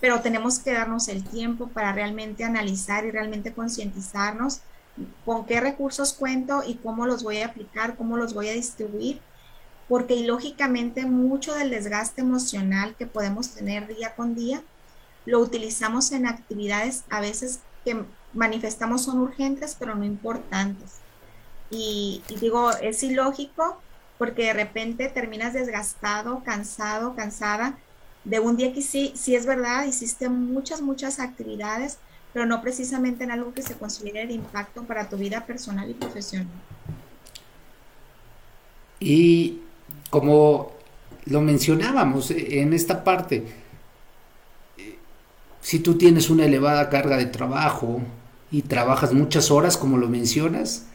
pero 0.00 0.20
tenemos 0.20 0.58
que 0.58 0.72
darnos 0.72 1.08
el 1.08 1.22
tiempo 1.22 1.68
para 1.68 1.92
realmente 1.92 2.44
analizar 2.44 3.04
y 3.04 3.10
realmente 3.10 3.52
concientizarnos 3.52 4.60
con 5.24 5.46
qué 5.46 5.60
recursos 5.60 6.12
cuento 6.12 6.62
y 6.66 6.74
cómo 6.76 7.06
los 7.06 7.22
voy 7.22 7.38
a 7.38 7.46
aplicar, 7.46 7.96
cómo 7.96 8.16
los 8.16 8.34
voy 8.34 8.48
a 8.48 8.54
distribuir, 8.54 9.20
porque 9.88 10.24
lógicamente 10.24 11.04
mucho 11.04 11.54
del 11.54 11.70
desgaste 11.70 12.22
emocional 12.22 12.94
que 12.96 13.06
podemos 13.06 13.50
tener 13.50 13.86
día 13.88 14.14
con 14.14 14.34
día 14.34 14.62
lo 15.26 15.40
utilizamos 15.40 16.12
en 16.12 16.26
actividades 16.26 17.04
a 17.10 17.20
veces 17.20 17.60
que 17.84 18.04
manifestamos 18.32 19.04
son 19.04 19.18
urgentes 19.18 19.76
pero 19.78 19.94
no 19.94 20.04
importantes. 20.04 20.96
Y, 21.70 22.22
y 22.28 22.36
digo, 22.36 22.70
es 22.80 23.02
ilógico 23.02 23.80
porque 24.18 24.44
de 24.44 24.52
repente 24.54 25.08
terminas 25.08 25.52
desgastado, 25.52 26.42
cansado, 26.44 27.14
cansada 27.14 27.78
de 28.24 28.40
un 28.40 28.56
día 28.56 28.72
que 28.72 28.82
sí, 28.82 29.12
sí 29.14 29.34
es 29.34 29.46
verdad, 29.46 29.86
hiciste 29.86 30.28
muchas, 30.28 30.82
muchas 30.82 31.20
actividades, 31.20 31.98
pero 32.32 32.46
no 32.46 32.60
precisamente 32.62 33.24
en 33.24 33.30
algo 33.30 33.54
que 33.54 33.62
se 33.62 33.74
considere 33.74 34.26
de 34.26 34.34
impacto 34.34 34.84
para 34.84 35.08
tu 35.08 35.16
vida 35.16 35.46
personal 35.46 35.90
y 35.90 35.94
profesional. 35.94 36.46
Y 39.00 39.60
como 40.10 40.72
lo 41.24 41.40
mencionábamos 41.40 42.30
en 42.30 42.72
esta 42.74 43.02
parte, 43.02 43.46
si 45.60 45.78
tú 45.80 45.96
tienes 45.96 46.30
una 46.30 46.44
elevada 46.44 46.88
carga 46.88 47.16
de 47.16 47.26
trabajo 47.26 48.00
y 48.50 48.62
trabajas 48.62 49.12
muchas 49.12 49.50
horas, 49.50 49.76
como 49.76 49.98
lo 49.98 50.08
mencionas, 50.08 50.86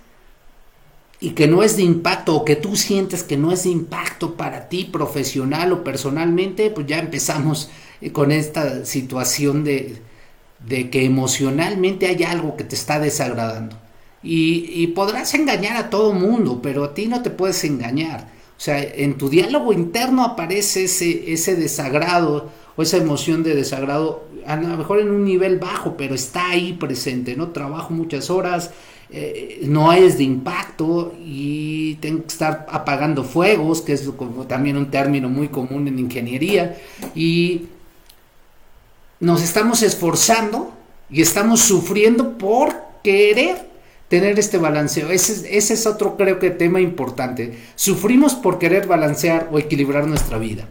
y 1.20 1.32
que 1.32 1.47
no 1.47 1.63
es 1.63 1.78
de 1.78 1.84
impacto 1.84 2.36
o 2.36 2.45
que 2.45 2.55
tú 2.55 2.76
sientes 2.76 3.24
que 3.24 3.38
no 3.38 3.51
es 3.51 3.63
de 3.63 3.70
impacto 3.70 4.36
para 4.36 4.70
ti 4.70 4.86
profesional 4.86 5.72
o 5.72 5.84
personalmente, 5.84 6.70
pues 6.70 6.88
ya 6.88 6.99
empezamos 6.99 7.70
con 8.11 8.32
esta 8.32 8.86
situación 8.86 9.63
de, 9.63 10.01
de 10.68 10.89
que 10.89 11.05
emocionalmente 11.05 12.07
hay 12.07 12.24
algo 12.24 12.57
que 12.57 12.63
te 12.63 12.76
está 12.76 12.99
desagradando. 12.99 13.78
Y, 14.28 14.88
podrás 14.88 15.36
engañar 15.36 15.78
a 15.78 15.91
todo 15.91 16.11
mundo, 16.11 16.59
pero 16.61 16.84
a 16.84 16.93
ti 16.95 17.05
no 17.05 17.22
te 17.22 17.30
puedes 17.30 17.63
engañar. 17.63 18.28
O 18.57 18.59
sea, 18.59 18.82
en 18.82 19.20
tu 19.20 19.30
diálogo 19.30 19.72
interno 19.72 20.24
aparece 20.24 20.86
ese, 20.86 21.32
ese 21.32 21.55
desagrado 21.55 22.49
o 22.76 22.82
esa 22.82 22.97
emoción 22.97 23.43
de 23.43 23.53
desagrado, 23.53 24.24
a 24.47 24.55
lo 24.55 24.78
mejor 24.78 24.99
en 24.99 25.11
un 25.11 25.26
nivel 25.26 25.59
bajo, 25.59 25.95
pero 25.95 26.16
está 26.16 26.49
ahí 26.49 26.74
presente, 26.74 27.36
¿no? 27.36 27.49
Trabajo 27.49 27.93
muchas 27.93 28.32
horas, 28.32 28.72
eh, 29.10 29.62
no 29.64 29.93
es 29.93 30.18
de 30.18 30.24
impacto 30.24 31.16
y 31.24 31.95
tengo 31.95 32.22
que 32.22 32.28
estar 32.28 32.66
apagando 32.70 33.24
fuegos, 33.24 33.82
que 33.82 33.93
es 33.93 34.10
también 34.47 34.78
un 34.78 34.89
término 34.89 35.30
muy 35.30 35.49
común 35.49 35.88
en 35.88 35.99
ingeniería, 35.99 36.78
y 37.14 37.68
nos 39.20 39.41
estamos 39.43 39.84
esforzando 39.84 40.74
y 41.10 41.22
estamos 41.22 41.62
sufriendo 41.62 42.38
por 42.38 42.76
querer 43.03 43.70
tener 44.08 44.39
este 44.39 44.58
balanceo. 44.58 45.10
Ese, 45.10 45.58
ese 45.58 45.74
es 45.74 45.86
otro 45.86 46.18
creo 46.18 46.39
que 46.39 46.51
tema 46.51 46.82
importante. 46.82 47.58
Sufrimos 47.76 48.36
por 48.36 48.60
querer 48.60 48.88
balancear 48.88 49.49
o 49.51 49.60
equilibrar 49.60 50.08
nuestra 50.08 50.38
vida 50.38 50.68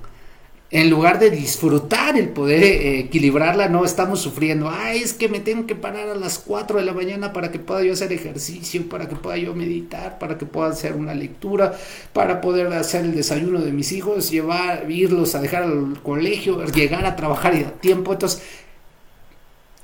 en 0.74 0.90
lugar 0.90 1.20
de 1.20 1.30
disfrutar 1.30 2.18
el 2.18 2.30
poder 2.30 2.64
eh, 2.64 2.98
equilibrarla, 2.98 3.68
no 3.68 3.84
estamos 3.84 4.20
sufriendo. 4.20 4.68
Ay, 4.68 5.02
es 5.02 5.12
que 5.12 5.28
me 5.28 5.38
tengo 5.38 5.68
que 5.68 5.76
parar 5.76 6.08
a 6.08 6.16
las 6.16 6.40
4 6.40 6.80
de 6.80 6.84
la 6.84 6.92
mañana 6.92 7.32
para 7.32 7.52
que 7.52 7.60
pueda 7.60 7.84
yo 7.84 7.92
hacer 7.92 8.12
ejercicio, 8.12 8.88
para 8.88 9.08
que 9.08 9.14
pueda 9.14 9.36
yo 9.36 9.54
meditar, 9.54 10.18
para 10.18 10.36
que 10.36 10.46
pueda 10.46 10.70
hacer 10.70 10.96
una 10.96 11.14
lectura, 11.14 11.78
para 12.12 12.40
poder 12.40 12.72
hacer 12.72 13.04
el 13.04 13.14
desayuno 13.14 13.60
de 13.60 13.70
mis 13.70 13.92
hijos, 13.92 14.32
llevar, 14.32 14.90
irlos 14.90 15.36
a 15.36 15.40
dejar 15.40 15.62
al 15.62 16.02
colegio, 16.02 16.64
llegar 16.64 17.06
a 17.06 17.14
trabajar 17.14 17.54
y 17.54 17.60
a 17.62 17.70
tiempo. 17.70 18.12
Entonces, 18.12 18.42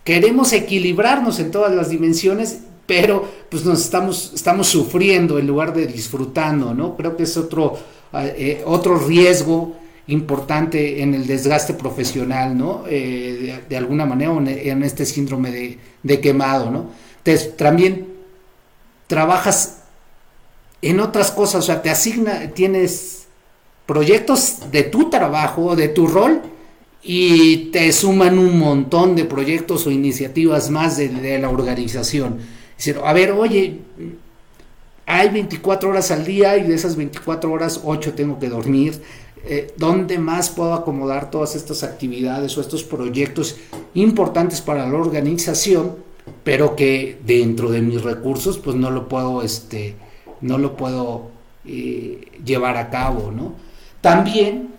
queremos 0.02 0.52
equilibrarnos 0.52 1.38
en 1.38 1.52
todas 1.52 1.72
las 1.72 1.88
dimensiones, 1.88 2.62
pero 2.86 3.30
pues 3.48 3.64
nos 3.64 3.80
estamos, 3.80 4.32
estamos 4.34 4.66
sufriendo 4.66 5.38
en 5.38 5.46
lugar 5.46 5.72
de 5.72 5.86
disfrutando, 5.86 6.74
¿no? 6.74 6.96
Creo 6.96 7.16
que 7.16 7.22
es 7.22 7.36
otro, 7.36 7.78
eh, 8.12 8.64
otro 8.66 8.98
riesgo 8.98 9.76
importante 10.10 11.02
en 11.02 11.14
el 11.14 11.26
desgaste 11.26 11.74
profesional, 11.74 12.56
¿no? 12.56 12.84
Eh, 12.88 13.62
de, 13.68 13.76
alguna 13.76 14.06
manera 14.06 14.32
en 14.32 14.82
este 14.82 15.06
síndrome 15.06 15.78
de, 16.02 16.20
quemado, 16.20 16.70
¿no? 16.70 16.90
también 17.56 18.08
trabajas 19.06 19.82
en 20.82 21.00
otras 21.00 21.30
cosas, 21.30 21.64
o 21.64 21.66
sea, 21.66 21.82
te 21.82 21.90
asigna, 21.90 22.50
tienes 22.54 23.26
proyectos 23.86 24.70
de 24.70 24.84
tu 24.84 25.10
trabajo, 25.10 25.76
de 25.76 25.88
tu 25.88 26.06
rol, 26.06 26.42
y 27.02 27.70
te 27.70 27.92
suman 27.92 28.38
un 28.38 28.58
montón 28.58 29.16
de 29.16 29.24
proyectos 29.24 29.86
o 29.86 29.90
iniciativas 29.90 30.70
más 30.70 30.96
de, 30.96 31.38
la 31.38 31.48
organización. 31.48 32.38
a 33.04 33.12
ver, 33.12 33.32
oye, 33.32 33.78
hay 35.06 35.28
24 35.30 35.90
horas 35.90 36.10
al 36.10 36.24
día 36.24 36.56
y 36.56 36.64
de 36.64 36.74
esas 36.74 36.96
24 36.96 37.50
horas, 37.50 37.80
8 37.84 38.14
tengo 38.14 38.38
que 38.38 38.48
dormir, 38.48 39.00
eh, 39.44 39.72
dónde 39.76 40.18
más 40.18 40.50
puedo 40.50 40.74
acomodar 40.74 41.30
todas 41.30 41.56
estas 41.56 41.82
actividades 41.82 42.56
o 42.56 42.60
estos 42.60 42.84
proyectos 42.84 43.56
importantes 43.94 44.60
para 44.60 44.86
la 44.86 44.98
organización, 44.98 45.96
pero 46.44 46.76
que 46.76 47.18
dentro 47.24 47.70
de 47.70 47.80
mis 47.80 48.02
recursos 48.02 48.58
pues 48.58 48.76
no 48.76 48.90
lo 48.90 49.08
puedo, 49.08 49.42
este, 49.42 49.96
no 50.40 50.58
lo 50.58 50.76
puedo 50.76 51.30
eh, 51.64 52.40
llevar 52.44 52.76
a 52.76 52.90
cabo, 52.90 53.30
¿no? 53.30 53.54
También, 54.00 54.74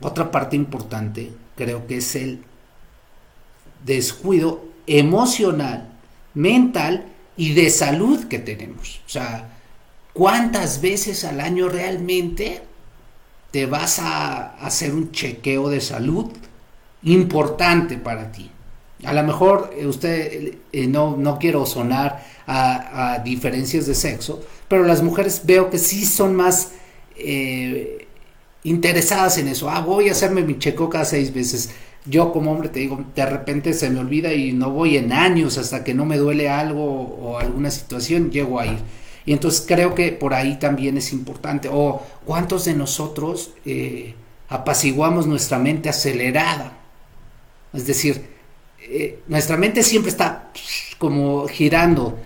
otra 0.00 0.30
parte 0.30 0.56
importante, 0.56 1.32
creo 1.56 1.86
que 1.86 1.98
es 1.98 2.14
el 2.16 2.42
descuido 3.84 4.64
emocional, 4.86 5.92
mental 6.34 7.06
y 7.36 7.54
de 7.54 7.70
salud 7.70 8.24
que 8.24 8.38
tenemos. 8.38 9.00
O 9.06 9.08
sea, 9.08 9.58
¿cuántas 10.12 10.80
veces 10.80 11.24
al 11.24 11.40
año 11.40 11.68
realmente 11.68 12.62
te 13.54 13.66
vas 13.66 14.00
a 14.00 14.56
hacer 14.56 14.92
un 14.92 15.12
chequeo 15.12 15.68
de 15.68 15.80
salud 15.80 16.26
importante 17.04 17.98
para 17.98 18.32
ti. 18.32 18.50
A 19.04 19.12
lo 19.12 19.22
mejor 19.22 19.72
eh, 19.78 19.86
usted, 19.86 20.54
eh, 20.72 20.86
no, 20.88 21.16
no 21.16 21.38
quiero 21.38 21.64
sonar 21.64 22.20
a, 22.48 23.20
diferencias 23.24 23.86
de 23.86 23.94
sexo, 23.94 24.42
pero 24.66 24.82
las 24.82 25.04
mujeres 25.04 25.42
veo 25.44 25.70
que 25.70 25.78
sí 25.78 26.04
son 26.04 26.34
más 26.34 26.72
eh, 27.16 28.08
interesadas 28.64 29.38
en 29.38 29.46
eso. 29.46 29.70
Ah, 29.70 29.82
voy 29.82 30.08
a 30.08 30.12
hacerme 30.12 30.42
mi 30.42 30.58
chequeo 30.58 30.90
cada 30.90 31.04
seis 31.04 31.32
veces. 31.32 31.70
Yo 32.06 32.32
como 32.32 32.50
hombre 32.50 32.70
te 32.70 32.80
digo, 32.80 33.04
de 33.14 33.24
repente 33.24 33.72
se 33.72 33.88
me 33.88 34.00
olvida 34.00 34.32
y 34.32 34.52
no 34.52 34.70
voy 34.70 34.96
en 34.96 35.12
años 35.12 35.58
hasta 35.58 35.84
que 35.84 35.94
no 35.94 36.04
me 36.04 36.16
duele 36.16 36.48
algo 36.48 36.82
o 36.82 37.38
alguna 37.38 37.70
situación, 37.70 38.32
llego 38.32 38.58
a 38.58 38.66
ir. 38.66 38.78
Y 39.26 39.32
entonces 39.32 39.64
creo 39.66 39.94
que 39.94 40.12
por 40.12 40.34
ahí 40.34 40.58
también 40.58 40.96
es 40.96 41.12
importante. 41.12 41.68
O 41.72 42.02
cuántos 42.24 42.64
de 42.64 42.74
nosotros 42.74 43.52
eh, 43.64 44.14
apaciguamos 44.48 45.26
nuestra 45.26 45.58
mente 45.58 45.88
acelerada. 45.88 46.78
Es 47.72 47.86
decir, 47.86 48.26
eh, 48.80 49.20
nuestra 49.28 49.56
mente 49.56 49.82
siempre 49.82 50.10
está 50.10 50.50
como 50.98 51.48
girando 51.48 52.18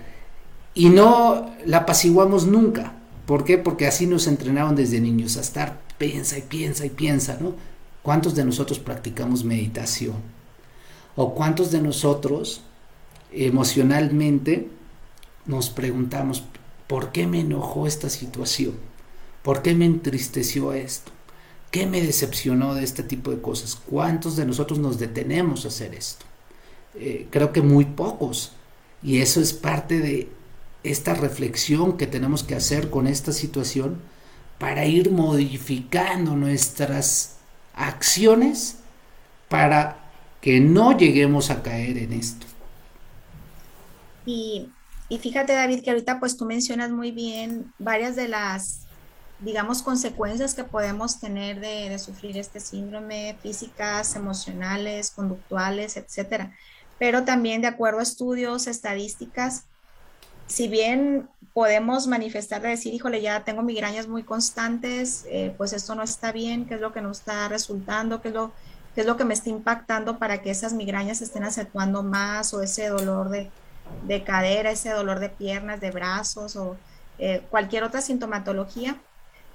y 0.75 0.91
no 0.91 1.51
la 1.65 1.79
apaciguamos 1.79 2.47
nunca. 2.47 2.95
¿Por 3.27 3.45
qué? 3.45 3.59
Porque 3.59 3.87
así 3.87 4.07
nos 4.07 4.27
entrenaron 4.27 4.75
desde 4.75 5.01
niños 5.01 5.37
a 5.37 5.41
estar 5.41 5.81
piensa 5.99 6.39
y 6.39 6.43
piensa 6.43 6.87
y 6.87 6.91
piensa, 6.91 7.39
¿no? 7.41 7.55
¿Cuántos 8.03 8.35
de 8.35 8.45
nosotros 8.45 8.79
practicamos 8.79 9.45
meditación? 9.45 10.17
¿O 11.17 11.35
cuántos 11.35 11.71
de 11.71 11.83
nosotros 11.83 12.63
emocionalmente 13.33 14.69
nos 15.45 15.71
preguntamos, 15.71 16.45
¿Por 16.89 17.13
qué 17.13 17.27
me 17.27 17.41
enojó 17.41 17.87
esta 17.87 18.11
situación? 18.11 18.75
¿Por 19.43 19.63
qué 19.63 19.75
me 19.75 19.85
entristeció 19.85 20.73
esto? 20.73 21.13
¿Qué 21.71 21.87
me 21.87 22.01
decepcionó 22.01 22.75
de 22.75 22.83
este 22.83 23.03
tipo 23.03 23.31
de 23.31 23.41
cosas? 23.41 23.77
¿Cuántos 23.77 24.37
de 24.37 24.47
nosotros 24.47 24.79
nos 24.79 24.99
detenemos 24.99 25.65
a 25.65 25.69
hacer 25.69 25.95
esto? 25.95 26.25
Eh, 26.95 27.29
creo 27.31 27.53
que 27.53 27.63
muy 27.63 27.85
pocos. 27.85 28.53
Y 29.03 29.19
eso 29.19 29.41
es 29.41 29.53
parte 29.53 30.01
de 30.01 30.29
esta 30.83 31.15
reflexión 31.15 31.97
que 31.97 32.07
tenemos 32.07 32.43
que 32.43 32.55
hacer 32.55 32.91
con 32.91 33.07
esta 33.07 33.33
situación 33.33 34.01
para 34.59 34.87
ir 34.87 35.11
modificando 35.13 36.35
nuestras 36.37 37.37
acciones 37.75 38.79
para 39.49 40.11
que 40.41 40.61
no 40.61 40.97
lleguemos 40.97 41.51
a 41.51 41.63
caer 41.63 41.99
en 41.99 42.13
esto. 42.15 42.47
Y 44.27 44.69
y 45.09 45.19
fíjate, 45.19 45.55
David, 45.55 45.83
que 45.83 45.91
ahorita 45.91 46.21
pues 46.21 46.37
tú 46.37 46.45
mencionas 46.45 46.91
muy 46.91 47.11
bien 47.11 47.73
varias 47.79 48.17
de 48.17 48.29
las 48.29 48.89
digamos, 49.41 49.83
consecuencias 49.83 50.55
que 50.55 50.65
podemos 50.65 51.21
tener 51.21 51.61
de, 51.61 51.97
sufrir 51.99 52.37
este 52.39 52.61
síndrome, 52.61 53.37
físicas, 53.41 54.17
emocionales, 54.17 55.11
conductuales, 55.11 55.97
etcétera. 55.97 56.53
Pero 56.99 57.25
también, 57.25 57.63
de 57.63 57.69
acuerdo 57.69 58.01
a 58.01 58.03
estudios, 58.03 58.67
estadísticas, 58.67 59.67
si 60.47 60.67
bien 60.67 61.29
podemos 61.53 62.07
manifestar 62.07 62.63
de 62.63 62.71
decir, 62.71 62.95
híjole, 62.95 63.23
ya 63.23 63.45
tengo 63.45 63.63
migrañas 63.63 64.09
muy 64.09 64.25
constantes, 64.25 65.25
eh, 65.29 65.55
pues 65.57 65.73
esto 65.73 65.95
no 65.95 66.03
está 66.03 66.33
bien, 66.33 66.67
qué 66.67 66.75
es 66.75 66.81
lo 66.81 66.93
que 66.93 67.01
nos 67.01 67.19
está 67.19 67.49
resultando, 67.49 68.21
qué 68.21 68.29
es 68.29 68.35
lo, 68.35 68.53
qué 68.95 69.03
es 69.03 69.07
lo 69.07 69.17
que 69.17 69.25
me 69.25 69.35
está 69.35 69.51
impactando 69.51 70.19
para 70.19 70.43
que 70.43 70.51
esas 70.51 70.73
migrañas 70.73 71.21
estén 71.21 71.45
acentuando 71.45 72.03
más 72.03 72.55
o 72.55 72.63
ese 72.63 72.89
dolor 72.89 73.29
de, 73.29 73.51
de 74.05 74.25
cadera, 74.25 74.71
ese 74.71 74.91
dolor 74.91 75.19
de 75.19 75.29
piernas, 75.29 75.81
de 75.81 75.91
brazos 75.91 76.57
o 76.57 76.77
eh, 77.19 77.43
cualquier 77.51 77.85
otra 77.85 78.01
sintomatología, 78.01 79.01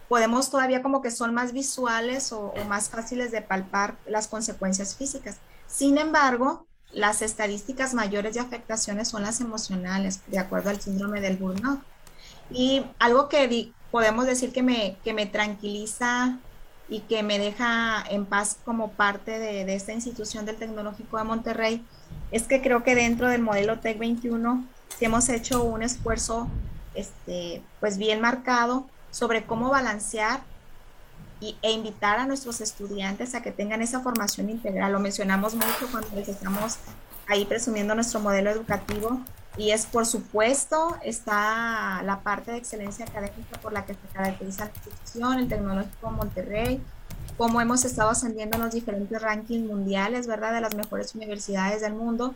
podemos 0.09 0.49
todavía 0.49 0.83
como 0.83 1.01
que 1.01 1.11
son 1.11 1.33
más 1.33 1.53
visuales 1.53 2.31
o, 2.31 2.53
más 2.67 2.89
fáciles 2.89 3.31
de 3.31 3.41
palpar 3.41 3.95
las 4.05 4.27
consecuencias 4.27 4.95
físicas. 4.95 5.37
Sin 5.67 5.97
embargo, 5.97 6.67
las 6.91 7.21
estadísticas 7.21 7.93
mayores 7.93 8.35
de 8.35 8.39
afectaciones 8.39 9.07
son 9.07 9.23
las 9.23 9.41
emocionales, 9.41 10.21
de 10.27 10.39
acuerdo 10.39 10.69
al 10.69 10.81
síndrome 10.81 11.21
del 11.21 11.37
burnout. 11.37 11.81
Y 12.51 12.85
algo 12.99 13.29
que 13.29 13.71
podemos 13.89 14.25
decir 14.25 14.51
que 14.51 14.61
me, 14.61 14.97
que 15.03 15.13
me 15.13 15.25
tranquiliza 15.25 16.37
y 16.89 16.99
que 16.99 17.23
me 17.23 17.39
deja 17.39 18.03
en 18.09 18.25
paz 18.25 18.57
como 18.65 18.91
parte 18.91 19.39
de, 19.39 19.65
de, 19.65 19.73
esta 19.73 19.93
institución 19.93 20.45
del 20.45 20.57
Tecnológico 20.57 21.17
de 21.17 21.23
Monterrey 21.23 21.85
es 22.31 22.43
que 22.43 22.61
creo 22.61 22.83
que 22.83 22.95
dentro 22.95 23.27
del 23.27 23.41
modelo 23.41 23.79
TEC 23.79 23.99
21 23.99 24.65
sí 24.97 25.05
hemos 25.05 25.29
hecho 25.29 25.63
un 25.63 25.83
esfuerzo 25.83 26.47
este, 26.95 27.61
pues 27.79 27.97
bien 27.97 28.21
marcado 28.21 28.85
sobre 29.11 29.43
cómo 29.43 29.69
balancear 29.69 30.41
y, 31.39 31.57
e 31.61 31.71
invitar 31.71 32.19
a 32.19 32.25
nuestros 32.25 32.61
estudiantes 32.61 33.35
a 33.35 33.41
que 33.41 33.51
tengan 33.51 33.81
esa 33.81 33.99
formación 33.99 34.49
integral. 34.49 34.91
Lo 34.91 34.99
mencionamos 34.99 35.55
mucho 35.55 35.87
cuando 35.91 36.09
les 36.15 36.27
estamos 36.27 36.77
ahí 37.27 37.45
presumiendo 37.45 37.95
nuestro 37.95 38.19
modelo 38.19 38.49
educativo 38.49 39.19
y 39.55 39.71
es 39.71 39.85
por 39.85 40.05
supuesto 40.05 40.97
está 41.03 42.01
la 42.03 42.21
parte 42.21 42.51
de 42.51 42.57
excelencia 42.57 43.05
académica 43.05 43.59
por 43.61 43.71
la 43.71 43.85
que 43.85 43.93
se 43.93 44.07
caracteriza 44.13 44.65
la 44.65 44.71
institución, 44.71 45.39
el 45.39 45.47
Tecnológico 45.47 46.11
Monterrey, 46.11 46.81
cómo 47.37 47.61
hemos 47.61 47.85
estado 47.85 48.09
ascendiendo 48.09 48.57
en 48.57 48.63
los 48.63 48.73
diferentes 48.73 49.21
rankings 49.21 49.67
mundiales, 49.67 50.27
¿verdad? 50.27 50.53
De 50.53 50.61
las 50.61 50.75
mejores 50.75 51.15
universidades 51.15 51.81
del 51.81 51.93
mundo. 51.93 52.35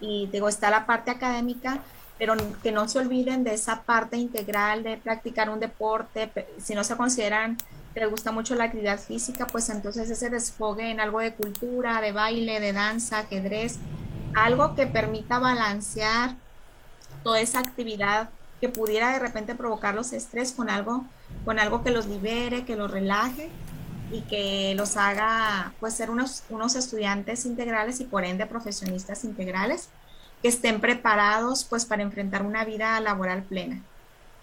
Y 0.00 0.28
digo, 0.32 0.48
está 0.48 0.70
la 0.70 0.86
parte 0.86 1.10
académica, 1.10 1.80
pero 2.18 2.34
que 2.62 2.72
no 2.72 2.88
se 2.88 2.98
olviden 2.98 3.44
de 3.44 3.54
esa 3.54 3.82
parte 3.82 4.16
integral 4.16 4.82
de 4.82 4.96
practicar 4.96 5.50
un 5.50 5.60
deporte, 5.60 6.30
si 6.62 6.74
no 6.74 6.84
se 6.84 6.96
consideran 6.96 7.56
que 7.94 8.00
les 8.00 8.10
gusta 8.10 8.32
mucho 8.32 8.54
la 8.54 8.64
actividad 8.64 8.98
física, 8.98 9.46
pues 9.46 9.68
entonces 9.68 10.08
ese 10.10 10.30
desfogue 10.30 10.90
en 10.90 11.00
algo 11.00 11.20
de 11.20 11.34
cultura, 11.34 12.00
de 12.00 12.12
baile, 12.12 12.58
de 12.58 12.72
danza, 12.72 13.18
ajedrez, 13.18 13.78
algo 14.34 14.74
que 14.74 14.86
permita 14.86 15.38
balancear 15.38 16.36
toda 17.22 17.40
esa 17.40 17.58
actividad 17.58 18.30
que 18.60 18.68
pudiera 18.68 19.12
de 19.12 19.18
repente 19.18 19.54
provocar 19.54 19.94
los 19.94 20.12
estrés 20.12 20.52
con 20.52 20.70
algo, 20.70 21.04
con 21.44 21.58
algo 21.58 21.82
que 21.82 21.90
los 21.90 22.06
libere, 22.06 22.64
que 22.64 22.76
los 22.76 22.90
relaje 22.90 23.50
y 24.12 24.20
que 24.22 24.74
los 24.76 24.96
haga 24.96 25.72
pues 25.80 25.94
ser 25.94 26.10
unos, 26.10 26.44
unos 26.50 26.76
estudiantes 26.76 27.46
integrales 27.46 27.98
y 28.00 28.04
por 28.04 28.24
ende 28.24 28.46
profesionistas 28.46 29.24
integrales 29.24 29.88
que 30.42 30.48
estén 30.48 30.80
preparados 30.80 31.64
pues 31.64 31.86
para 31.86 32.02
enfrentar 32.02 32.42
una 32.42 32.64
vida 32.64 33.00
laboral 33.00 33.42
plena. 33.42 33.82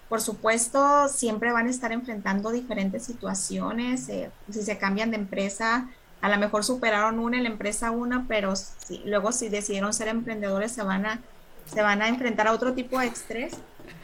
Por 0.09 0.21
supuesto, 0.21 1.07
siempre 1.07 1.51
van 1.51 1.67
a 1.67 1.69
estar 1.69 1.91
enfrentando 1.91 2.49
diferentes 2.49 3.03
situaciones, 3.03 4.09
eh, 4.09 4.31
si 4.49 4.63
se 4.63 4.79
cambian 4.79 5.11
de 5.11 5.17
empresa, 5.17 5.87
a 6.21 6.29
lo 6.29 6.37
mejor 6.37 6.65
superaron 6.65 7.19
una 7.19 7.37
en 7.37 7.43
la 7.43 7.49
empresa 7.49 7.91
una, 7.91 8.25
pero 8.27 8.55
si, 8.55 9.03
luego 9.05 9.31
si 9.31 9.49
decidieron 9.49 9.93
ser 9.93 10.07
emprendedores 10.07 10.71
se 10.71 10.81
van, 10.81 11.05
a, 11.05 11.19
se 11.65 11.83
van 11.83 12.01
a 12.01 12.07
enfrentar 12.07 12.47
a 12.47 12.53
otro 12.53 12.73
tipo 12.73 12.99
de 12.99 13.05
estrés, 13.05 13.53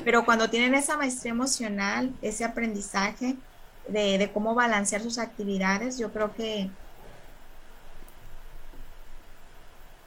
pero 0.03 0.26
cuando 0.26 0.49
tienen 0.49 0.76
esa 0.76 0.95
maestría 0.95 1.32
emocional, 1.32 2.13
ese 2.22 2.45
aprendizaje 2.45 3.36
de, 3.88 4.17
de 4.17 4.31
cómo 4.31 4.55
balancear 4.55 5.01
sus 5.01 5.17
actividades, 5.17 5.97
yo 5.97 6.11
creo 6.11 6.33
que 6.33 6.69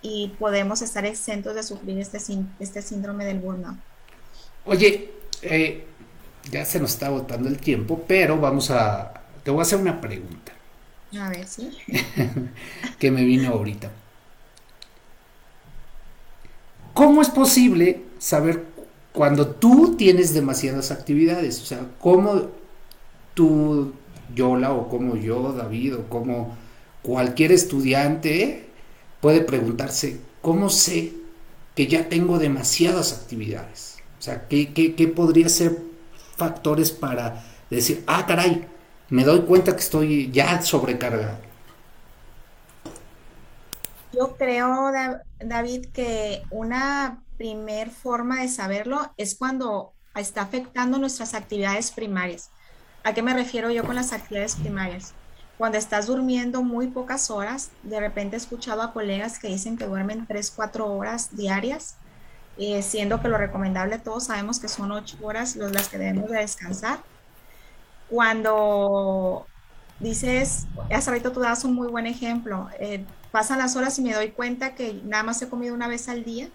y 0.03 0.29
podemos 0.39 0.83
estar 0.83 1.05
exentos 1.07 1.55
de 1.55 1.63
sufrir 1.63 1.99
este, 1.99 2.19
este 2.61 2.83
síndrome 2.83 3.25
del 3.25 3.41
burnout. 3.41 3.77
Oye, 4.65 5.11
eh, 5.43 5.85
ya 6.51 6.65
se 6.65 6.81
nos 6.81 6.93
está 6.93 7.07
agotando 7.07 7.49
el 7.49 7.59
tiempo, 7.59 8.05
pero 8.07 8.39
vamos 8.39 8.71
a, 8.71 9.13
te 9.43 9.51
voy 9.51 9.61
a 9.61 9.63
hacer 9.63 9.79
una 9.79 10.01
pregunta. 10.01 10.53
A 11.19 11.31
ver, 11.31 11.47
sí. 11.47 11.77
que 12.99 13.11
me 13.11 13.25
vino 13.25 13.51
ahorita. 13.51 13.91
¿Cómo 16.95 17.23
es 17.23 17.31
posible 17.31 18.03
saber 18.19 18.65
cuando 19.13 19.49
tú 19.49 19.97
tienes 19.97 20.35
demasiadas 20.35 20.91
actividades? 20.91 21.63
O 21.63 21.65
sea, 21.65 21.87
¿cómo 22.01 22.49
tú, 23.39 23.93
Yola, 24.35 24.73
o 24.73 24.89
como 24.89 25.15
yo, 25.15 25.53
David, 25.53 25.95
o 25.95 26.09
como 26.09 26.57
cualquier 27.03 27.53
estudiante 27.53 28.69
puede 29.21 29.43
preguntarse, 29.43 30.21
¿cómo 30.43 30.69
sé 30.71 31.13
que 31.77 31.87
ya 31.87 32.09
tengo 32.09 32.41
demasiadas 32.41 33.13
actividades? 33.13 33.99
O 34.19 34.23
sea, 34.23 34.49
¿qué, 34.49 34.75
qué, 34.75 35.07
podría 35.07 35.49
ser 35.49 35.79
factores 36.37 36.91
para 36.91 37.45
decir, 37.71 38.03
ah, 38.09 38.27
caray, 38.27 38.67
me 39.09 39.23
doy 39.23 39.43
cuenta 39.43 39.73
que 39.77 39.83
estoy 39.83 40.33
ya 40.33 40.61
sobrecargado? 40.61 41.39
Yo 44.13 44.37
creo, 44.37 44.91
David, 45.39 45.87
que 45.93 46.43
una 46.51 47.23
primer 47.37 47.91
forma 47.91 48.41
de 48.41 48.49
saberlo 48.49 49.13
es 49.17 49.37
cuando 49.37 49.93
está 50.17 50.43
afectando 50.43 50.99
nuestras 50.99 51.35
actividades 51.35 51.93
primarias. 51.93 52.51
¿A 53.05 53.15
qué 53.15 53.23
me 53.23 53.33
refiero 53.35 53.71
yo 53.71 53.85
con 53.85 53.95
las 53.95 54.13
actividades 54.13 54.57
primarias? 54.57 55.15
Cuando 55.57 55.79
estás 55.79 56.07
durmiendo 56.07 56.63
muy 56.63 56.89
pocas 56.89 57.31
horas, 57.31 57.71
de 57.83 58.01
repente 58.01 58.37
he 58.37 58.39
escuchado 58.39 58.83
a 58.83 58.93
colegas 58.93 59.39
que 59.39 59.49
dicen 59.49 59.77
que 59.77 59.87
duermen 59.87 60.27
3, 60.27 60.53
4 60.55 60.87
horas 60.87 61.35
diarias, 61.37 61.97
eh, 62.59 62.83
siendo 62.83 63.21
que 63.21 63.29
lo 63.29 63.39
recomendable 63.39 63.99
todos 63.99 64.25
sabemos 64.27 64.61
que 64.61 64.69
son 64.69 64.93
8 64.93 65.17
horas 65.23 65.57
las 65.57 65.89
que 65.89 65.99
debemos 65.99 66.31
de 66.31 66.39
descansar. 66.39 67.01
Cuando 68.09 69.47
dices, 70.01 70.67
hace 70.91 71.11
rato 71.11 71.33
tú 71.33 71.41
das 71.41 71.65
un 71.65 71.75
muy 71.75 71.89
buen 71.89 72.07
ejemplo, 72.07 72.69
eh, 72.79 73.05
pasan 73.31 73.59
las 73.59 73.77
horas 73.77 73.99
y 73.99 74.03
me 74.03 74.15
doy 74.15 74.31
cuenta 74.31 74.75
que 74.75 75.01
nada 75.05 75.23
más 75.25 75.43
he 75.43 75.49
comido 75.49 75.75
una 75.75 75.89
vez 75.89 76.09
al 76.09 76.25
día, 76.25 76.49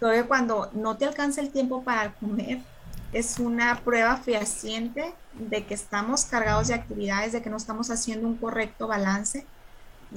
todavía 0.00 0.26
cuando 0.26 0.70
no 0.72 0.96
te 0.96 1.04
alcanza 1.06 1.40
el 1.40 1.50
tiempo 1.52 1.84
para 1.84 2.14
comer, 2.14 2.62
es 3.18 3.38
una 3.38 3.80
prueba 3.80 4.18
fehaciente 4.18 5.14
de 5.32 5.64
que 5.64 5.72
estamos 5.72 6.26
cargados 6.26 6.68
de 6.68 6.74
actividades, 6.74 7.32
de 7.32 7.40
que 7.40 7.48
no 7.48 7.56
estamos 7.56 7.90
haciendo 7.90 8.28
un 8.28 8.36
correcto 8.36 8.88
balance. 8.88 9.46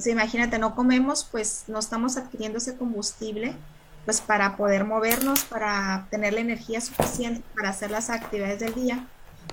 Imagínate, 0.05 0.59
no 0.59 0.75
comemos, 0.75 1.25
pues 1.31 1.63
no 1.67 1.79
estamos 1.79 2.17
adquiriendo 2.17 2.57
ese 2.57 2.75
combustible, 2.75 3.55
pues 4.03 4.19
para 4.19 4.57
poder 4.57 4.83
movernos, 4.83 5.45
para 5.45 6.07
tener 6.09 6.33
la 6.33 6.41
energía 6.41 6.81
suficiente 6.81 7.41
para 7.55 7.69
hacer 7.69 7.89
las 7.89 8.09
actividades 8.09 8.59
del 8.59 8.73
día. 8.73 9.07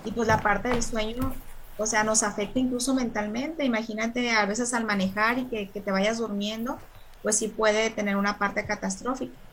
Y 0.04 0.10
pues 0.10 0.26
la 0.26 0.40
parte 0.42 0.68
del 0.68 0.82
sueño, 0.82 1.32
o 1.78 1.86
sea, 1.86 2.02
nos 2.02 2.24
afecta 2.24 2.58
incluso 2.58 2.94
mentalmente. 2.94 3.64
Imagínate 3.64 4.32
a 4.32 4.44
veces 4.46 4.74
al 4.74 4.84
manejar 4.84 5.38
y 5.38 5.44
que, 5.46 5.70
que 5.70 5.80
te 5.80 5.92
vayas 5.92 6.18
durmiendo, 6.18 6.78
pues 7.22 7.36
sí 7.38 7.46
puede 7.46 7.90
tener 7.90 8.16
una 8.16 8.38
parte 8.38 8.66
catastrófica. 8.66 9.45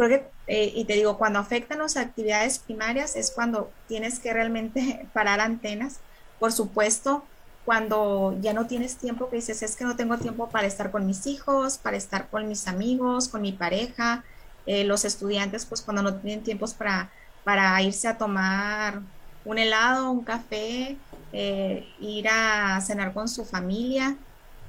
Porque, 0.00 0.24
eh, 0.46 0.72
y 0.74 0.86
te 0.86 0.94
digo, 0.94 1.18
cuando 1.18 1.40
afectan 1.40 1.80
las 1.80 1.98
actividades 1.98 2.58
primarias 2.58 3.16
es 3.16 3.30
cuando 3.30 3.70
tienes 3.86 4.18
que 4.18 4.32
realmente 4.32 5.06
parar 5.12 5.40
antenas. 5.40 6.00
Por 6.38 6.52
supuesto, 6.52 7.22
cuando 7.66 8.34
ya 8.40 8.54
no 8.54 8.66
tienes 8.66 8.96
tiempo, 8.96 9.28
que 9.28 9.36
dices, 9.36 9.62
es 9.62 9.76
que 9.76 9.84
no 9.84 9.96
tengo 9.96 10.16
tiempo 10.16 10.48
para 10.48 10.66
estar 10.66 10.90
con 10.90 11.06
mis 11.06 11.26
hijos, 11.26 11.76
para 11.76 11.98
estar 11.98 12.30
con 12.30 12.48
mis 12.48 12.66
amigos, 12.66 13.28
con 13.28 13.42
mi 13.42 13.52
pareja, 13.52 14.24
eh, 14.64 14.84
los 14.84 15.04
estudiantes, 15.04 15.66
pues 15.66 15.82
cuando 15.82 16.02
no 16.02 16.14
tienen 16.14 16.42
tiempos 16.42 16.72
para, 16.72 17.10
para 17.44 17.82
irse 17.82 18.08
a 18.08 18.16
tomar 18.16 19.02
un 19.44 19.58
helado, 19.58 20.10
un 20.10 20.24
café, 20.24 20.96
eh, 21.34 21.86
ir 22.00 22.26
a 22.26 22.80
cenar 22.80 23.12
con 23.12 23.28
su 23.28 23.44
familia. 23.44 24.16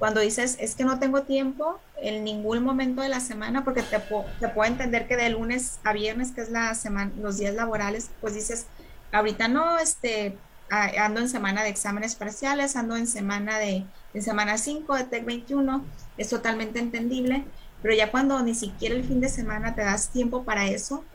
Cuando 0.01 0.19
dices, 0.19 0.57
es 0.59 0.73
que 0.73 0.83
no 0.83 0.97
tengo 0.97 1.21
tiempo 1.21 1.79
en 2.01 2.23
ningún 2.23 2.63
momento 2.63 3.03
de 3.03 3.09
la 3.09 3.19
semana, 3.19 3.63
porque 3.63 3.83
te, 3.83 3.99
te 3.99 4.47
puedo 4.47 4.65
entender 4.67 5.07
que 5.07 5.15
de 5.15 5.29
lunes 5.29 5.79
a 5.83 5.93
viernes, 5.93 6.31
que 6.31 6.41
es 6.41 6.49
la 6.49 6.73
semana, 6.73 7.11
los 7.21 7.37
días 7.37 7.53
laborales, 7.53 8.09
pues 8.19 8.33
dices, 8.33 8.65
ahorita 9.11 9.47
no, 9.47 9.77
este, 9.77 10.35
ando 10.71 11.19
en 11.19 11.29
semana 11.29 11.61
de 11.61 11.69
exámenes 11.69 12.15
parciales, 12.15 12.75
ando 12.75 12.95
en 12.95 13.05
semana 13.05 13.59
de, 13.59 13.85
en 14.15 14.23
semana 14.23 14.57
5 14.57 14.95
de 14.95 15.03
TEC 15.03 15.23
21, 15.23 15.85
es 16.17 16.29
totalmente 16.29 16.79
entendible, 16.79 17.45
pero 17.83 17.93
ya 17.93 18.09
cuando 18.09 18.41
ni 18.41 18.55
siquiera 18.55 18.95
el 18.95 19.03
fin 19.03 19.21
de 19.21 19.29
semana 19.29 19.75
te 19.75 19.83
das 19.83 20.09
tiempo 20.09 20.43
para 20.43 20.65
eso, 20.65 21.05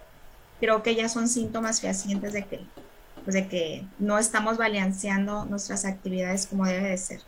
creo 0.60 0.84
que 0.84 0.94
ya 0.94 1.08
son 1.08 1.26
síntomas 1.26 1.80
fehacientes 1.80 2.32
de 2.32 2.44
que 2.44 2.60
pues, 3.24 3.34
de 3.34 3.48
que 3.48 3.84
no 3.98 4.16
estamos 4.16 4.58
balanceando 4.58 5.44
nuestras 5.46 5.84
actividades 5.86 6.46
como 6.46 6.66
debe 6.66 6.90
de 6.90 6.98
ser. 6.98 7.20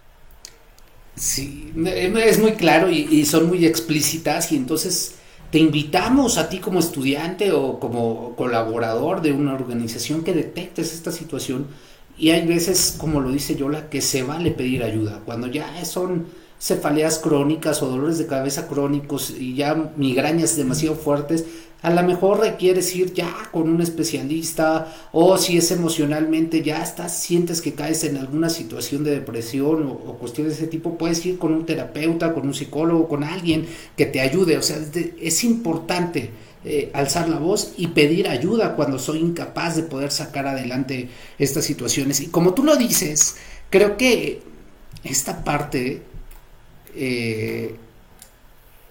Sí, 1.19 1.73
es 1.85 2.39
muy 2.39 2.53
claro 2.53 2.91
y, 2.91 3.25
son 3.25 3.49
muy 3.49 3.67
explícitas 3.67 4.53
y 4.53 4.57
entonces 4.57 5.17
te 5.51 5.59
invitamos 5.59 6.39
a 6.39 6.49
ti 6.49 6.59
como 6.59 6.79
estudiante 6.79 7.53
o 7.53 7.81
como 7.81 8.35
colaborador 8.37 9.23
de 9.23 9.33
una 9.33 9.55
organización 9.55 10.23
que 10.23 10.33
detectes 10.33 10.93
esta 10.93 11.11
situación 11.11 11.67
y 12.17 12.31
hay 12.31 12.47
veces, 12.47 12.97
como 12.99 13.21
lo 13.21 13.31
dice 13.31 13.57
Yola, 13.57 13.89
que 13.89 14.01
se 14.01 14.25
vale 14.25 14.51
pedir 14.51 14.83
ayuda. 14.83 15.23
Cuando 15.25 15.47
ya 15.47 15.85
son 15.85 16.27
cefaleas 16.59 17.21
crónicas 17.21 17.81
o 17.83 17.89
dolores 17.89 18.19
de 18.19 18.27
cabeza 18.27 18.67
crónicos 18.67 19.31
y 19.31 19.55
ya 19.55 19.93
migrañas 19.97 20.57
demasiado 20.57 20.97
fuertes, 20.97 21.45
a 21.81 21.91
lo 21.91 22.03
mejor 22.03 22.41
requieres 22.41 22.95
ir 22.97 23.13
ya 23.13 23.33
con 23.53 23.69
un 23.69 23.81
especialista 23.81 24.93
o 25.13 25.39
si 25.39 25.59
es 25.59 25.71
emocionalmente 25.71 26.63
ya 26.63 26.83
estás, 26.83 27.17
sientes 27.17 27.61
que 27.61 27.75
caes 27.75 28.03
en 28.03 28.17
alguna 28.17 28.51
situación 28.51 29.05
de 29.05 29.13
depresión 29.13 29.87
o, 29.87 30.15
cuestiones 30.19 30.55
de 30.55 30.65
ese 30.65 30.71
tipo, 30.71 30.99
puedes 30.99 31.25
ir 31.25 31.39
con 31.39 31.55
un 31.55 31.67
terapeuta, 31.67 32.35
con 32.35 32.47
un 32.47 32.55
psicólogo, 32.55 33.07
con 33.07 33.23
alguien 33.23 33.67
que 33.97 34.07
te 34.07 34.21
ayude. 34.21 34.59
O 34.59 34.63
sea, 34.63 34.79
es, 35.21 35.45
importante 35.45 36.31
eh, 36.65 36.91
alzar 36.95 37.29
la 37.29 37.39
voz 37.39 37.75
y 37.77 37.89
pedir 37.89 38.27
ayuda 38.27 38.75
cuando 38.75 38.99
soy 38.99 39.21
incapaz 39.21 39.77
de 39.77 39.85
poder 39.85 40.11
sacar 40.11 40.49
adelante 40.49 41.09
estas 41.39 41.65
situaciones. 41.65 42.21
Y 42.21 42.27
como 42.27 42.55
tú 42.55 42.65
lo 42.65 42.77
dices, 42.77 43.37
creo 43.71 43.97
que 43.97 44.43
esta 45.05 45.45
parte... 45.45 46.03
Eh, 46.97 47.77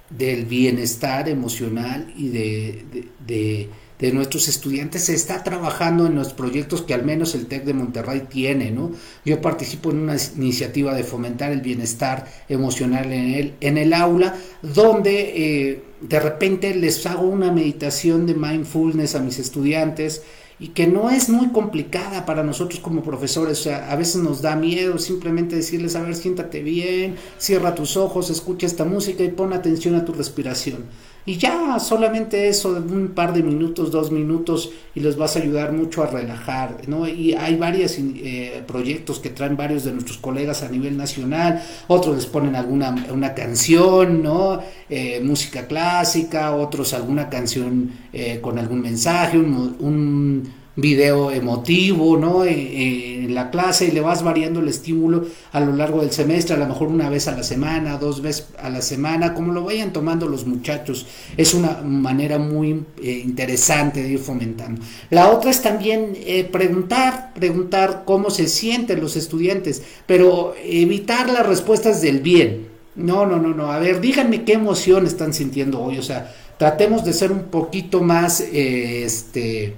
del 0.09 0.45
bienestar 0.45 1.27
emocional 1.27 2.13
y 2.15 2.29
de, 2.29 3.69
nuestros 4.13 4.47
estudiantes 4.47 5.05
se 5.05 5.13
está 5.13 5.43
trabajando 5.43 6.05
en 6.05 6.15
los 6.15 6.31
proyectos 6.33 6.81
que 6.83 6.93
al 6.93 7.03
menos 7.03 7.35
el 7.35 7.47
TEC 7.47 7.65
de 7.65 7.73
Monterrey 7.73 8.23
tiene, 8.29 8.71
¿no? 8.71 8.91
Yo 9.25 9.41
participo 9.41 9.91
en 9.91 9.99
una 9.99 10.15
iniciativa 10.35 10.93
de 10.93 11.03
fomentar 11.03 11.51
el 11.51 11.61
bienestar 11.61 12.25
emocional 12.47 13.11
en 13.11 13.33
el, 13.33 13.53
en 13.59 13.77
el 13.77 13.93
aula, 13.93 14.35
donde 14.61 15.71
eh, 15.71 15.83
de 16.01 16.19
repente 16.19 16.73
les 16.75 17.05
hago 17.05 17.27
una 17.27 17.51
meditación 17.51 18.25
de 18.27 18.35
mindfulness 18.35 19.15
a 19.15 19.19
mis 19.19 19.39
estudiantes, 19.39 20.21
y 20.59 20.69
que 20.69 20.87
no 20.87 21.09
es 21.09 21.29
muy 21.29 21.49
complicada 21.49 22.25
para 22.25 22.43
nosotros 22.43 22.79
como 22.79 23.03
profesores. 23.03 23.59
O 23.59 23.63
sea, 23.63 23.91
a 23.91 23.95
veces 23.95 24.17
nos 24.17 24.41
da 24.41 24.55
miedo 24.55 24.97
simplemente 24.97 25.55
decirles, 25.55 25.95
a 25.95 26.01
ver, 26.01 26.15
siéntate 26.15 26.63
bien, 26.63 27.15
cierra 27.37 27.75
tus 27.75 27.97
ojos, 27.97 28.29
escucha 28.29 28.65
esta 28.65 28.85
música 28.85 29.23
y 29.23 29.29
pon 29.29 29.53
atención 29.53 29.95
a 29.95 30.05
tu 30.05 30.13
respiración. 30.13 30.85
Y 31.27 31.35
ya 31.35 31.77
solamente 31.77 32.47
eso, 32.47 32.69
un 32.69 33.09
par 33.09 33.33
de 33.33 33.43
minutos, 33.43 33.91
dos 33.91 34.11
minutos, 34.11 34.71
y 34.95 35.01
les 35.01 35.17
vas 35.17 35.35
a 35.35 35.39
ayudar 35.39 35.73
mucho 35.73 36.01
a 36.01 36.07
relajar, 36.07 36.87
¿no? 36.87 37.05
Y 37.05 37.33
hay 37.33 37.57
varios 37.57 37.97
eh, 37.99 38.63
proyectos 38.65 39.19
que 39.19 39.29
traen 39.31 39.57
varios 39.57 39.83
de 39.83 39.91
nuestros 39.91 40.19
colegas 40.19 40.63
a 40.63 40.69
nivel 40.69 40.95
nacional, 40.95 41.61
otros 41.87 42.15
les 42.15 42.25
ponen 42.27 42.55
alguna 42.55 42.95
una 43.11 43.33
canción, 43.33 44.23
¿no? 44.23 44.61
Eh, 44.89 45.19
música 45.21 45.67
clásica, 45.67 46.55
otros 46.55 46.93
alguna 46.93 47.27
canción 47.27 47.91
eh, 48.13 48.39
con 48.39 48.57
algún 48.57 48.79
mensaje, 48.79 49.37
un 49.37 50.49
video 50.77 51.31
emotivo, 51.31 52.17
¿no? 52.17 52.45
Eh, 52.45 52.51
eh, 52.51 53.23
en 53.25 53.33
la 53.33 53.49
clase 53.49 53.87
y 53.87 53.91
le 53.91 53.99
vas 53.99 54.23
variando 54.23 54.59
el 54.59 54.67
estímulo 54.67 55.25
a 55.51 55.59
lo 55.59 55.75
largo 55.75 56.01
del 56.01 56.11
semestre, 56.11 56.55
a 56.55 56.59
lo 56.59 56.67
mejor 56.67 56.87
una 56.87 57.09
vez 57.09 57.27
a 57.27 57.35
la 57.35 57.41
semana, 57.41 57.97
dos 57.97 58.21
veces 58.21 58.49
a 58.59 58.69
la 58.69 58.83
semana, 58.83 59.33
como 59.33 59.51
lo 59.51 59.63
vayan 59.63 59.91
tomando 59.91 60.27
los 60.27 60.45
muchachos. 60.45 61.07
Es 61.35 61.55
una 61.55 61.81
manera 61.81 62.37
muy 62.37 62.85
eh, 63.01 63.23
interesante 63.25 64.03
de 64.03 64.09
ir 64.09 64.19
fomentando. 64.19 64.81
La 65.09 65.31
otra 65.31 65.49
es 65.49 65.63
también 65.63 66.15
preguntar, 66.51 67.33
preguntar 67.33 68.03
cómo 68.05 68.29
se 68.29 68.47
sienten 68.47 69.01
los 69.01 69.15
estudiantes, 69.15 69.81
pero 70.05 70.53
evitar 70.63 71.29
las 71.29 71.45
respuestas 71.45 72.01
del 72.01 72.21
bien. 72.21 72.67
No, 72.95 73.25
no, 73.25 73.37
no, 73.37 73.49
no. 73.49 73.71
A 73.71 73.79
ver, 73.79 73.99
díganme 73.99 74.43
qué 74.43 74.53
emoción 74.53 75.07
están 75.07 75.33
sintiendo 75.33 75.81
hoy. 75.81 75.97
O 75.97 76.03
sea, 76.03 76.33
tratemos 76.57 77.03
de 77.03 77.13
ser 77.13 77.31
un 77.31 77.45
poquito 77.45 78.01
más, 78.01 78.41
este, 78.41 79.75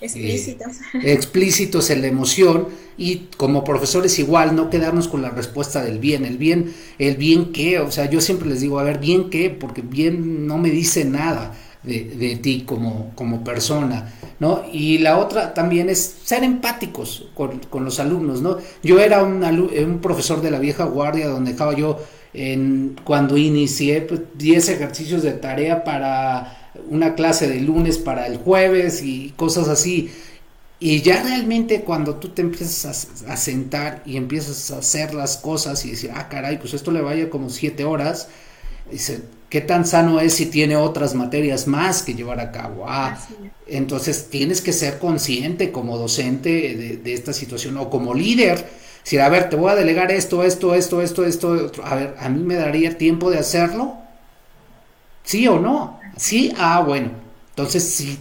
Explícitos. 0.00 0.76
Eh, 0.94 1.12
explícitos 1.12 1.88
en 1.90 2.02
la 2.02 2.08
emoción 2.08 2.68
y 2.98 3.28
como 3.36 3.64
profesores 3.64 4.18
igual 4.18 4.54
no 4.54 4.68
quedarnos 4.68 5.08
con 5.08 5.22
la 5.22 5.30
respuesta 5.30 5.82
del 5.82 5.98
bien, 5.98 6.24
el 6.24 6.36
bien, 6.36 6.74
el 6.98 7.16
bien 7.16 7.52
qué, 7.52 7.80
o 7.80 7.90
sea, 7.90 8.10
yo 8.10 8.20
siempre 8.20 8.48
les 8.48 8.60
digo, 8.60 8.78
a 8.78 8.82
ver, 8.82 8.98
bien 8.98 9.30
qué, 9.30 9.48
porque 9.48 9.82
bien 9.82 10.46
no 10.46 10.58
me 10.58 10.70
dice 10.70 11.04
nada 11.04 11.54
de, 11.82 12.38
ti 12.42 12.64
como, 12.66 13.12
como 13.14 13.44
persona, 13.44 14.12
¿no? 14.40 14.64
Y 14.72 14.98
la 14.98 15.18
otra 15.18 15.54
también 15.54 15.88
es 15.88 16.16
ser 16.24 16.42
empáticos 16.42 17.28
con, 17.34 17.60
los 17.84 18.00
alumnos, 18.00 18.42
¿no? 18.42 18.58
Yo 18.82 18.98
era 18.98 19.22
un, 19.22 19.44
un 19.44 20.00
profesor 20.00 20.42
de 20.42 20.50
la 20.50 20.58
vieja 20.58 20.84
guardia 20.84 21.28
donde 21.28 21.52
dejaba 21.52 21.74
yo 21.74 22.00
en, 22.34 22.96
cuando 23.04 23.36
inicié 23.36 24.02
pues, 24.02 24.20
10 24.34 24.68
ejercicios 24.68 25.22
de 25.22 25.32
tarea 25.32 25.84
para 25.84 26.65
una 26.88 27.14
clase 27.14 27.48
de 27.48 27.60
lunes 27.60 27.98
para 27.98 28.26
el 28.26 28.38
jueves 28.38 29.02
y 29.02 29.32
cosas 29.36 29.68
así. 29.68 30.10
Y 30.78 31.00
ya 31.00 31.22
realmente 31.22 31.82
cuando 31.82 32.16
tú 32.16 32.28
te 32.28 32.42
empiezas 32.42 33.24
a, 33.26 33.36
sentar 33.36 34.02
y 34.04 34.16
empiezas 34.18 34.70
a 34.70 34.78
hacer 34.78 35.14
las 35.14 35.38
cosas 35.38 35.84
y 35.86 35.90
decir, 35.92 36.10
ah, 36.14 36.28
caray, 36.28 36.58
pues 36.58 36.74
esto 36.74 36.90
le 36.90 37.00
vaya 37.00 37.30
como 37.30 37.48
siete 37.48 37.84
horas, 37.84 38.28
dice, 38.90 39.22
¿qué 39.48 39.62
tan 39.62 39.86
sano 39.86 40.20
es 40.20 40.34
si 40.34 40.46
tiene 40.46 40.76
otras 40.76 41.14
materias 41.14 41.66
más 41.66 42.02
que 42.02 42.14
llevar 42.14 42.40
a 42.40 42.52
cabo? 42.52 42.84
Ah, 42.86 43.18
entonces 43.66 44.28
tienes 44.28 44.60
que 44.60 44.74
ser 44.74 44.98
consciente 44.98 45.72
como 45.72 45.96
docente 45.96 46.50
de, 46.50 46.96
de, 46.98 47.12
esta 47.14 47.32
situación 47.32 47.78
o 47.78 47.88
como 47.88 48.12
líder. 48.12 48.66
Si, 49.02 49.16
a 49.18 49.28
ver, 49.30 49.48
te 49.48 49.56
voy 49.56 49.70
a 49.70 49.76
delegar 49.76 50.12
esto, 50.12 50.42
esto, 50.42 50.74
esto, 50.74 51.00
esto, 51.00 51.24
esto, 51.24 51.72
a 51.84 51.94
ver, 51.94 52.16
¿a 52.18 52.28
mí 52.28 52.42
me 52.42 52.56
daría 52.56 52.98
tiempo 52.98 53.30
de 53.30 53.38
hacerlo? 53.38 53.96
¿Sí 55.22 55.48
o 55.48 55.58
no? 55.58 55.98
Sí, 56.16 56.52
ah, 56.56 56.80
bueno. 56.80 57.10
Entonces 57.50 57.84
sí, 57.84 58.18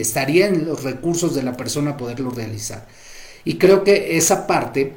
estaría 0.00 0.46
en 0.46 0.66
los 0.66 0.82
recursos 0.82 1.34
de 1.34 1.42
la 1.42 1.56
persona 1.56 1.96
poderlo 1.96 2.30
realizar. 2.30 2.86
Y 3.44 3.58
creo 3.58 3.84
que 3.84 4.16
esa 4.16 4.46
parte, 4.46 4.96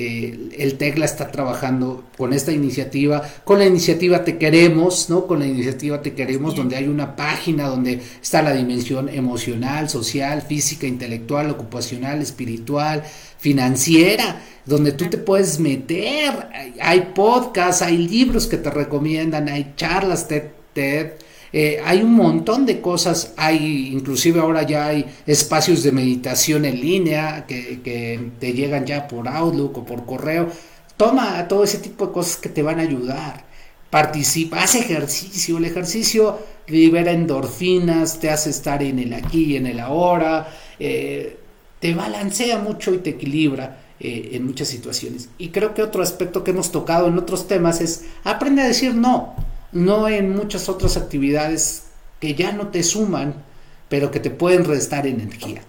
eh, 0.00 0.48
el 0.58 0.78
TECLA 0.78 1.04
está 1.04 1.30
trabajando 1.30 2.04
con 2.16 2.32
esta 2.32 2.52
iniciativa, 2.52 3.22
con 3.44 3.58
la 3.58 3.66
iniciativa 3.66 4.24
Te 4.24 4.38
Queremos, 4.38 5.10
¿no? 5.10 5.26
Con 5.26 5.40
la 5.40 5.46
iniciativa 5.46 6.00
Te 6.00 6.14
Queremos, 6.14 6.56
donde 6.56 6.76
hay 6.76 6.88
una 6.88 7.16
página 7.16 7.68
donde 7.68 8.00
está 8.22 8.42
la 8.42 8.52
dimensión 8.52 9.08
emocional, 9.08 9.88
social, 9.88 10.42
física, 10.42 10.86
intelectual, 10.86 11.50
ocupacional, 11.50 12.22
espiritual, 12.22 13.02
financiera 13.38 14.42
donde 14.66 14.92
tú 14.92 15.06
te 15.10 15.18
puedes 15.18 15.58
meter. 15.58 16.48
Hay 16.80 17.12
podcasts, 17.14 17.82
hay 17.82 17.98
libros 17.98 18.46
que 18.46 18.56
te 18.56 18.70
recomiendan, 18.70 19.48
hay 19.48 19.74
charlas 19.76 20.28
TED, 20.28 20.44
TED 20.72 21.12
eh, 21.52 21.80
hay 21.84 22.02
un 22.02 22.14
montón 22.14 22.64
de 22.64 22.80
cosas, 22.80 23.32
hay 23.36 23.88
inclusive 23.92 24.40
ahora 24.40 24.62
ya 24.62 24.86
hay 24.86 25.04
espacios 25.26 25.82
de 25.82 25.92
meditación 25.92 26.64
en 26.64 26.80
línea 26.80 27.44
que, 27.46 28.30
te 28.38 28.52
llegan 28.52 28.86
ya 28.86 29.08
por 29.08 29.28
Outlook 29.28 29.78
o 29.78 29.84
por 29.84 30.06
correo. 30.06 30.48
Toma 30.96 31.48
todo 31.48 31.64
ese 31.64 31.78
tipo 31.78 32.06
de 32.06 32.12
cosas 32.12 32.36
que 32.36 32.48
te 32.48 32.62
van 32.62 32.78
a 32.78 32.82
ayudar. 32.82 33.44
Participa, 33.90 34.62
haz 34.62 34.76
ejercicio. 34.76 35.58
El 35.58 35.64
ejercicio 35.64 36.38
libera 36.68 37.10
endorfinas, 37.10 38.20
te 38.20 38.30
hace 38.30 38.50
estar 38.50 38.82
en 38.82 38.98
el 39.00 39.12
aquí 39.14 39.44
y 39.46 39.56
en 39.56 39.66
el 39.66 39.80
ahora, 39.80 40.48
eh, 40.78 41.36
te 41.80 41.94
balancea 41.94 42.58
mucho 42.58 42.94
y 42.94 42.98
te 42.98 43.10
equilibra. 43.10 43.78
Eh, 44.02 44.30
en 44.32 44.46
muchas 44.46 44.68
situaciones. 44.68 45.28
Y 45.36 45.50
creo 45.50 45.74
que 45.74 45.82
otro 45.82 46.02
aspecto 46.02 46.42
que 46.42 46.52
hemos 46.52 46.72
tocado 46.72 47.08
en 47.08 47.18
otros 47.18 47.46
temas 47.46 47.82
es 47.82 48.06
aprende 48.24 48.62
a 48.62 48.66
decir 48.66 48.94
no, 48.94 49.34
no 49.72 50.08
en 50.08 50.34
muchas 50.34 50.68
otras 50.68 50.96
actividades 50.96 51.84
que 52.20 52.34
ya 52.34 52.52
no 52.52 52.68
te 52.68 52.82
suman, 52.82 53.44
pero 53.88 54.10
que 54.10 54.20
te 54.20 54.30
pueden 54.30 54.64
restar 54.64 55.06
energía. 55.06 55.62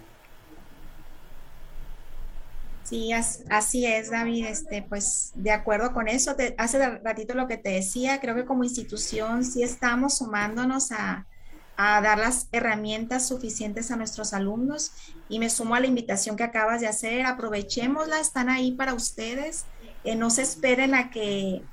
Sí, 2.84 3.12
así 3.14 3.86
es, 3.86 4.10
David. 4.12 4.48
Este, 4.48 4.84
pues 4.84 5.32
de 5.36 5.52
acuerdo 5.52 5.94
con 5.94 6.08
eso, 6.10 6.36
hace 6.58 7.00
ratito 7.00 7.34
lo 7.36 7.48
que 7.48 7.58
te 7.58 7.70
decía, 7.70 8.20
creo 8.20 8.36
que 8.36 8.46
como 8.46 8.66
institución 8.66 9.46
sí 9.46 9.64
estamos 9.64 10.18
sumándonos 10.18 10.92
a, 10.92 11.26
a 11.78 12.02
dar 12.02 12.20
las 12.20 12.48
herramientas 12.52 13.28
suficientes 13.28 13.92
a 13.92 13.96
nuestros 13.96 14.34
alumnos 14.34 14.92
y 15.30 15.40
me 15.40 15.50
sumo 15.50 15.76
a 15.76 15.80
la 15.80 15.88
invitación 15.88 16.36
que 16.36 16.44
acabas 16.44 16.82
de 16.82 16.88
hacer, 16.88 17.26
aprovechémosla, 17.26 18.20
están 18.20 18.50
ahí 18.50 18.74
para 18.74 18.94
ustedes, 18.94 19.66
eh, 20.04 20.16
no 20.16 20.30
se 20.30 20.42
esperen 20.42 20.94
a 20.94 21.10
que, 21.12 21.64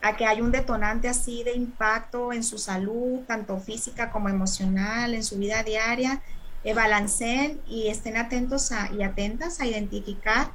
a 0.00 0.16
que 0.16 0.26
haya 0.26 0.42
un 0.42 0.52
detonante 0.52 1.08
así 1.08 1.42
de 1.42 1.54
impacto 1.54 2.32
en 2.32 2.44
su 2.44 2.58
salud, 2.58 3.20
tanto 3.26 3.58
física 3.58 4.10
como 4.10 4.28
emocional, 4.28 5.14
en 5.14 5.24
su 5.24 5.38
vida 5.38 5.62
diaria, 5.62 6.22
eh, 6.64 6.74
balanceen 6.74 7.60
y 7.66 7.88
estén 7.88 8.16
atentos 8.16 8.70
y 8.96 9.02
atentas 9.02 9.60
a 9.60 9.66
identificar 9.66 10.52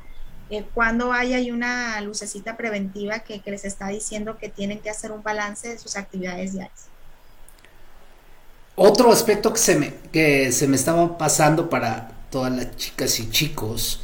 eh, 0.50 0.66
cuando 0.74 1.14
hay, 1.14 1.34
hay 1.34 1.52
una 1.52 2.00
lucecita 2.02 2.58
preventiva 2.58 3.20
que, 3.20 3.42
que 3.42 3.52
les 3.52 3.66
está 3.66 3.88
diciendo 3.88 4.38
que 4.38 4.50
tienen 4.50 4.80
que 4.80 4.90
hacer 4.90 5.12
un 5.12 5.24
balance 5.24 5.70
de 5.70 5.78
sus 5.78 5.96
actividades 5.96 6.54
diarias. 6.54 6.88
Otro 8.76 9.12
aspecto 9.12 9.54
que 9.54 9.60
se 9.60 9.76
me, 9.76 9.94
que 10.12 10.52
se 10.52 10.68
me 10.68 10.76
estaba 10.76 11.18
pasando 11.18 11.70
para 11.70 12.12
todas 12.30 12.52
las 12.52 12.76
chicas 12.76 13.20
y 13.20 13.30
chicos 13.30 14.03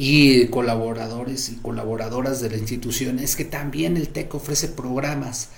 y 0.00 0.46
colaboradores 0.46 1.48
y 1.48 1.56
colaboradoras 1.56 2.40
de 2.40 2.50
la 2.50 2.56
institución 2.56 3.18
es 3.18 3.34
que 3.34 3.44
también 3.44 3.96
el 3.96 4.10
TEC 4.10 4.32
ofrece 4.36 4.68
programas 4.68 5.48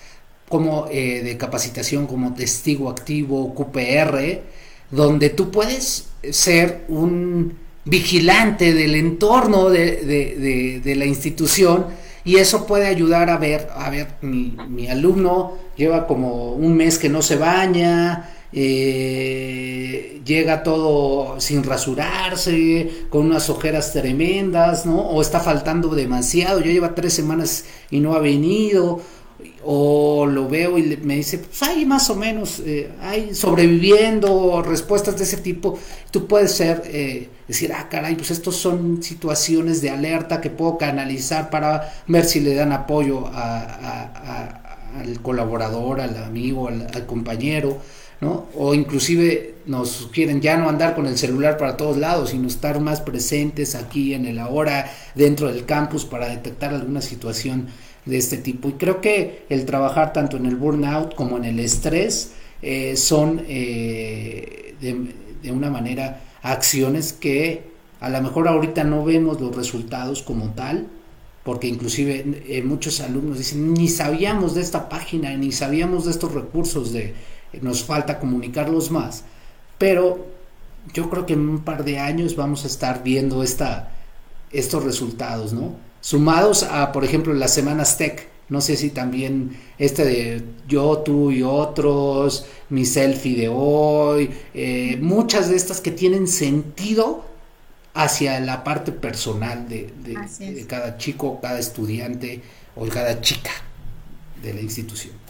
como 0.49 0.87
eh, 0.91 1.23
de 1.23 1.37
capacitación 1.37 2.07
como 2.07 2.33
testigo 2.33 2.89
activo, 2.89 3.55
QPR, 3.55 4.41
donde 4.91 5.29
tú 5.29 5.51
puedes 5.51 6.07
ser 6.31 6.87
un 6.89 7.53
vigilante 7.85 8.73
del 8.73 8.95
entorno 8.95 9.69
de, 9.69 10.95
la 10.97 11.05
institución 11.05 11.89
y 12.25 12.37
eso 12.37 12.67
puede 12.67 12.87
ayudar 12.87 13.29
a 13.29 13.37
ver, 13.37 13.69
a 13.77 13.91
ver, 13.91 14.09
mi 14.23 14.89
alumno 14.89 15.59
lleva 15.77 16.07
como 16.07 16.53
un 16.53 16.79
mes 16.79 16.99
que 16.99 17.11
no 17.11 17.21
se 17.21 17.37
baña, 17.37 18.40
eh, 18.53 20.21
llega 20.25 20.63
todo 20.63 21.41
sin 21.41 21.63
rasurarse, 21.63 23.07
con 23.09 23.27
unas 23.27 23.49
ojeras 23.51 23.93
tremendas, 23.93 24.87
¿no? 24.87 25.01
O 25.01 25.21
está 25.23 25.41
faltando 25.41 25.95
demasiado, 25.95 26.61
yo 26.61 26.71
lleva 26.71 26.95
tres 26.95 27.13
semanas 27.13 27.65
y 27.91 28.01
no 28.01 28.15
ha 28.15 28.19
venido, 28.19 29.01
o 29.65 30.27
lo 30.27 30.49
veo 30.49 30.79
y 30.79 30.97
me 31.03 31.17
dice, 31.17 31.39
pues 31.39 31.63
hay 31.63 31.85
más 31.85 32.09
o 32.11 32.17
menos, 32.17 32.61
eh, 32.65 32.91
hay 33.01 33.35
sobreviviendo, 33.35 34.63
respuestas 34.63 35.19
de 35.19 35.25
ese 35.25 35.37
tipo, 35.37 35.79
tú 36.11 36.27
puedes 36.27 36.53
ser, 36.53 36.83
eh, 36.87 37.29
decir, 37.47 37.73
ah, 37.73 37.89
caray, 37.91 38.15
pues 38.15 38.31
estos 38.31 38.57
son 38.57 39.03
situaciones 39.03 39.83
de 39.83 39.91
alerta 39.91 40.41
que 40.41 40.51
puedo 40.51 40.79
canalizar 40.79 41.51
para 41.51 41.93
ver 42.07 42.25
si 42.25 42.41
le 42.41 42.55
dan 42.55 42.73
apoyo 42.73 43.27
al 43.29 45.21
colaborador, 45.23 46.01
al 46.01 46.17
amigo, 46.25 46.69
al 46.69 47.07
compañero, 47.07 47.79
¿no? 48.21 48.47
O 48.55 48.75
inclusive 48.75 49.55
nos 49.67 49.91
sugieren 49.91 50.41
ya 50.41 50.57
no 50.57 50.69
andar 50.69 50.95
con 50.95 51.07
el 51.07 51.17
celular 51.17 51.57
para 51.57 51.77
todos 51.77 51.97
lados, 51.97 52.31
sino 52.31 52.49
estar 52.49 52.81
más 52.81 53.01
presentes 53.01 53.75
aquí 53.75 54.15
en 54.15 54.27
el 54.27 54.39
ahora 54.39 54.91
dentro 55.15 55.49
del 55.53 55.65
campus 55.65 56.05
para 56.05 56.29
detectar 56.29 56.75
alguna 56.75 57.01
situación 57.01 57.69
de 58.05 58.19
este 58.19 58.37
tipo. 58.37 58.69
Y 58.69 58.73
creo 58.73 59.01
que 59.01 59.45
el 59.49 59.65
trabajar 59.65 60.13
tanto 60.13 60.37
en 60.37 60.47
el 60.47 60.57
burnout 60.57 61.15
como 61.15 61.37
en 61.37 61.45
el 61.45 61.61
estrés 61.61 62.33
eh, 62.63 62.97
son 62.97 63.43
eh, 63.49 64.75
de, 64.81 65.53
una 65.53 65.71
manera 65.71 66.21
acciones 66.43 67.13
que 67.13 67.71
a 68.01 68.09
lo 68.11 68.21
mejor 68.23 68.49
ahorita 68.49 68.85
no 68.85 69.05
vemos 69.05 69.41
los 69.41 69.55
resultados 69.55 70.23
como 70.23 70.51
tal, 70.51 70.89
porque 71.45 71.69
inclusive 71.69 72.43
eh, 72.47 72.63
muchos 72.63 73.01
alumnos 73.01 73.39
dicen, 73.39 73.73
ni 73.73 73.89
sabíamos 73.89 74.55
de 74.55 74.61
esta 74.61 74.89
página, 74.89 75.35
ni 75.37 75.53
sabíamos 75.53 76.05
de 76.05 76.11
estos 76.11 76.33
recursos 76.33 76.93
de 76.93 77.15
nos 77.61 77.85
falta 77.85 78.19
comunicarlos 78.19 78.91
más, 78.91 79.25
pero 79.79 80.27
yo 80.93 81.11
creo 81.11 81.27
que 81.27 81.35
en 81.35 81.49
un 81.49 81.61
par 81.61 81.85
de 81.85 81.99
años 81.99 82.37
vamos 82.37 82.65
a 82.65 82.67
estar 82.67 83.03
viendo 83.03 83.43
esta, 83.43 83.91
estos 84.51 84.85
resultados, 84.85 85.53
¿no? 85.53 85.75
Sumados 86.01 86.63
a, 86.63 86.93
por 86.93 87.05
ejemplo, 87.05 87.33
las 87.35 87.53
semanas 87.53 87.99
tech, 87.99 88.29
no 88.49 88.61
sé 88.61 88.77
si 88.77 88.91
también 88.91 89.57
este 89.79 90.05
de 90.05 90.43
yo, 90.67 90.99
tú 90.99 91.31
y 91.31 91.43
otros, 91.43 92.47
mi 92.69 92.85
selfie 92.85 93.37
de 93.37 93.49
hoy, 93.49 94.31
eh, 94.55 94.99
muchas 95.01 95.51
de 95.51 95.57
estas 95.57 95.81
que 95.81 95.91
tienen 95.91 96.27
sentido 96.27 97.25
hacia 97.95 98.41
la 98.41 98.65
parte 98.65 98.93
personal 98.93 99.69
de, 99.69 99.93
de 100.03 100.67
cada 100.67 100.97
chico, 100.97 101.39
cada 101.41 101.59
estudiante 101.59 102.41
o 102.77 102.87
cada 102.87 103.21
chica 103.21 103.51
de 104.43 104.55
la 104.55 104.61
institución. 104.61 105.30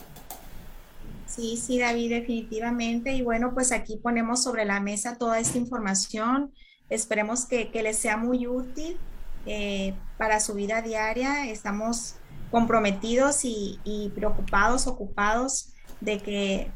Sí, 1.41 1.57
sí, 1.57 1.79
David, 1.79 2.11
definitivamente. 2.11 3.13
Y 3.15 3.23
bueno, 3.23 3.55
pues 3.55 3.73
aquí 3.73 3.97
ponemos 3.97 4.43
sobre 4.43 4.67
la 4.67 4.79
mesa 4.79 5.17
toda 5.17 5.39
esta 5.39 5.57
información. 5.57 6.53
Esperemos 6.91 7.47
que, 7.47 7.71
les 7.73 7.97
sea 7.97 8.19
muy 8.19 8.47
útil 8.47 8.99
eh, 9.47 9.95
para 10.19 10.39
su 10.41 10.53
vida 10.53 10.83
diaria. 10.83 11.51
Estamos 11.51 12.17
comprometidos 12.51 13.41
y, 13.45 14.13
preocupados, 14.15 14.87
ocupados 14.87 15.73
de 16.01 16.19
que 16.19 16.71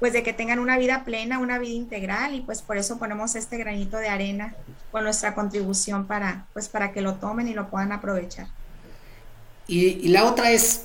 pues 0.00 0.12
de 0.12 0.22
que 0.22 0.32
tengan 0.32 0.60
una 0.60 0.78
vida 0.78 1.04
plena, 1.04 1.40
una 1.40 1.58
vida 1.58 1.72
integral 1.72 2.32
y 2.34 2.40
pues 2.42 2.62
por 2.62 2.76
eso 2.76 2.98
ponemos 3.00 3.34
este 3.34 3.56
granito 3.56 3.96
de 3.96 4.08
arena 4.08 4.54
con 4.92 5.02
nuestra 5.02 5.34
contribución 5.34 6.06
para 6.06 6.46
pues 6.52 6.68
para 6.68 6.92
que 6.92 7.00
lo 7.00 7.14
tomen 7.14 7.48
y 7.48 7.54
lo 7.54 7.68
puedan 7.68 7.90
aprovechar. 7.90 8.46
Y 9.66 10.06
la 10.08 10.24
otra 10.24 10.52
es 10.52 10.84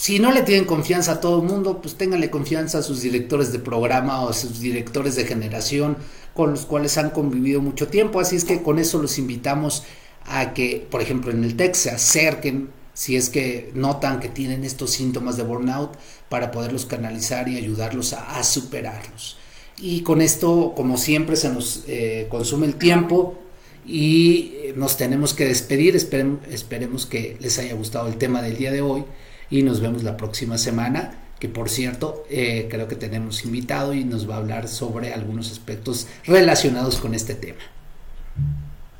si 0.00 0.18
no 0.18 0.32
le 0.32 0.40
tienen 0.40 0.64
confianza 0.64 1.12
a 1.12 1.20
todo 1.20 1.42
el 1.42 1.46
mundo, 1.46 1.82
pues 1.82 1.94
ténganle 1.96 2.30
confianza 2.30 2.78
a 2.78 2.82
sus 2.82 3.02
directores 3.02 3.52
de 3.52 3.58
programa 3.58 4.22
o 4.22 4.30
a 4.30 4.32
sus 4.32 4.58
directores 4.58 5.14
de 5.14 5.26
generación 5.26 5.98
con 6.32 6.52
los 6.52 6.64
cuales 6.64 6.96
han 6.96 7.10
convivido 7.10 7.60
mucho 7.60 7.88
tiempo. 7.88 8.18
Así 8.18 8.34
es 8.34 8.46
que 8.46 8.62
con 8.62 8.78
eso 8.78 8.96
los 9.02 9.18
invitamos 9.18 9.82
a 10.24 10.54
que, 10.54 10.86
por 10.90 11.02
ejemplo, 11.02 11.30
en 11.30 11.44
el 11.44 11.54
TEC 11.54 11.74
se 11.74 11.90
acerquen 11.90 12.70
si 12.94 13.16
es 13.16 13.28
que 13.28 13.72
notan 13.74 14.20
que 14.20 14.30
tienen 14.30 14.64
estos 14.64 14.90
síntomas 14.90 15.36
de 15.36 15.42
burnout 15.42 15.90
para 16.30 16.50
poderlos 16.50 16.86
canalizar 16.86 17.46
y 17.50 17.58
ayudarlos 17.58 18.14
a, 18.14 18.42
superarlos. 18.42 19.36
Y 19.76 20.00
con 20.00 20.22
esto, 20.22 20.72
como 20.74 20.96
siempre, 20.96 21.36
se 21.36 21.50
nos 21.50 21.84
eh, 21.88 22.26
consume 22.30 22.66
el 22.66 22.76
tiempo 22.76 23.38
y 23.84 24.54
eh, 24.54 24.72
nos 24.74 24.96
tenemos 24.96 25.34
que 25.34 25.44
despedir. 25.44 25.94
esperemos 25.94 27.04
que 27.04 27.36
les 27.38 27.58
haya 27.58 27.74
gustado 27.74 28.08
el 28.08 28.16
tema 28.16 28.40
del 28.40 28.56
día 28.56 28.72
de 28.72 28.80
hoy 28.80 29.04
y 29.50 29.62
nos 29.62 29.80
vemos 29.80 30.02
la 30.02 30.16
próxima 30.16 30.56
semana 30.56 31.14
que 31.40 31.48
por 31.48 31.70
cierto 31.70 32.24
eh, 32.28 32.68
creo 32.70 32.86
que 32.86 32.96
tenemos 32.96 33.44
invitado 33.44 33.94
y 33.94 34.04
nos 34.04 34.28
va 34.28 34.34
a 34.34 34.38
hablar 34.38 34.68
sobre 34.68 35.12
algunos 35.14 35.50
aspectos 35.50 36.06
relacionados 36.26 37.00
con 37.00 37.14
este 37.14 37.34
tema. 37.34 37.60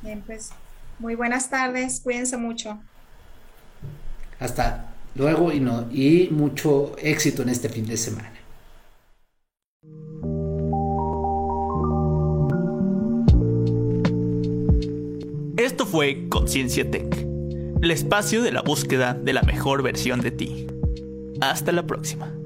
Bien, 0.01 0.23
pues 0.25 0.49
muy 0.99 1.15
buenas 1.15 1.49
tardes, 1.49 2.01
cuídense 2.01 2.37
mucho. 2.37 2.79
Hasta 4.39 4.95
luego 5.13 5.53
y, 5.53 5.59
no, 5.59 5.87
y 5.91 6.29
mucho 6.31 6.95
éxito 6.97 7.43
en 7.43 7.49
este 7.49 7.69
fin 7.69 7.85
de 7.85 7.97
semana. 7.97 8.33
Esto 15.57 15.85
fue 15.85 16.27
Conciencia 16.27 16.89
Tech 16.89 17.30
el 17.81 17.89
espacio 17.89 18.43
de 18.43 18.51
la 18.51 18.61
búsqueda 18.61 19.15
de 19.15 19.33
la 19.33 19.41
mejor 19.41 19.81
versión 19.81 20.21
de 20.21 20.29
ti. 20.29 20.67
Hasta 21.39 21.71
la 21.71 21.87
próxima. 21.87 22.40